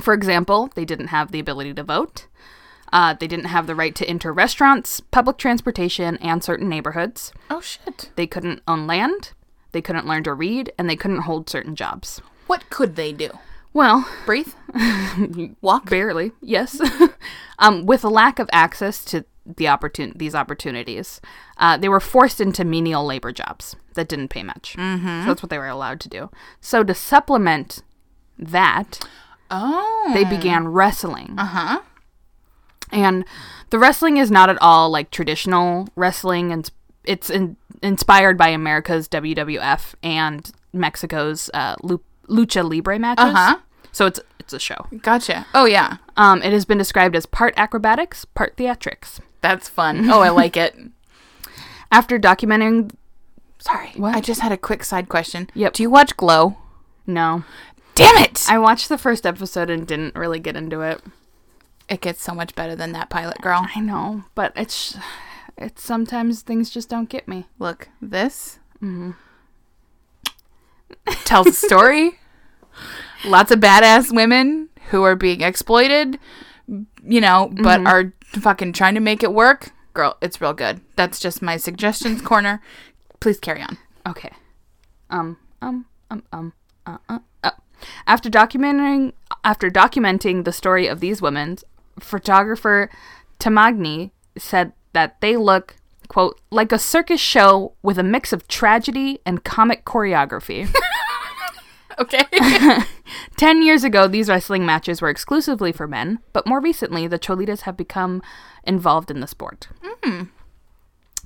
For 0.01 0.15
example, 0.15 0.71
they 0.75 0.85
didn't 0.85 1.09
have 1.09 1.33
the 1.33 1.41
ability 1.41 1.75
to 1.75 1.83
vote. 1.83 2.27
Uh, 2.93 3.15
they 3.15 3.27
didn't 3.27 3.47
have 3.47 3.67
the 3.67 3.75
right 3.75 3.95
to 3.97 4.07
enter 4.07 4.33
restaurants, 4.33 5.01
public 5.01 5.39
transportation, 5.39 6.17
and 6.19 6.45
certain 6.45 6.69
neighborhoods. 6.69 7.33
Oh 7.51 7.61
shit. 7.61 8.11
They 8.15 8.27
couldn't 8.27 8.63
own 8.69 8.87
land. 8.87 9.33
They 9.73 9.83
couldn't 9.83 10.07
learn 10.07 10.23
to 10.25 10.35
read, 10.35 10.73
and 10.79 10.89
they 10.89 10.97
couldn't 10.97 11.23
hold 11.23 11.51
certain 11.51 11.75
jobs. 11.75 12.21
What 12.47 12.71
could 12.71 12.95
they 12.97 13.13
do? 13.13 13.31
Well, 13.73 14.09
Breathe? 14.25 14.55
Walk? 15.61 15.91
barely, 15.91 16.33
yes. 16.41 16.81
um, 17.59 17.85
with 17.85 18.05
a 18.05 18.09
lack 18.09 18.39
of 18.39 18.49
access 18.53 19.05
to 19.07 19.27
the 19.57 19.67
opportun- 19.67 20.17
these 20.19 20.35
opportunities, 20.35 21.21
uh, 21.59 21.77
they 21.77 21.89
were 21.89 22.01
forced 22.01 22.41
into 22.41 22.65
menial 22.65 23.05
labor 23.07 23.33
jobs 23.33 23.77
that 23.95 24.09
didn't 24.09 24.29
pay 24.29 24.43
much. 24.43 24.75
Mm-hmm. 24.79 25.23
So 25.23 25.27
that's 25.29 25.43
what 25.43 25.51
they 25.51 25.59
were 25.59 25.69
allowed 25.69 26.01
to 26.01 26.09
do. 26.09 26.31
So 26.61 26.83
to 26.83 26.95
supplement 26.95 27.83
that, 28.39 29.01
Oh. 29.51 30.11
they 30.13 30.25
began 30.25 30.69
wrestling. 30.69 31.35
Uh 31.39 31.45
huh. 31.47 31.81
And 32.93 33.25
the 33.71 33.79
wrestling 33.79 34.17
is 34.17 34.31
not 34.31 34.49
at 34.49 34.59
all 34.61 34.91
like 34.91 35.11
traditional 35.11 35.89
wrestling, 35.97 36.53
and 36.53 36.71
it's 37.05 37.31
in- 37.31 37.57
inspired 37.83 38.37
by 38.39 38.49
America's 38.49 39.09
WWF 39.09 39.95
and 40.03 40.51
Mexico's 40.73 41.51
uh, 41.55 41.75
lu- 41.83 42.03
lucha 42.29 42.69
libre 42.69 42.99
matches. 42.99 43.25
Uh-huh. 43.27 43.57
So 43.93 44.07
it's 44.07 44.21
it's 44.39 44.53
a 44.53 44.59
show. 44.61 44.87
Gotcha. 45.03 45.47
Oh 45.55 45.65
yeah. 45.65 45.97
Um, 46.17 46.43
it 46.43 46.53
has 46.53 46.65
been 46.65 46.79
described 46.79 47.17
as 47.17 47.27
part 47.27 47.55
acrobatics, 47.57 48.25
part 48.25 48.57
theatrics. 48.57 49.19
That's 49.41 49.69
fun. 49.69 50.09
Oh, 50.11 50.21
I 50.21 50.31
like 50.31 50.57
it. 50.57 50.77
After 51.91 52.19
documenting, 52.19 52.91
Sorry. 53.59 53.91
What? 53.97 54.15
I 54.15 54.21
just 54.21 54.41
had 54.41 54.53
a 54.53 54.57
quick 54.57 54.85
side 54.85 55.09
question. 55.09 55.51
Yep. 55.55 55.73
Do 55.75 55.83
you 55.83 55.91
watch 55.91 56.17
Glow? 56.17 56.57
no, 57.07 57.45
Damn 57.97 58.23
it! 58.23 58.45
I 58.49 58.59
watched 58.59 58.89
the 58.89 58.99
first 58.99 59.25
episode 59.25 59.71
and 59.71 59.87
didn't 59.87 60.15
really 60.15 60.39
get 60.39 60.55
into 60.55 60.83
it. 60.83 61.01
it 61.89 62.01
gets 62.03 62.23
so 62.23 62.35
much 62.35 62.55
better 62.55 62.77
than 62.77 62.93
that 62.93 63.09
pilot 63.09 63.41
girl. 63.41 63.67
I 63.75 63.81
know, 63.81 64.25
but 64.35 64.53
it's 64.55 64.99
it's 65.57 65.83
sometimes 65.83 66.43
things 66.43 66.69
just 66.69 66.91
don't 66.91 67.09
get 67.09 67.27
me. 67.27 67.47
Look, 67.59 67.89
this 68.03 68.59
mm-hmm. 68.83 69.13
tells 71.25 71.47
a 71.47 71.53
story. 71.53 72.19
Lots 73.25 73.51
of 73.51 73.61
badass 73.61 74.15
women 74.15 74.69
who 74.91 75.03
are 75.03 75.17
being 75.17 75.41
exploited, 75.41 76.19
you 76.69 77.21
know, 77.21 77.51
but 77.51 77.79
mm-hmm. 77.79 77.87
are 77.87 78.13
fucking 78.33 78.73
trying 78.73 78.95
to 78.95 79.01
make 79.01 79.23
it 79.23 79.33
work. 79.33 79.71
Girl, 79.95 80.17
it's 80.21 80.41
real 80.41 80.53
good. 80.53 80.81
That's 80.97 81.19
just 81.19 81.43
my 81.43 81.57
suggestions 81.57 82.21
corner. 82.23 82.61
Please 83.21 83.39
carry 83.39 83.63
on. 83.63 83.79
Okay. 84.07 84.31
Um, 85.11 85.39
um, 85.63 85.87
um, 86.11 86.23
um, 86.33 86.53
uh, 86.85 86.99
uh, 87.09 87.19
uh. 87.43 87.51
After 88.07 88.29
documenting 88.31 89.13
after 89.45 89.71
documenting 89.71 90.45
the 90.45 90.53
story 90.53 90.87
of 90.87 91.01
these 91.01 91.23
women, 91.23 91.59
photographer 92.01 92.91
Tamagni 93.39 94.11
said 94.37 94.73
that 94.93 95.21
they 95.21 95.37
look 95.37 95.77
quote 96.09 96.41
like 96.51 96.73
a 96.73 96.79
circus 96.79 97.21
show 97.21 97.73
with 97.83 97.99
a 97.99 98.03
mix 98.03 98.33
of 98.33 98.47
tragedy 98.49 99.21
and 99.27 99.45
comic 99.45 99.85
choreography. 99.85 100.69
Okay. 101.99 102.23
Ten 103.37 103.63
years 103.63 103.85
ago, 103.85 104.07
these 104.07 104.29
wrestling 104.29 104.67
matches 104.67 105.01
were 105.01 105.09
exclusively 105.09 105.73
for 105.73 105.87
men, 105.87 106.19
but 106.33 106.47
more 106.47 106.61
recently, 106.61 107.07
the 107.07 107.19
Cholitas 107.19 107.63
have 107.63 107.77
become 107.77 108.23
involved 108.65 109.11
in 109.11 109.21
the 109.21 109.27
sport. 109.27 109.69
Hmm. 109.83 110.25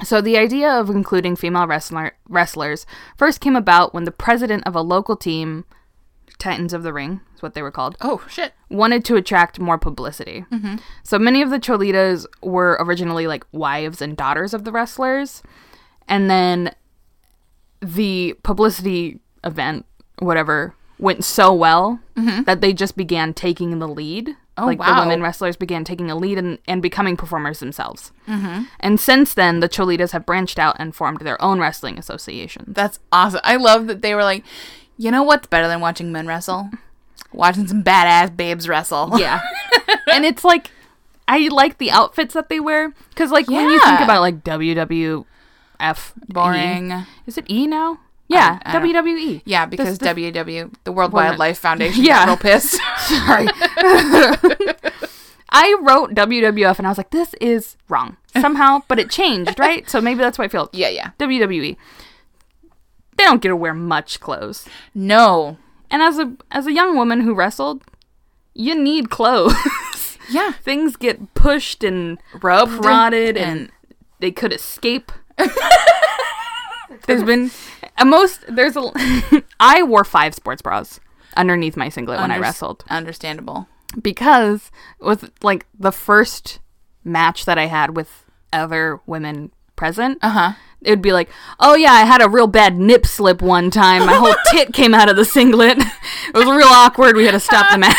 So, 0.05 0.21
the 0.21 0.39
idea 0.39 0.71
of 0.71 0.89
including 0.89 1.37
female 1.37 1.66
wrestler, 1.66 2.12
wrestlers 2.29 2.87
first 3.16 3.41
came 3.41 3.57
about 3.57 3.93
when 3.93 4.05
the 4.05 4.12
president 4.12 4.66
of 4.66 4.75
a 4.75 4.81
local 4.81 5.16
team, 5.16 5.64
Titans 6.39 6.73
of 6.73 6.83
the 6.83 6.93
Ring, 6.93 7.21
is 7.35 7.43
what 7.43 7.55
they 7.55 7.62
were 7.62 7.71
called, 7.71 7.97
oh 8.01 8.25
shit. 8.29 8.55
wanted 8.71 9.05
to 9.07 9.16
attract 9.16 9.59
more 9.61 9.77
publicity. 9.77 10.45
Mm-hmm. 10.51 10.77
So, 11.03 11.18
many 11.18 11.43
of 11.43 11.51
the 11.51 11.61
Cholitas 11.61 12.27
were 12.43 12.79
originally 12.81 13.27
like 13.27 13.45
wives 13.53 14.01
and 14.01 14.16
daughters 14.16 14.55
of 14.55 14.64
the 14.64 14.73
wrestlers, 14.73 15.43
and 16.09 16.31
then 16.31 16.75
the 17.83 18.35
publicity 18.43 19.21
event, 19.45 19.85
whatever, 20.21 20.75
went 20.99 21.25
so 21.25 21.53
well 21.53 22.01
that 22.45 22.61
they 22.61 22.73
just 22.73 22.97
began 22.97 23.35
taking 23.35 23.79
the 23.79 23.89
lead. 23.89 24.37
Oh, 24.59 24.66
like 24.66 24.79
the 24.79 24.95
women 24.99 25.23
wrestlers 25.23 25.57
began 25.57 25.85
taking 25.85 26.11
a 26.11 26.14
lead 26.14 26.37
and, 26.37 26.59
and 26.68 26.83
becoming 26.83 27.16
performers 27.16 27.61
themselves. 27.61 28.12
Mm-hmm. 28.29 28.64
And 28.81 29.01
since 29.01 29.33
then, 29.33 29.61
the 29.61 29.68
Cholitas 29.71 30.11
have 30.11 30.27
branched 30.27 30.59
out 30.59 30.77
and 30.79 30.95
formed 30.95 31.21
their 31.21 31.41
own 31.43 31.61
wrestling 31.61 31.99
association. 31.99 32.66
That's 32.68 32.99
awesome. 33.11 33.41
I 33.43 33.57
love 33.57 33.87
that 33.87 34.03
they 34.03 34.14
were 34.14 34.25
like, 34.25 34.45
you 34.99 35.11
know 35.11 35.23
what's 35.23 35.47
better 35.47 35.66
than 35.66 35.81
watching 35.81 36.12
men 36.12 36.27
wrestle? 36.27 36.68
Watching 37.33 37.68
some 37.68 37.83
badass 37.83 38.37
babes 38.37 38.68
wrestle. 38.68 39.18
Yeah. 39.18 39.41
and 40.12 40.27
it's 40.27 40.45
like, 40.45 40.71
I 41.27 41.49
like 41.49 41.79
the 41.79 41.91
outfits 41.91 42.35
that 42.35 42.51
they 42.51 42.61
wear. 42.61 42.93
Because, 43.09 43.31
like, 43.31 43.49
when 43.49 43.71
you 43.71 43.81
think 43.81 44.01
about, 44.01 44.21
like, 44.21 44.45
WWF. 44.45 45.25
Boring. 46.29 46.91
E- 46.91 47.05
is 47.27 47.39
it 47.39 47.49
E 47.49 47.66
now? 47.66 48.01
Yeah, 48.31 48.59
I 48.62 48.72
don't- 48.78 48.89
WWE. 48.95 49.43
Yeah, 49.45 49.66
because 49.66 49.99
this- 49.99 50.09
WW, 50.14 50.72
the 50.85 50.93
World 50.93 51.12
Well, 51.12 51.26
Wildlife 51.26 51.59
Foundation, 51.59 52.05
yeah. 52.05 52.24
real 52.26 52.37
pissed. 52.37 52.81
Sorry. 52.99 53.49
I 55.53 55.76
wrote 55.83 56.14
WWF 56.14 56.78
and 56.78 56.87
I 56.87 56.91
was 56.91 56.99
like, 56.99 57.11
this 57.11 57.35
is 57.41 57.76
wrong 57.89 58.16
somehow, 58.41 58.83
but 58.87 58.99
it 59.01 59.11
changed, 59.11 59.59
right? 59.59 59.89
So 59.91 60.01
maybe 60.01 60.20
that's 60.20 60.39
why 60.39 60.45
I 60.45 60.49
feel 60.49 60.70
yeah, 60.72 60.89
yeah. 60.89 61.11
WWE. 61.18 61.76
They 63.16 63.24
don't 63.24 63.43
get 63.43 63.49
to 63.49 63.57
wear 63.57 63.74
much 63.74 64.20
clothes. 64.20 64.66
No. 64.95 65.59
And 65.91 66.03
as 66.03 66.18
a 66.18 66.37
as 66.53 66.66
a 66.68 66.72
young 66.72 66.97
woman 66.97 67.22
who 67.22 67.35
wrestled, 67.35 67.83
you 68.55 68.74
need 68.81 69.11
clothes. 69.11 69.55
Yeah. 70.31 70.53
Things 70.53 70.95
get 70.95 71.35
pushed 71.35 71.83
and 71.83 72.18
Rubbed 72.41 72.81
prodded 72.81 73.37
and, 73.37 73.72
they 74.20 74.31
could 74.31 74.53
escape. 74.53 75.11
there's 77.07 77.24
been 77.24 77.51
most 78.05 78.44
there's 78.48 78.76
a 78.76 78.90
I 79.61 79.82
wore 79.82 80.05
five 80.05 80.34
sports 80.34 80.62
bras 80.62 81.01
underneath 81.36 81.76
my 81.76 81.88
singlet 81.88 82.20
when 82.20 82.30
I 82.30 82.38
wrestled. 82.38 82.84
Understandable. 82.90 83.68
because 84.03 84.70
it 85.01 85.05
was 85.05 85.30
like 85.42 85.66
the 85.78 85.92
first 85.92 86.59
match 87.05 87.44
that 87.44 87.59
I 87.59 87.66
had 87.66 87.96
with 87.96 88.24
other 88.53 89.01
women 89.07 89.51
present, 89.76 90.18
Uh 90.22 90.30
huh. 90.30 90.53
it 90.82 90.90
would 90.90 91.01
be 91.03 91.12
like, 91.12 91.30
"Oh 91.59 91.74
yeah, 91.74 91.92
I 91.92 92.05
had 92.05 92.20
a 92.22 92.28
real 92.28 92.46
bad 92.46 92.76
nip 92.76 93.07
slip 93.07 93.40
one 93.40 93.70
time. 93.70 94.05
My 94.07 94.14
whole 94.14 94.34
tit 94.51 94.72
came 94.74 94.92
out 94.94 95.09
of 95.09 95.16
the 95.16 95.24
singlet. 95.24 95.78
It 96.32 96.34
was 96.36 96.46
real 96.46 96.68
awkward. 96.68 97.16
We 97.16 97.24
had 97.24 97.32
to 97.32 97.40
stop 97.40 97.70
the 97.72 97.78
match." 97.78 97.96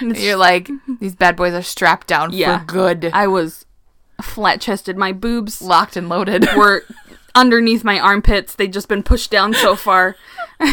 You're 0.00 0.36
like, 0.36 0.70
these 1.00 1.14
bad 1.14 1.36
boys 1.36 1.54
are 1.54 1.62
strapped 1.62 2.06
down 2.06 2.32
Yeah. 2.32 2.60
for 2.60 2.64
good. 2.64 3.10
I 3.12 3.26
was 3.26 3.66
flat 4.22 4.60
chested. 4.60 4.96
My 4.96 5.12
boobs 5.12 5.60
Locked 5.60 5.96
and 5.96 6.08
loaded. 6.08 6.46
were 6.56 6.84
underneath 7.34 7.82
my 7.84 7.98
armpits. 7.98 8.54
They'd 8.54 8.72
just 8.72 8.88
been 8.88 9.02
pushed 9.02 9.30
down 9.30 9.54
so 9.54 9.74
far. 9.76 10.16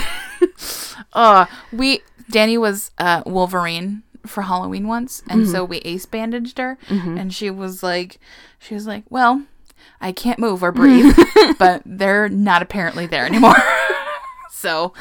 Uh, 1.14 1.45
we 1.72 2.02
Danny 2.30 2.58
was 2.58 2.91
uh, 3.00 3.24
Wolverine 3.26 4.04
for 4.28 4.43
Halloween 4.43 4.88
once, 4.88 5.24
and 5.30 5.41
Mm-hmm. 5.43 5.52
so 5.52 5.66
we 5.66 5.78
ace 5.80 6.06
bandaged 6.06 6.60
her, 6.60 6.78
and 6.88 7.34
she 7.34 7.50
was 7.50 7.82
like, 7.82 8.20
she 8.60 8.76
was 8.76 8.86
like, 8.86 9.04
well, 9.10 9.43
I 10.00 10.12
can't 10.12 10.38
move 10.38 10.62
or 10.62 10.72
breathe, 10.72 11.18
but 11.58 11.82
they're 11.86 12.30
not 12.30 12.62
apparently 12.62 13.08
there 13.08 13.26
anymore. 13.26 13.56
so, 14.52 14.93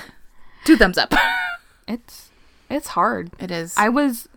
two 0.65 0.77
thumbs 0.77 0.97
up. 0.97 1.13
It's 1.87 2.31
it's 2.71 2.89
hard. 2.89 3.31
It 3.39 3.51
is. 3.51 3.75
I 3.77 3.91
was 3.91 4.29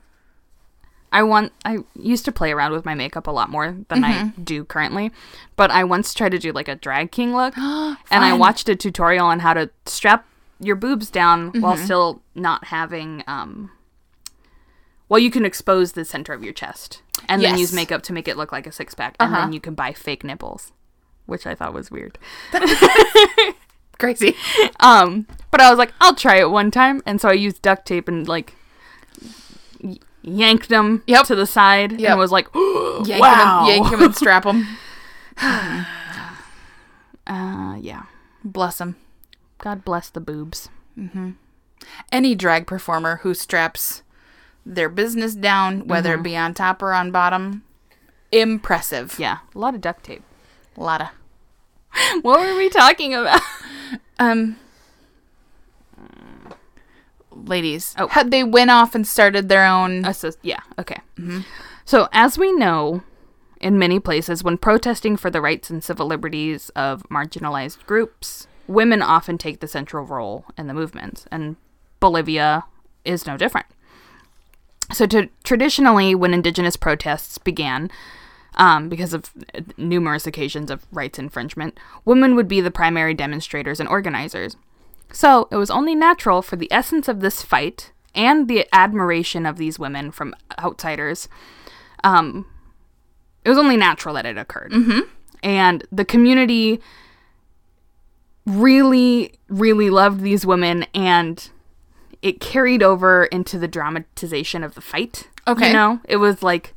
I 1.12 1.24
want 1.24 1.52
I 1.66 1.80
used 1.96 2.24
to 2.26 2.32
play 2.32 2.52
around 2.52 2.72
with 2.72 2.86
my 2.86 2.96
makeup 2.96 3.28
a 3.28 3.32
lot 3.32 3.50
more 3.50 3.76
than 3.90 4.04
I 4.04 4.30
do 4.42 4.64
currently, 4.64 5.12
but 5.58 5.70
I 5.72 5.84
once 5.84 6.14
tried 6.14 6.30
to 6.32 6.40
do 6.40 6.52
like 6.54 6.68
a 6.70 6.76
drag 6.76 7.12
king 7.12 7.34
look 7.36 7.58
and 7.58 7.98
I 8.12 8.34
watched 8.34 8.70
a 8.70 8.76
tutorial 8.76 9.26
on 9.28 9.40
how 9.40 9.54
to 9.54 9.70
strap 9.86 10.26
your 10.60 10.76
boobs 10.76 11.10
down 11.10 11.50
while 11.60 11.76
still 11.76 12.22
not 12.36 12.66
having 12.66 13.24
um 13.28 13.72
well 15.10 15.20
you 15.20 15.32
can 15.32 15.44
expose 15.44 15.94
the 15.94 16.06
center 16.06 16.34
of 16.34 16.44
your 16.44 16.54
chest 16.54 17.02
and 17.28 17.42
then 17.42 17.58
use 17.60 17.74
makeup 17.74 18.04
to 18.04 18.14
make 18.14 18.28
it 18.28 18.38
look 18.38 18.52
like 18.52 18.66
a 18.68 18.72
six 18.72 18.94
pack 18.94 19.16
and 19.20 19.32
Uh-huh. 19.34 19.42
then 19.46 19.54
you 19.54 19.60
can 19.60 19.74
buy 19.76 19.92
fake 19.94 20.24
nipples, 20.24 20.72
which 21.26 21.46
I 21.48 21.56
thought 21.56 21.74
was 21.74 21.92
weird. 21.92 22.18
crazy. 24.00 24.36
Um, 24.80 25.28
but 25.52 25.62
I 25.62 25.70
was 25.70 25.78
like, 25.78 25.94
I'll 26.02 26.16
try 26.16 26.38
it 26.40 26.50
one 26.50 26.72
time, 26.72 27.04
and 27.06 27.22
so 27.22 27.30
I 27.30 27.34
used 27.34 27.62
duct 27.62 27.86
tape 27.86 28.08
and 28.08 28.28
like 28.28 28.56
yanked 30.24 30.70
them 30.70 31.04
Yep. 31.08 31.26
to 31.28 31.36
the 31.36 31.46
side, 31.46 32.00
Yep. 32.00 32.10
and 32.12 32.20
was 32.20 32.32
like, 32.32 32.48
Yank 32.56 33.22
wow, 33.22 33.66
him, 33.66 33.70
yank 33.70 33.92
him, 33.94 34.02
and 34.04 34.16
strap 34.16 34.46
him. 34.46 34.68
uh, 37.28 37.78
yeah. 37.80 38.04
Bless 38.44 38.80
him. 38.82 38.96
God 39.58 39.86
bless 39.86 40.10
the 40.10 40.20
boobs. 40.22 40.70
Any 42.12 42.36
drag 42.36 42.68
performer 42.68 43.18
who 43.24 43.34
straps 43.34 44.04
their 44.66 44.90
business 44.90 45.34
down, 45.36 45.88
whether 45.88 46.14
it 46.16 46.24
be 46.24 46.36
on 46.38 46.54
top 46.54 46.82
or 46.82 46.94
on 46.94 47.12
bottom, 47.12 47.64
Impressive. 48.32 49.16
Yeah, 49.20 49.40
a 49.54 49.60
lot 49.60 49.76
of 49.76 49.82
duct 49.82 50.06
tape. 50.06 50.24
A 50.78 50.82
lot 50.82 51.02
of. 51.02 51.08
What 52.24 52.40
were 52.40 52.56
we 52.56 52.70
talking 52.70 53.14
about? 53.14 53.42
Um. 54.20 54.56
Ladies. 57.32 57.96
Oh. 57.98 58.08
Had 58.08 58.32
they 58.32 58.44
went 58.44 58.72
off 58.72 58.94
and 58.94 59.08
started 59.08 59.50
their 59.50 59.66
own. 59.66 60.06
Assist- 60.06 60.40
yeah, 60.42 60.62
okay. 60.78 60.98
So, 61.86 62.08
as 62.12 62.38
we 62.38 62.52
know, 62.52 63.04
in 63.60 63.80
many 63.80 64.00
places, 64.00 64.44
when 64.44 64.58
protesting 64.58 65.18
for 65.18 65.30
the 65.30 65.42
rights 65.42 65.70
and 65.70 65.84
civil 65.84 66.08
liberties 66.08 66.70
of 66.76 67.04
marginalized 67.04 67.86
groups, 67.86 68.48
women 68.68 69.02
often 69.02 69.38
take 69.38 69.60
the 69.60 69.68
central 69.68 70.06
role 70.06 70.46
in 70.58 70.68
the 70.68 70.74
movement, 70.74 71.26
and 71.32 71.56
Bolivia 72.00 72.66
is 73.06 73.26
no 73.26 73.38
different. 73.38 73.68
So, 74.92 75.06
to, 75.08 75.30
traditionally, 75.44 76.16
when 76.16 76.34
indigenous 76.34 76.76
protests 76.76 77.38
began, 77.38 77.90
um, 78.56 78.90
because 78.90 79.14
of 79.14 79.32
numerous 79.78 80.28
occasions 80.28 80.70
of 80.70 80.86
rights 80.92 81.18
infringement, 81.18 81.80
women 82.04 82.36
would 82.36 82.48
be 82.48 82.62
the 82.62 82.72
primary 82.72 83.14
demonstrators 83.14 83.80
and 83.80 83.88
organizers. 83.88 84.58
So 85.12 85.48
it 85.52 85.58
was 85.58 85.70
only 85.70 85.96
natural 85.96 86.42
for 86.42 86.56
the 86.56 86.72
essence 86.72 87.08
of 87.08 87.20
this 87.20 87.42
fight 87.42 87.92
and 88.14 88.48
the 88.48 88.68
admiration 88.74 89.46
of 89.46 89.58
these 89.58 89.80
women 89.80 90.12
from 90.12 90.36
outsiders. 90.60 91.28
Um, 92.04 92.46
it 93.44 93.50
was 93.50 93.58
only 93.58 93.78
natural 93.78 94.16
that 94.16 94.26
it 94.26 94.38
occurred. 94.38 94.72
Mm-hmm. 94.72 95.02
And 95.44 95.86
the 95.92 96.06
community 96.06 96.82
really, 98.46 99.34
really 99.48 99.90
loved 99.90 100.22
these 100.22 100.46
women, 100.46 100.86
and 100.94 101.50
it 102.22 102.40
carried 102.40 102.84
over 102.84 103.26
into 103.26 103.58
the 103.58 103.68
dramatization 103.68 104.64
of 104.64 104.76
the 104.76 104.82
fight. 104.82 105.30
Okay. 105.48 105.68
You 105.68 105.74
know, 105.74 106.00
it 106.08 106.18
was 106.18 106.44
like 106.44 106.74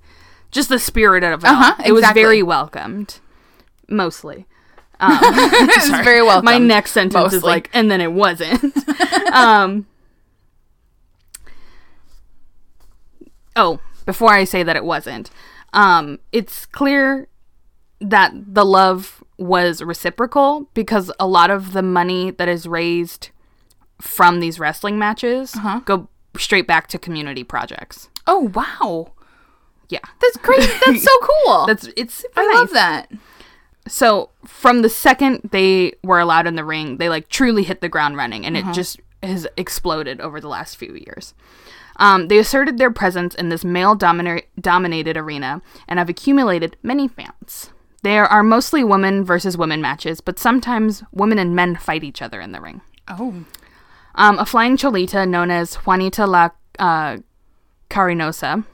just 0.51 0.69
the 0.69 0.79
spirit 0.79 1.23
of 1.23 1.45
it. 1.45 1.47
Uh-huh, 1.49 1.75
all. 1.79 1.85
It 1.87 1.93
was 1.93 2.05
very 2.13 2.43
welcomed, 2.43 3.21
mostly. 3.89 4.47
it's 5.01 5.89
very 6.05 6.23
welcome. 6.23 6.45
My 6.45 6.59
next 6.59 6.93
sentence 6.93 7.33
is 7.33 7.43
like, 7.43 7.69
and 7.73 7.91
then 7.91 8.01
it 8.01 8.13
wasn't. 8.13 8.63
um, 9.33 9.87
oh, 13.57 13.81
before 14.07 14.33
I 14.33 14.45
say 14.45 14.63
that 14.63 14.77
it 14.77 14.85
wasn't, 14.85 15.31
um, 15.73 16.19
it's 16.33 16.67
clear 16.67 17.29
that 18.01 18.33
the 18.35 18.65
love 18.65 19.23
was 19.39 19.83
reciprocal 19.83 20.69
because 20.75 21.11
a 21.19 21.27
lot 21.27 21.51
of 21.51 21.73
the 21.73 21.83
money 21.83 22.31
that 22.33 22.49
is 22.49 22.67
raised 22.67 23.31
from 24.01 24.41
these 24.41 24.59
wrestling 24.61 24.99
matches 24.99 25.55
Uh-huh. 25.57 25.81
go 25.85 26.09
straight 26.37 26.67
back 26.67 26.87
to 26.89 26.99
community 26.99 27.43
projects. 27.45 28.09
Oh 28.27 28.51
wow, 28.55 29.13
Yeah, 29.89 29.99
that's 30.21 30.37
great. 30.39 30.69
That's 30.87 31.03
so 31.03 31.11
cool. 31.45 31.67
that's 31.67 31.89
it's 31.97 32.25
I 32.37 32.47
nice. 32.47 32.55
love 32.57 32.71
that. 32.73 33.13
So 33.87 34.31
from 34.47 34.83
the 34.83 34.89
second 34.89 35.51
they 35.53 35.95
were 36.03 36.19
allowed 36.21 36.47
in 36.47 36.55
the 36.57 36.65
ring, 36.65 36.97
they 36.99 37.09
like 37.09 37.29
truly 37.29 37.63
hit 37.65 37.81
the 37.81 37.89
ground 37.89 38.17
running, 38.17 38.45
and 38.47 38.57
it 38.57 38.65
just 38.73 39.01
has 39.23 39.47
exploded 39.57 40.21
over 40.21 40.41
the 40.41 40.49
last 40.49 40.77
few 40.77 40.95
years. 40.95 41.35
Um, 41.97 42.29
they 42.29 42.39
asserted 42.39 42.77
their 42.79 42.91
presence 42.91 43.35
in 43.35 43.49
this 43.51 43.65
male 43.65 43.95
domina- 43.95 44.43
dominated 44.61 45.17
arena 45.17 45.63
and 45.87 45.99
have 45.99 46.09
accumulated 46.09 46.77
many 46.83 47.07
fans. 47.09 47.71
There 48.03 48.25
are 48.27 48.43
mostly 48.43 48.83
women 48.85 49.25
versus 49.25 49.57
women 49.57 49.81
matches, 49.81 50.21
but 50.21 50.39
sometimes 50.39 51.05
women 51.13 51.39
and 51.39 51.55
men 51.55 51.77
fight 51.77 52.05
each 52.05 52.21
other 52.21 52.41
in 52.41 52.53
the 52.53 52.61
ring. 52.61 52.81
Oh, 53.09 53.45
Um, 54.17 54.39
a 54.39 54.45
flying 54.47 54.77
cholita 54.77 55.27
known 55.29 55.51
as 55.51 55.75
Juanita 55.77 56.27
La 56.27 56.51
uh, 56.79 57.19
Carinosa 57.91 58.65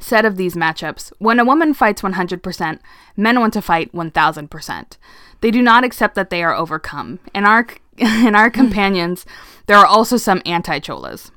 said 0.00 0.24
of 0.24 0.36
these 0.36 0.54
matchups 0.54 1.12
When 1.18 1.38
a 1.38 1.44
woman 1.44 1.74
fights 1.74 2.02
100%, 2.02 2.78
men 3.16 3.40
want 3.40 3.52
to 3.54 3.62
fight 3.62 3.92
1000%. 3.92 4.96
They 5.40 5.50
do 5.50 5.62
not 5.62 5.84
accept 5.84 6.14
that 6.14 6.30
they 6.30 6.42
are 6.42 6.54
overcome. 6.54 7.18
In 7.34 7.44
our, 7.44 7.66
in 7.98 8.34
our 8.34 8.50
companions, 8.50 9.26
there 9.66 9.76
are 9.76 9.86
also 9.86 10.16
some 10.16 10.42
anti 10.46 10.78
cholas. 10.80 11.30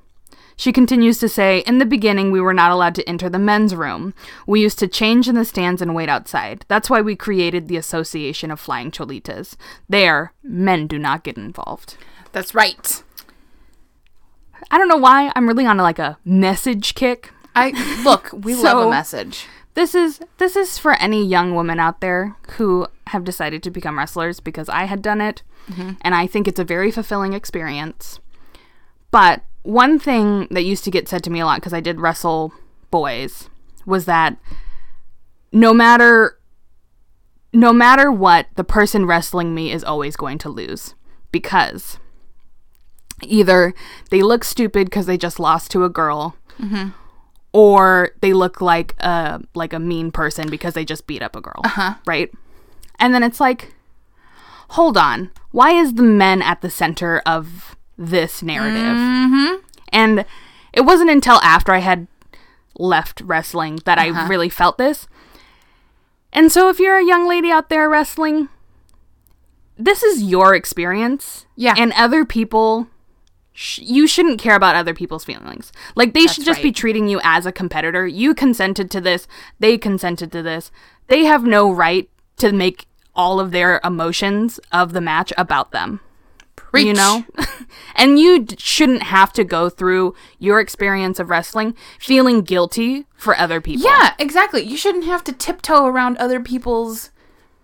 She 0.56 0.74
continues 0.74 1.20
to 1.20 1.30
say, 1.30 1.64
In 1.66 1.78
the 1.78 1.86
beginning, 1.86 2.32
we 2.32 2.42
were 2.42 2.54
not 2.54 2.72
allowed 2.72 2.94
to 2.96 3.08
enter 3.08 3.30
the 3.30 3.40
men's 3.40 3.74
room. 3.74 4.14
We 4.46 4.62
used 4.62 4.78
to 4.80 4.90
change 4.90 5.30
in 5.30 5.36
the 5.36 5.46
stands 5.46 5.82
and 5.82 5.96
wait 5.96 6.10
outside. 6.10 6.66
That's 6.68 6.90
why 6.90 7.00
we 7.00 7.16
created 7.16 7.70
the 7.70 7.78
Association 7.78 8.52
of 8.52 8.60
Flying 8.60 8.92
Cholitas. 8.92 9.56
There, 9.88 10.34
men 10.44 10.86
do 10.86 11.00
not 11.00 11.24
get 11.24 11.38
involved. 11.38 11.96
that's 12.34 12.54
right. 12.54 13.04
I 14.70 14.78
don't 14.78 14.90
know 14.90 14.98
why 14.98 15.32
I'm 15.34 15.48
really 15.48 15.66
on 15.66 15.78
like 15.78 15.98
a 15.98 16.18
message 16.26 16.94
kick. 16.94 17.32
I 17.60 18.04
look. 18.04 18.30
We 18.34 18.56
love 18.56 18.88
a 18.88 18.90
message. 18.90 19.46
This 19.74 19.96
is 19.96 20.20
this 20.38 20.56
is 20.56 20.78
for 20.78 20.94
any 20.94 21.26
young 21.26 21.56
women 21.56 21.80
out 21.80 22.02
there 22.02 22.36
who 22.58 22.88
have 23.08 23.24
decided 23.24 23.64
to 23.64 23.72
become 23.72 23.98
wrestlers 23.98 24.40
because 24.40 24.70
I 24.70 24.86
had 24.86 25.02
done 25.02 25.22
it 25.22 25.42
mm-hmm. 25.70 25.92
and 26.02 26.16
I 26.16 26.28
think 26.28 26.48
it's 26.48 26.60
a 26.60 26.66
very 26.66 26.92
fulfilling 26.92 27.34
experience. 27.34 28.20
But 29.12 29.44
one 29.64 30.00
thing 30.00 30.48
that 30.52 30.64
used 30.64 30.84
to 30.84 30.92
get 30.92 31.08
said 31.08 31.24
to 31.24 31.30
me 31.30 31.40
a 31.40 31.46
lot 31.46 31.60
because 31.60 31.74
I 31.74 31.80
did 31.80 32.00
wrestle 32.00 32.54
boys 32.92 33.50
was 33.86 34.06
that 34.06 34.38
no 35.52 35.74
matter 35.74 36.38
no 37.52 37.74
matter 37.74 38.12
what, 38.12 38.48
the 38.56 38.64
person 38.64 39.06
wrestling 39.06 39.56
me 39.56 39.72
is 39.72 39.84
always 39.84 40.16
going 40.16 40.38
to 40.40 40.50
lose 40.50 40.94
because 41.32 41.98
either 43.24 43.74
they 44.12 44.22
look 44.22 44.44
stupid 44.44 44.86
because 44.86 45.06
they 45.08 45.18
just 45.18 45.40
lost 45.40 45.72
to 45.72 45.84
a 45.84 45.90
girl 45.90 46.36
mm-hmm. 46.60 46.90
Or 47.52 48.12
they 48.22 48.34
look 48.34 48.62
like 48.62 48.96
a 49.00 49.42
like 49.56 49.74
a 49.74 49.80
mean 49.80 50.12
person 50.12 50.50
because 50.50 50.74
they 50.74 50.86
just 50.86 51.08
beat 51.08 51.22
up 51.22 51.36
a 51.36 51.42
girl 51.42 51.62
uh-huh. 51.64 51.96
right? 52.06 52.32
And 53.00 53.14
then 53.14 53.24
it's 53.24 53.40
like 53.40 53.74
hold 54.70 54.98
on 54.98 55.32
why 55.52 55.72
is 55.72 55.96
the 55.96 56.04
men 56.04 56.42
at 56.42 56.62
the 56.62 56.70
center 56.70 57.20
of 57.26 57.76
this 57.98 58.44
narrative? 58.44 58.96
Mm-hmm. 58.96 59.56
And 59.92 60.26
it 60.74 60.82
wasn't 60.82 61.10
until 61.10 61.38
after 61.38 61.74
i 61.74 61.80
had 61.80 62.08
left 62.78 63.22
wrestling 63.22 63.80
that 63.86 63.98
i 63.98 64.10
uh-huh. 64.10 64.28
really 64.28 64.50
felt 64.50 64.78
this. 64.78 65.08
And 66.32 66.52
so 66.52 66.70
if 66.70 66.80
you're 66.80 66.98
a 66.98 67.06
young 67.06 67.28
lady 67.28 67.50
out 67.50 67.70
there 67.70 67.90
wrestling 67.90 68.50
this 69.80 70.04
is 70.04 70.22
your 70.22 70.54
experience. 70.54 71.46
Yeah. 71.56 71.74
and 71.78 71.94
other 71.94 72.26
people 72.26 72.88
sh- 73.60 73.80
you 73.80 74.08
shouldn't 74.08 74.40
care 74.40 74.56
about 74.56 74.76
other 74.76 74.94
people's 74.94 75.26
feelings. 75.26 75.74
Like 75.96 76.14
they 76.14 76.28
should 76.28 76.46
just 76.46 76.62
be 76.62 76.72
treating 76.72 77.10
you 77.10 77.20
as 77.24 77.46
a 77.46 77.52
competitor. 77.52 78.08
You 78.08 78.34
consented 78.34 78.90
to 78.92 79.02
this. 79.02 79.28
They 79.60 79.78
consented 79.78 80.32
to 80.32 80.42
this. 80.42 80.72
They 81.08 81.26
have 81.26 81.44
no 81.44 81.70
right 81.72 82.10
to 82.38 82.54
make 82.54 82.86
all 83.14 83.40
of 83.42 83.52
their 83.52 83.82
emotions 83.84 84.60
of 84.72 84.94
the 84.94 85.02
match 85.02 85.34
about 85.38 85.72
them. 85.72 86.00
Preach. 86.56 86.86
you 86.86 86.94
know? 86.94 87.26
And 87.96 88.18
you 88.18 88.40
d- 88.46 88.56
shouldn't 88.58 89.04
have 89.04 89.34
to 89.34 89.44
go 89.44 89.70
through 89.70 90.16
your 90.40 90.60
experience 90.62 91.20
of 91.20 91.30
wrestling 91.30 91.76
feeling 92.00 92.42
guilty 92.42 93.06
for 93.16 93.36
other 93.38 93.60
people. 93.60 93.86
Yeah, 93.86 94.14
exactly. 94.18 94.62
You 94.64 94.78
shouldn't 94.78 95.04
have 95.04 95.24
to 95.26 95.34
tiptoe 95.34 95.86
around 95.86 96.18
other 96.18 96.40
people's 96.40 97.12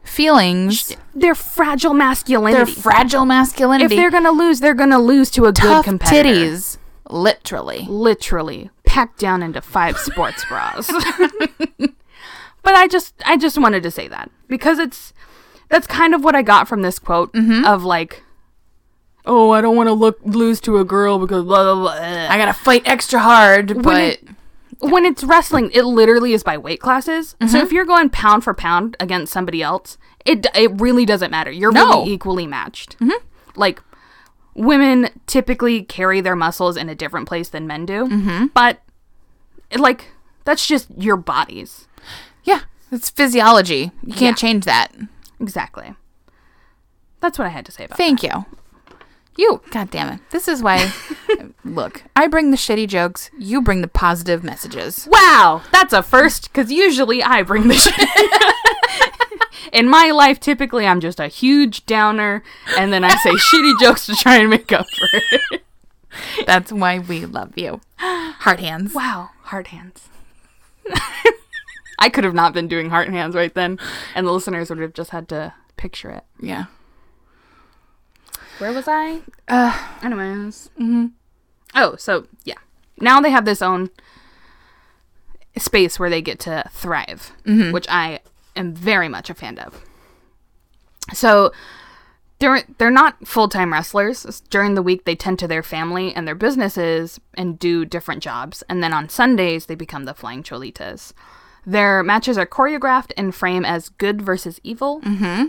feelings. 0.06 0.95
their 1.14 1.36
fragile 1.36 1.93
masculinity, 1.93 2.72
They're 2.72 2.82
fragile 2.82 3.26
masculinity. 3.26 3.95
if 3.95 3.99
they're 3.99 4.12
gonna 4.12 4.32
lose 4.32 4.60
they're 4.60 4.74
gonna 4.74 4.99
lose 4.99 5.30
to 5.32 5.45
a 5.45 5.51
good 5.51 5.84
competitor 5.84 6.30
titties, 6.30 6.78
literally. 7.10 7.86
literally 7.89 8.70
packed 8.86 9.20
down 9.20 9.43
into 9.43 9.62
five 9.62 9.97
sports 9.97 10.45
bras. 10.49 10.88
but 11.78 12.76
I 12.76 12.88
just 12.88 13.14
I 13.26 13.38
just 13.38 13.58
wanted 13.58 13.84
to 13.84 13.91
say 13.91 14.08
that 14.08 14.32
because 14.47 14.80
it's 14.80 15.14
that's 15.70 15.88
kind 15.88 16.14
of 16.14 16.24
what 16.24 16.36
I 16.36 16.41
got 16.41 16.68
from 16.68 16.82
this 16.82 16.99
quote 16.99 17.34
mm-hmm. 17.34 17.66
of 17.66 17.84
like 17.84 18.24
oh 19.26 19.51
I 19.51 19.62
don't 19.62 19.76
want 19.76 19.88
to 19.88 19.93
look 19.93 20.20
lose 20.24 20.62
to 20.62 20.78
a 20.78 20.86
girl 20.86 21.20
because 21.20 21.43
blah 21.43 21.64
blah 21.64 21.76
blah. 21.76 21.93
Eh. 22.01 22.28
I 22.30 22.38
gotta 22.38 22.53
fight 22.53 22.84
extra 22.86 23.20
hard, 23.20 23.82
but 23.82 24.01
it- 24.01 24.24
when 24.80 25.05
it's 25.05 25.23
wrestling, 25.23 25.71
it 25.73 25.84
literally 25.84 26.34
is 26.34 26.43
by 26.43 26.57
weight 26.57 26.80
classes. 26.80 27.36
So 27.41 27.45
mm-hmm. 27.47 27.55
if 27.57 27.71
you're 27.71 27.86
going 27.86 28.09
pound 28.09 28.43
for 28.43 28.53
pound 28.53 28.95
against 28.99 29.32
somebody 29.34 29.61
else, 29.63 29.97
it 30.26 30.45
it 30.55 30.71
really 30.80 31.05
doesn't 31.05 31.32
matter. 31.32 31.51
You're 31.51 31.71
No. 31.71 31.88
really 32.01 32.11
equally 32.11 32.47
matched. 32.47 32.97
Mm-hmm. 32.99 33.23
Like 33.55 33.82
women 34.53 35.09
typically 35.28 35.84
carry 35.84 36.21
their 36.21 36.36
muscles 36.36 36.78
in 36.78 36.89
a 36.89 36.95
different 36.95 37.28
place 37.28 37.49
than 37.49 37.67
men 37.67 37.86
do, 37.86 38.05
mm-hmm. 38.07 38.45
but 38.53 38.82
it, 39.71 39.80
like 39.80 40.11
that's 40.45 40.65
just 40.67 40.88
your 40.97 41.17
bodies. 41.17 41.88
yeah, 42.43 42.61
it's 42.91 43.09
physiology. 43.09 43.91
You 44.03 44.13
can't 44.13 44.21
Yeah. 44.38 44.47
change 44.49 44.65
that. 44.65 44.91
Exactly. 45.39 45.95
That's 47.19 47.38
what 47.39 47.45
I 47.45 47.49
had 47.49 47.65
to 47.65 47.71
say 47.71 47.86
about. 47.86 47.97
Thank 47.97 48.23
you. 48.23 48.45
You, 49.38 49.61
god 49.69 49.91
damn 49.91 50.13
it. 50.13 50.21
This 50.29 50.47
is 50.47 50.63
why. 50.63 50.93
look, 51.65 52.03
I 52.15 52.27
bring 52.27 52.51
the 52.51 52.57
shitty 52.57 52.88
jokes. 52.88 53.29
You 53.38 53.61
bring 53.61 53.81
the 53.81 53.88
positive 53.88 54.43
messages. 54.43 55.07
Wow, 55.11 55.61
that's 55.71 55.93
a 55.93 56.01
first 56.01 56.51
because 56.51 56.71
usually 56.71 57.21
I 57.21 57.43
bring 57.43 57.67
the 57.67 57.75
shit. 57.75 58.09
In 59.73 59.89
my 59.89 60.11
life, 60.11 60.39
typically 60.39 60.88
I'm 60.88 61.01
just 61.01 61.19
a 61.19 61.27
huge 61.27 61.86
downer, 61.86 62.43
and 62.77 62.93
then 62.93 63.03
I 63.03 63.15
say 63.17 63.31
shitty 63.31 63.79
jokes 63.79 64.05
to 64.05 64.15
try 64.15 64.38
and 64.38 64.49
make 64.49 64.71
up 64.71 64.86
for 64.97 65.09
it. 65.11 65.63
That's 66.45 66.71
why 66.71 66.99
we 66.99 67.25
love 67.25 67.57
you. 67.57 67.81
Hard 67.97 68.61
hands. 68.61 68.93
Wow, 68.93 69.31
hard 69.43 69.67
hands. 69.67 70.07
I 71.99 72.09
could 72.09 72.23
have 72.23 72.33
not 72.33 72.53
been 72.53 72.67
doing 72.67 72.89
heart 72.89 73.09
hands 73.09 73.36
right 73.36 73.53
then, 73.53 73.79
and 74.13 74.25
the 74.25 74.31
listeners 74.31 74.69
would 74.69 74.79
have 74.79 74.93
just 74.93 75.09
had 75.09 75.27
to 75.29 75.53
picture 75.75 76.09
it. 76.09 76.23
Yeah. 76.39 76.65
Where 78.60 78.72
was 78.74 78.88
I? 78.88 79.22
Uh, 79.47 79.78
Anyways. 80.01 80.70
mhm. 80.80 81.12
Oh, 81.74 81.95
so 81.97 82.28
yeah. 82.43 82.56
Now 82.99 83.20
they 83.20 83.30
have 83.32 83.45
this 83.45 83.62
own 83.62 83.89
space 85.58 85.99
where 85.99 86.10
they 86.10 86.22
get 86.22 86.39
to 86.39 86.64
thrive, 86.72 87.32
which 87.45 87.86
I 87.89 88.20
am 88.56 88.74
very 88.74 89.10
much 89.10 89.30
a 89.30 89.34
fan 89.34 89.58
of. 89.60 89.82
So 91.14 91.51
they're 92.39 92.64
they're 92.78 92.91
not 92.91 93.28
full-time 93.28 93.72
wrestlers. 93.74 94.41
During 94.49 94.76
the 94.76 94.82
week 94.82 95.06
they 95.06 95.16
tend 95.16 95.39
to 95.39 95.47
their 95.47 95.64
family 95.64 96.14
and 96.14 96.28
their 96.28 96.36
businesses 96.36 97.20
and 97.36 97.60
do 97.60 97.86
different 97.86 98.24
jobs. 98.24 98.64
And 98.70 98.82
then 98.82 98.93
on 98.93 99.10
Sundays 99.10 99.66
they 99.66 99.76
become 99.76 100.06
the 100.06 100.14
Flying 100.14 100.43
Cholitas. 100.43 101.14
Their 101.66 102.03
matches 102.03 102.38
are 102.38 102.45
choreographed 102.45 103.12
and 103.18 103.34
frame 103.34 103.66
as 103.66 103.89
good 103.89 104.22
versus 104.22 104.60
evil. 104.64 105.01
Mm-hmm. 105.01 105.45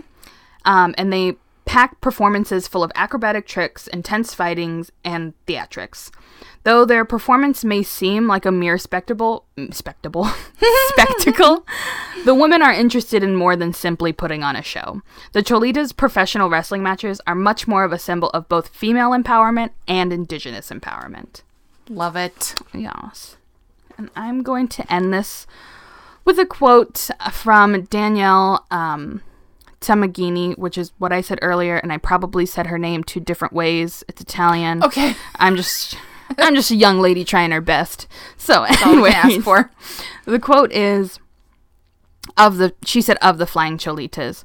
Um, 0.65 0.95
and 0.97 1.13
they 1.13 1.35
pack 1.67 1.99
performances 2.01 2.67
full 2.67 2.83
of 2.83 2.91
acrobatic 2.95 3.45
tricks, 3.45 3.87
intense 3.87 4.33
fightings, 4.33 4.91
and 5.03 5.33
theatrics. 5.45 6.09
Though 6.63 6.85
their 6.85 7.05
performance 7.05 7.63
may 7.63 7.83
seem 7.83 8.27
like 8.27 8.45
a 8.45 8.51
mere 8.51 8.77
spectacle, 8.79 9.45
mm, 9.55 9.73
spectacle, 9.73 10.25
spectacle, 10.89 11.65
the 12.25 12.33
women 12.33 12.63
are 12.63 12.73
interested 12.73 13.21
in 13.21 13.35
more 13.35 13.55
than 13.55 13.73
simply 13.73 14.11
putting 14.11 14.43
on 14.43 14.55
a 14.55 14.63
show. 14.63 15.01
The 15.33 15.43
Cholitas' 15.43 15.95
professional 15.95 16.49
wrestling 16.49 16.81
matches 16.81 17.21
are 17.27 17.35
much 17.35 17.67
more 17.67 17.83
of 17.83 17.91
a 17.91 17.99
symbol 17.99 18.29
of 18.29 18.49
both 18.49 18.69
female 18.69 19.11
empowerment 19.11 19.71
and 19.87 20.11
indigenous 20.11 20.69
empowerment. 20.69 21.41
Love 21.89 22.15
it. 22.15 22.55
Yes. 22.73 23.37
And 23.97 24.09
I'm 24.15 24.43
going 24.43 24.67
to 24.69 24.93
end 24.93 25.13
this 25.13 25.47
with 26.23 26.37
a 26.39 26.45
quote 26.45 27.09
from 27.31 27.83
Danielle 27.83 28.65
um, 28.69 29.21
Tamagini, 29.87 30.57
which 30.57 30.77
is 30.77 30.91
what 30.97 31.13
I 31.13 31.21
said 31.21 31.39
earlier, 31.41 31.77
and 31.77 31.93
I 31.93 31.97
probably 31.97 32.45
said 32.45 32.67
her 32.67 32.77
name 32.77 33.03
two 33.03 33.19
different 33.19 33.53
ways. 33.53 34.03
It's 34.07 34.21
Italian. 34.21 34.83
Okay. 34.83 35.15
I'm 35.35 35.55
just 35.55 35.97
I'm 36.37 36.55
just 36.55 36.71
a 36.71 36.75
young 36.75 36.99
lady 36.99 37.23
trying 37.23 37.51
her 37.51 37.61
best. 37.61 38.07
So 38.35 38.63
anyway, 38.63 39.11
ask 39.11 39.41
for. 39.41 39.71
the 40.25 40.39
quote 40.39 40.71
is 40.73 41.19
of 42.35 42.57
the 42.57 42.73
she 42.83 43.01
said 43.01 43.17
of 43.21 43.37
the 43.37 43.47
flying 43.47 43.77
cholitas. 43.77 44.43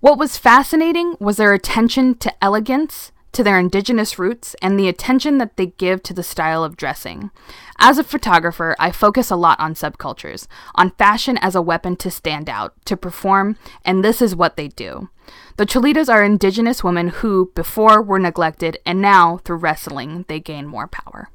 What 0.00 0.18
was 0.18 0.36
fascinating 0.36 1.16
was 1.18 1.38
their 1.38 1.54
attention 1.54 2.16
to 2.16 2.44
elegance, 2.44 3.12
to 3.36 3.44
their 3.44 3.58
indigenous 3.58 4.18
roots, 4.18 4.56
and 4.62 4.80
the 4.80 4.88
attention 4.88 5.36
that 5.36 5.58
they 5.58 5.66
give 5.66 6.02
to 6.02 6.14
the 6.14 6.22
style 6.22 6.64
of 6.64 6.74
dressing. 6.74 7.30
As 7.78 7.98
a 7.98 8.04
photographer, 8.04 8.74
I 8.78 8.90
focus 8.90 9.30
a 9.30 9.36
lot 9.36 9.60
on 9.60 9.74
subcultures, 9.74 10.46
on 10.74 10.92
fashion 10.92 11.36
as 11.42 11.54
a 11.54 11.60
weapon 11.60 11.96
to 11.96 12.10
stand 12.10 12.48
out, 12.48 12.72
to 12.86 12.96
perform, 12.96 13.58
and 13.84 14.02
this 14.02 14.22
is 14.22 14.34
what 14.34 14.56
they 14.56 14.68
do. 14.68 15.10
The 15.58 15.66
Cholitas 15.66 16.08
are 16.08 16.24
indigenous 16.24 16.82
women 16.82 17.08
who, 17.08 17.52
before, 17.54 18.00
were 18.00 18.18
neglected, 18.18 18.78
and 18.86 19.02
now, 19.02 19.36
through 19.44 19.56
wrestling, 19.56 20.24
they 20.28 20.40
gain 20.40 20.66
more 20.66 20.86
power. 20.86 21.28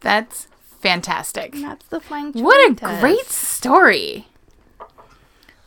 That's 0.00 0.48
fantastic. 0.62 1.52
That's 1.52 1.84
the 1.88 2.00
flying 2.00 2.32
What 2.32 2.70
a 2.70 2.74
great 2.74 3.26
story. 3.26 4.28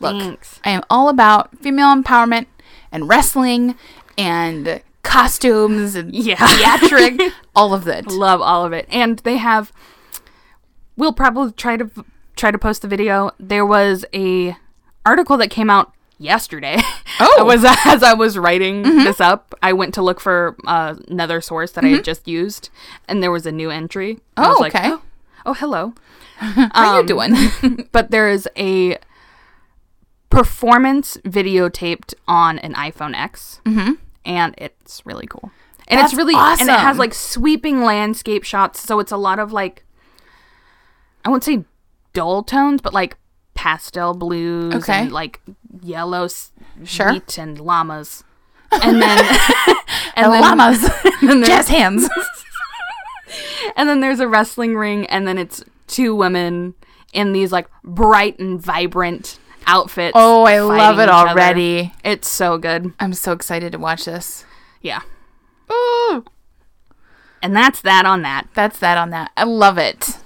Look, 0.00 0.20
Thanks. 0.20 0.58
I 0.64 0.70
am 0.70 0.82
all 0.90 1.08
about 1.08 1.56
female 1.58 1.94
empowerment 1.94 2.46
and 2.90 3.08
wrestling 3.08 3.76
and 4.20 4.82
costumes 5.02 5.94
and 5.94 6.14
Yeah. 6.14 6.36
theatric, 6.36 7.32
all 7.56 7.72
of 7.74 7.84
that. 7.84 8.06
Love 8.06 8.40
all 8.40 8.64
of 8.64 8.72
it. 8.72 8.86
And 8.90 9.18
they 9.20 9.36
have 9.38 9.72
we'll 10.96 11.12
probably 11.12 11.52
try 11.52 11.76
to 11.76 11.90
try 12.36 12.50
to 12.50 12.58
post 12.58 12.82
the 12.82 12.88
video. 12.88 13.30
There 13.38 13.66
was 13.66 14.04
a 14.14 14.56
article 15.06 15.36
that 15.38 15.48
came 15.48 15.70
out 15.70 15.92
yesterday. 16.18 16.78
Oh. 17.22 17.36
I 17.40 17.42
was 17.42 17.64
as 17.84 18.02
I 18.02 18.14
was 18.14 18.38
writing 18.38 18.82
this 18.82 19.20
up, 19.20 19.54
I 19.62 19.74
went 19.74 19.92
to 19.94 20.02
look 20.02 20.20
for 20.20 20.56
uh, 20.66 20.94
another 21.08 21.42
source 21.42 21.72
that 21.72 21.84
I 21.84 21.88
had 21.88 22.04
just 22.04 22.26
used 22.26 22.70
and 23.08 23.22
there 23.22 23.30
was 23.30 23.44
a 23.44 23.52
new 23.52 23.68
entry. 23.68 24.20
Oh, 24.38 24.48
was 24.48 24.60
like, 24.60 24.74
okay. 24.74 24.88
oh, 24.90 25.02
oh, 25.44 25.52
hello. 25.52 25.92
How 26.38 26.70
are 26.72 27.00
you 27.02 27.06
doing? 27.06 27.88
but 27.92 28.10
there 28.10 28.30
is 28.30 28.48
a 28.56 28.96
performance 30.30 31.18
videotaped 31.26 32.14
on 32.26 32.58
an 32.60 32.72
iPhone 32.74 33.14
X, 33.14 33.60
mm-hmm. 33.66 33.94
And 34.24 34.54
it's 34.58 35.04
really 35.04 35.26
cool. 35.26 35.50
And 35.88 35.98
That's 35.98 36.12
it's 36.12 36.18
really 36.18 36.34
awesome. 36.34 36.68
and 36.68 36.76
it 36.76 36.80
has 36.80 36.98
like 36.98 37.14
sweeping 37.14 37.82
landscape 37.82 38.44
shots, 38.44 38.80
so 38.80 39.00
it's 39.00 39.12
a 39.12 39.16
lot 39.16 39.38
of 39.38 39.52
like 39.52 39.84
I 41.24 41.28
won't 41.30 41.44
say 41.44 41.64
dull 42.12 42.42
tones, 42.42 42.80
but 42.80 42.92
like 42.94 43.16
pastel 43.54 44.14
blues 44.14 44.74
Okay. 44.74 45.00
and 45.00 45.12
like 45.12 45.40
yellow 45.82 46.28
Sure. 46.84 47.12
wheat 47.12 47.36
and 47.38 47.58
llamas. 47.60 48.24
And 48.72 49.02
then 49.02 49.18
and 49.66 49.76
and 50.16 50.32
then 50.32 50.40
llamas, 50.42 50.80
then 51.20 51.40
there's- 51.40 51.46
jazz 51.48 51.68
hands. 51.68 52.08
and 53.76 53.88
then 53.88 54.00
there's 54.00 54.20
a 54.20 54.28
wrestling 54.28 54.76
ring 54.76 55.06
and 55.06 55.26
then 55.26 55.38
it's 55.38 55.62
two 55.86 56.14
women 56.14 56.74
in 57.12 57.32
these 57.32 57.52
like 57.52 57.68
bright 57.84 58.38
and 58.38 58.60
vibrant 58.60 59.38
outfits. 59.66 60.12
Oh, 60.14 60.44
I 60.44 60.60
love 60.60 60.98
it 60.98 61.04
each 61.04 61.08
other. 61.10 61.30
already. 61.30 61.92
It's 62.04 62.28
so 62.28 62.58
good. 62.58 62.92
I'm 63.00 63.12
so 63.14 63.32
excited 63.32 63.72
to 63.72 63.78
watch 63.78 64.04
this. 64.04 64.44
Yeah. 64.82 65.00
Ooh, 65.70 66.24
And 67.42 67.54
that's 67.54 67.80
that 67.82 68.04
on 68.06 68.22
that. 68.22 68.48
that's 68.54 68.78
that 68.80 68.98
on 68.98 69.10
that. 69.10 69.30
I 69.36 69.44
love 69.44 69.78
it. 69.78 70.18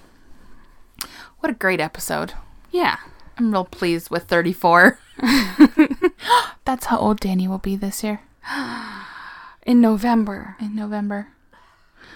What 1.40 1.50
a 1.50 1.54
great 1.54 1.80
episode. 1.80 2.32
Yeah. 2.70 2.96
I'm 3.36 3.52
real 3.52 3.64
pleased 3.64 4.10
with 4.10 4.24
34. 4.24 4.98
That's 6.64 6.86
how 6.86 6.98
old 6.98 7.20
Danny 7.20 7.46
will 7.48 7.58
be 7.58 7.76
this 7.76 8.02
year 8.02 8.20
In 9.66 9.80
November. 9.80 10.56
in 10.60 10.74
November. 10.74 11.28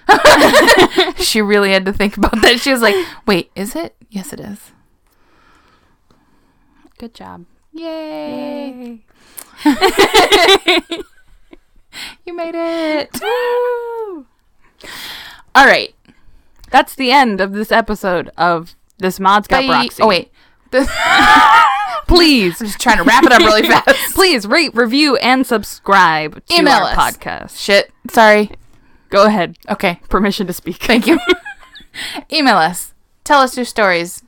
she 1.17 1.43
really 1.43 1.73
had 1.73 1.85
to 1.85 1.93
think 1.93 2.17
about 2.17 2.41
that. 2.43 2.61
She 2.61 2.71
was 2.73 2.81
like, 2.81 2.95
wait, 3.27 3.51
is 3.55 3.75
it? 3.77 3.95
Yes, 4.09 4.33
it 4.33 4.41
is. 4.41 4.73
Good 6.99 7.15
job. 7.15 7.45
Yay. 7.73 9.01
You 12.25 12.33
made 12.37 12.55
it. 12.55 13.11
All 15.55 15.67
right. 15.67 15.95
That's 16.71 16.95
the 16.95 17.11
end 17.11 17.41
of 17.41 17.53
this 17.53 17.73
episode 17.73 18.31
of 18.37 18.77
this 18.99 19.19
Mod's 19.19 19.49
Got. 19.49 19.65
Broxy. 19.65 19.99
Oh, 20.01 20.07
wait. 20.07 20.31
Please, 22.07 22.61
I'm 22.61 22.67
just 22.69 22.79
trying 22.81 22.99
to 22.99 23.03
wrap 23.05 23.25
it 23.25 23.33
up 23.33 23.41
really 23.41 23.63
fast. 23.69 24.15
please 24.15 24.47
rate, 24.47 24.75
review, 24.75 25.17
and 25.17 25.47
subscribe 25.47 26.45
to 26.47 26.55
Email 26.55 26.75
our 26.75 26.83
us. 26.93 26.97
podcast. 27.17 27.59
Shit. 27.59 27.91
Sorry. 28.11 28.51
Go 29.11 29.27
ahead. 29.27 29.57
Okay. 29.69 30.01
Permission 30.09 30.47
to 30.47 30.53
speak. 30.53 30.77
Thank 30.77 31.07
you. 31.07 31.19
Email 32.33 32.57
us. 32.57 32.95
Tell 33.25 33.41
us 33.41 33.57
your 33.57 33.65
stories. 33.67 34.23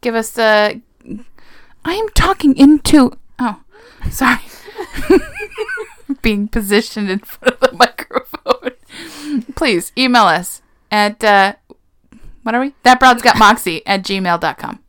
Give 0.00 0.14
us 0.14 0.38
a. 0.38 0.80
I 1.84 1.94
am 1.94 2.08
talking 2.10 2.56
into. 2.56 3.12
Oh, 3.38 3.60
sorry. 4.10 4.40
Being 6.22 6.48
positioned 6.48 7.10
in 7.10 7.20
front 7.20 7.54
of 7.54 7.60
the 7.60 7.76
microphone. 7.76 8.72
Please 9.54 9.92
email 9.96 10.24
us 10.24 10.62
at. 10.90 11.22
Uh, 11.22 11.54
what 12.42 12.54
are 12.54 12.60
we? 12.60 12.74
That 12.82 12.98
broad's 12.98 13.22
got 13.22 13.38
moxie 13.38 13.86
at 13.86 14.02
gmail.com. 14.02 14.80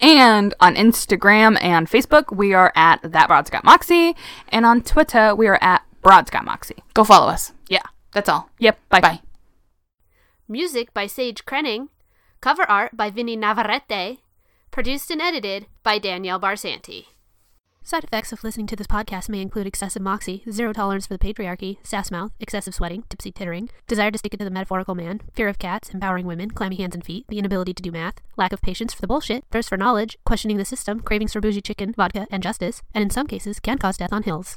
And 0.00 0.54
on 0.60 0.74
Instagram 0.76 1.58
and 1.60 1.88
Facebook, 1.88 2.34
we 2.34 2.54
are 2.54 2.72
at 2.76 3.00
That 3.02 3.26
Broad's 3.28 3.50
Got 3.50 3.64
Moxie. 3.64 4.14
And 4.48 4.64
on 4.64 4.82
Twitter, 4.82 5.34
we 5.34 5.48
are 5.48 5.58
at 5.60 5.82
Broad's 6.02 6.30
Got 6.30 6.44
Moxie. 6.44 6.82
Go 6.94 7.02
follow 7.04 7.26
us. 7.28 7.52
Yeah. 7.68 7.82
That's 8.12 8.28
all. 8.28 8.48
Yep. 8.58 8.78
Bye. 8.88 9.00
Bye. 9.00 9.20
Music 10.48 10.94
by 10.94 11.06
Sage 11.06 11.44
Krenning. 11.44 11.88
Cover 12.40 12.62
art 12.70 12.96
by 12.96 13.10
Vinny 13.10 13.36
Navarrete. 13.36 14.18
Produced 14.70 15.10
and 15.10 15.20
edited 15.20 15.66
by 15.82 15.98
Danielle 15.98 16.38
Barsanti. 16.38 17.06
Side 17.82 18.04
effects 18.04 18.32
of 18.32 18.44
listening 18.44 18.66
to 18.66 18.76
this 18.76 18.86
podcast 18.86 19.28
may 19.30 19.40
include 19.40 19.66
excessive 19.66 20.02
moxie, 20.02 20.42
zero 20.50 20.74
tolerance 20.74 21.06
for 21.06 21.16
the 21.16 21.18
patriarchy, 21.18 21.78
sass 21.82 22.10
mouth, 22.10 22.32
excessive 22.38 22.74
sweating, 22.74 23.02
tipsy 23.08 23.32
tittering, 23.32 23.70
desire 23.86 24.10
to 24.10 24.18
stick 24.18 24.34
it 24.34 24.36
to 24.36 24.44
the 24.44 24.50
metaphorical 24.50 24.94
man, 24.94 25.22
fear 25.34 25.48
of 25.48 25.58
cats, 25.58 25.90
empowering 25.90 26.26
women, 26.26 26.50
clammy 26.50 26.76
hands 26.76 26.94
and 26.94 27.04
feet, 27.04 27.24
the 27.28 27.38
inability 27.38 27.72
to 27.72 27.82
do 27.82 27.90
math, 27.90 28.20
lack 28.36 28.52
of 28.52 28.60
patience 28.60 28.92
for 28.92 29.00
the 29.00 29.06
bullshit, 29.06 29.44
thirst 29.50 29.70
for 29.70 29.78
knowledge, 29.78 30.18
questioning 30.26 30.58
the 30.58 30.64
system, 30.64 31.00
cravings 31.00 31.32
for 31.32 31.40
bougie 31.40 31.62
chicken, 31.62 31.94
vodka, 31.94 32.26
and 32.30 32.42
justice, 32.42 32.82
and 32.94 33.02
in 33.02 33.10
some 33.10 33.26
cases 33.26 33.58
can 33.58 33.78
cause 33.78 33.96
death 33.96 34.12
on 34.12 34.24
hills. 34.24 34.56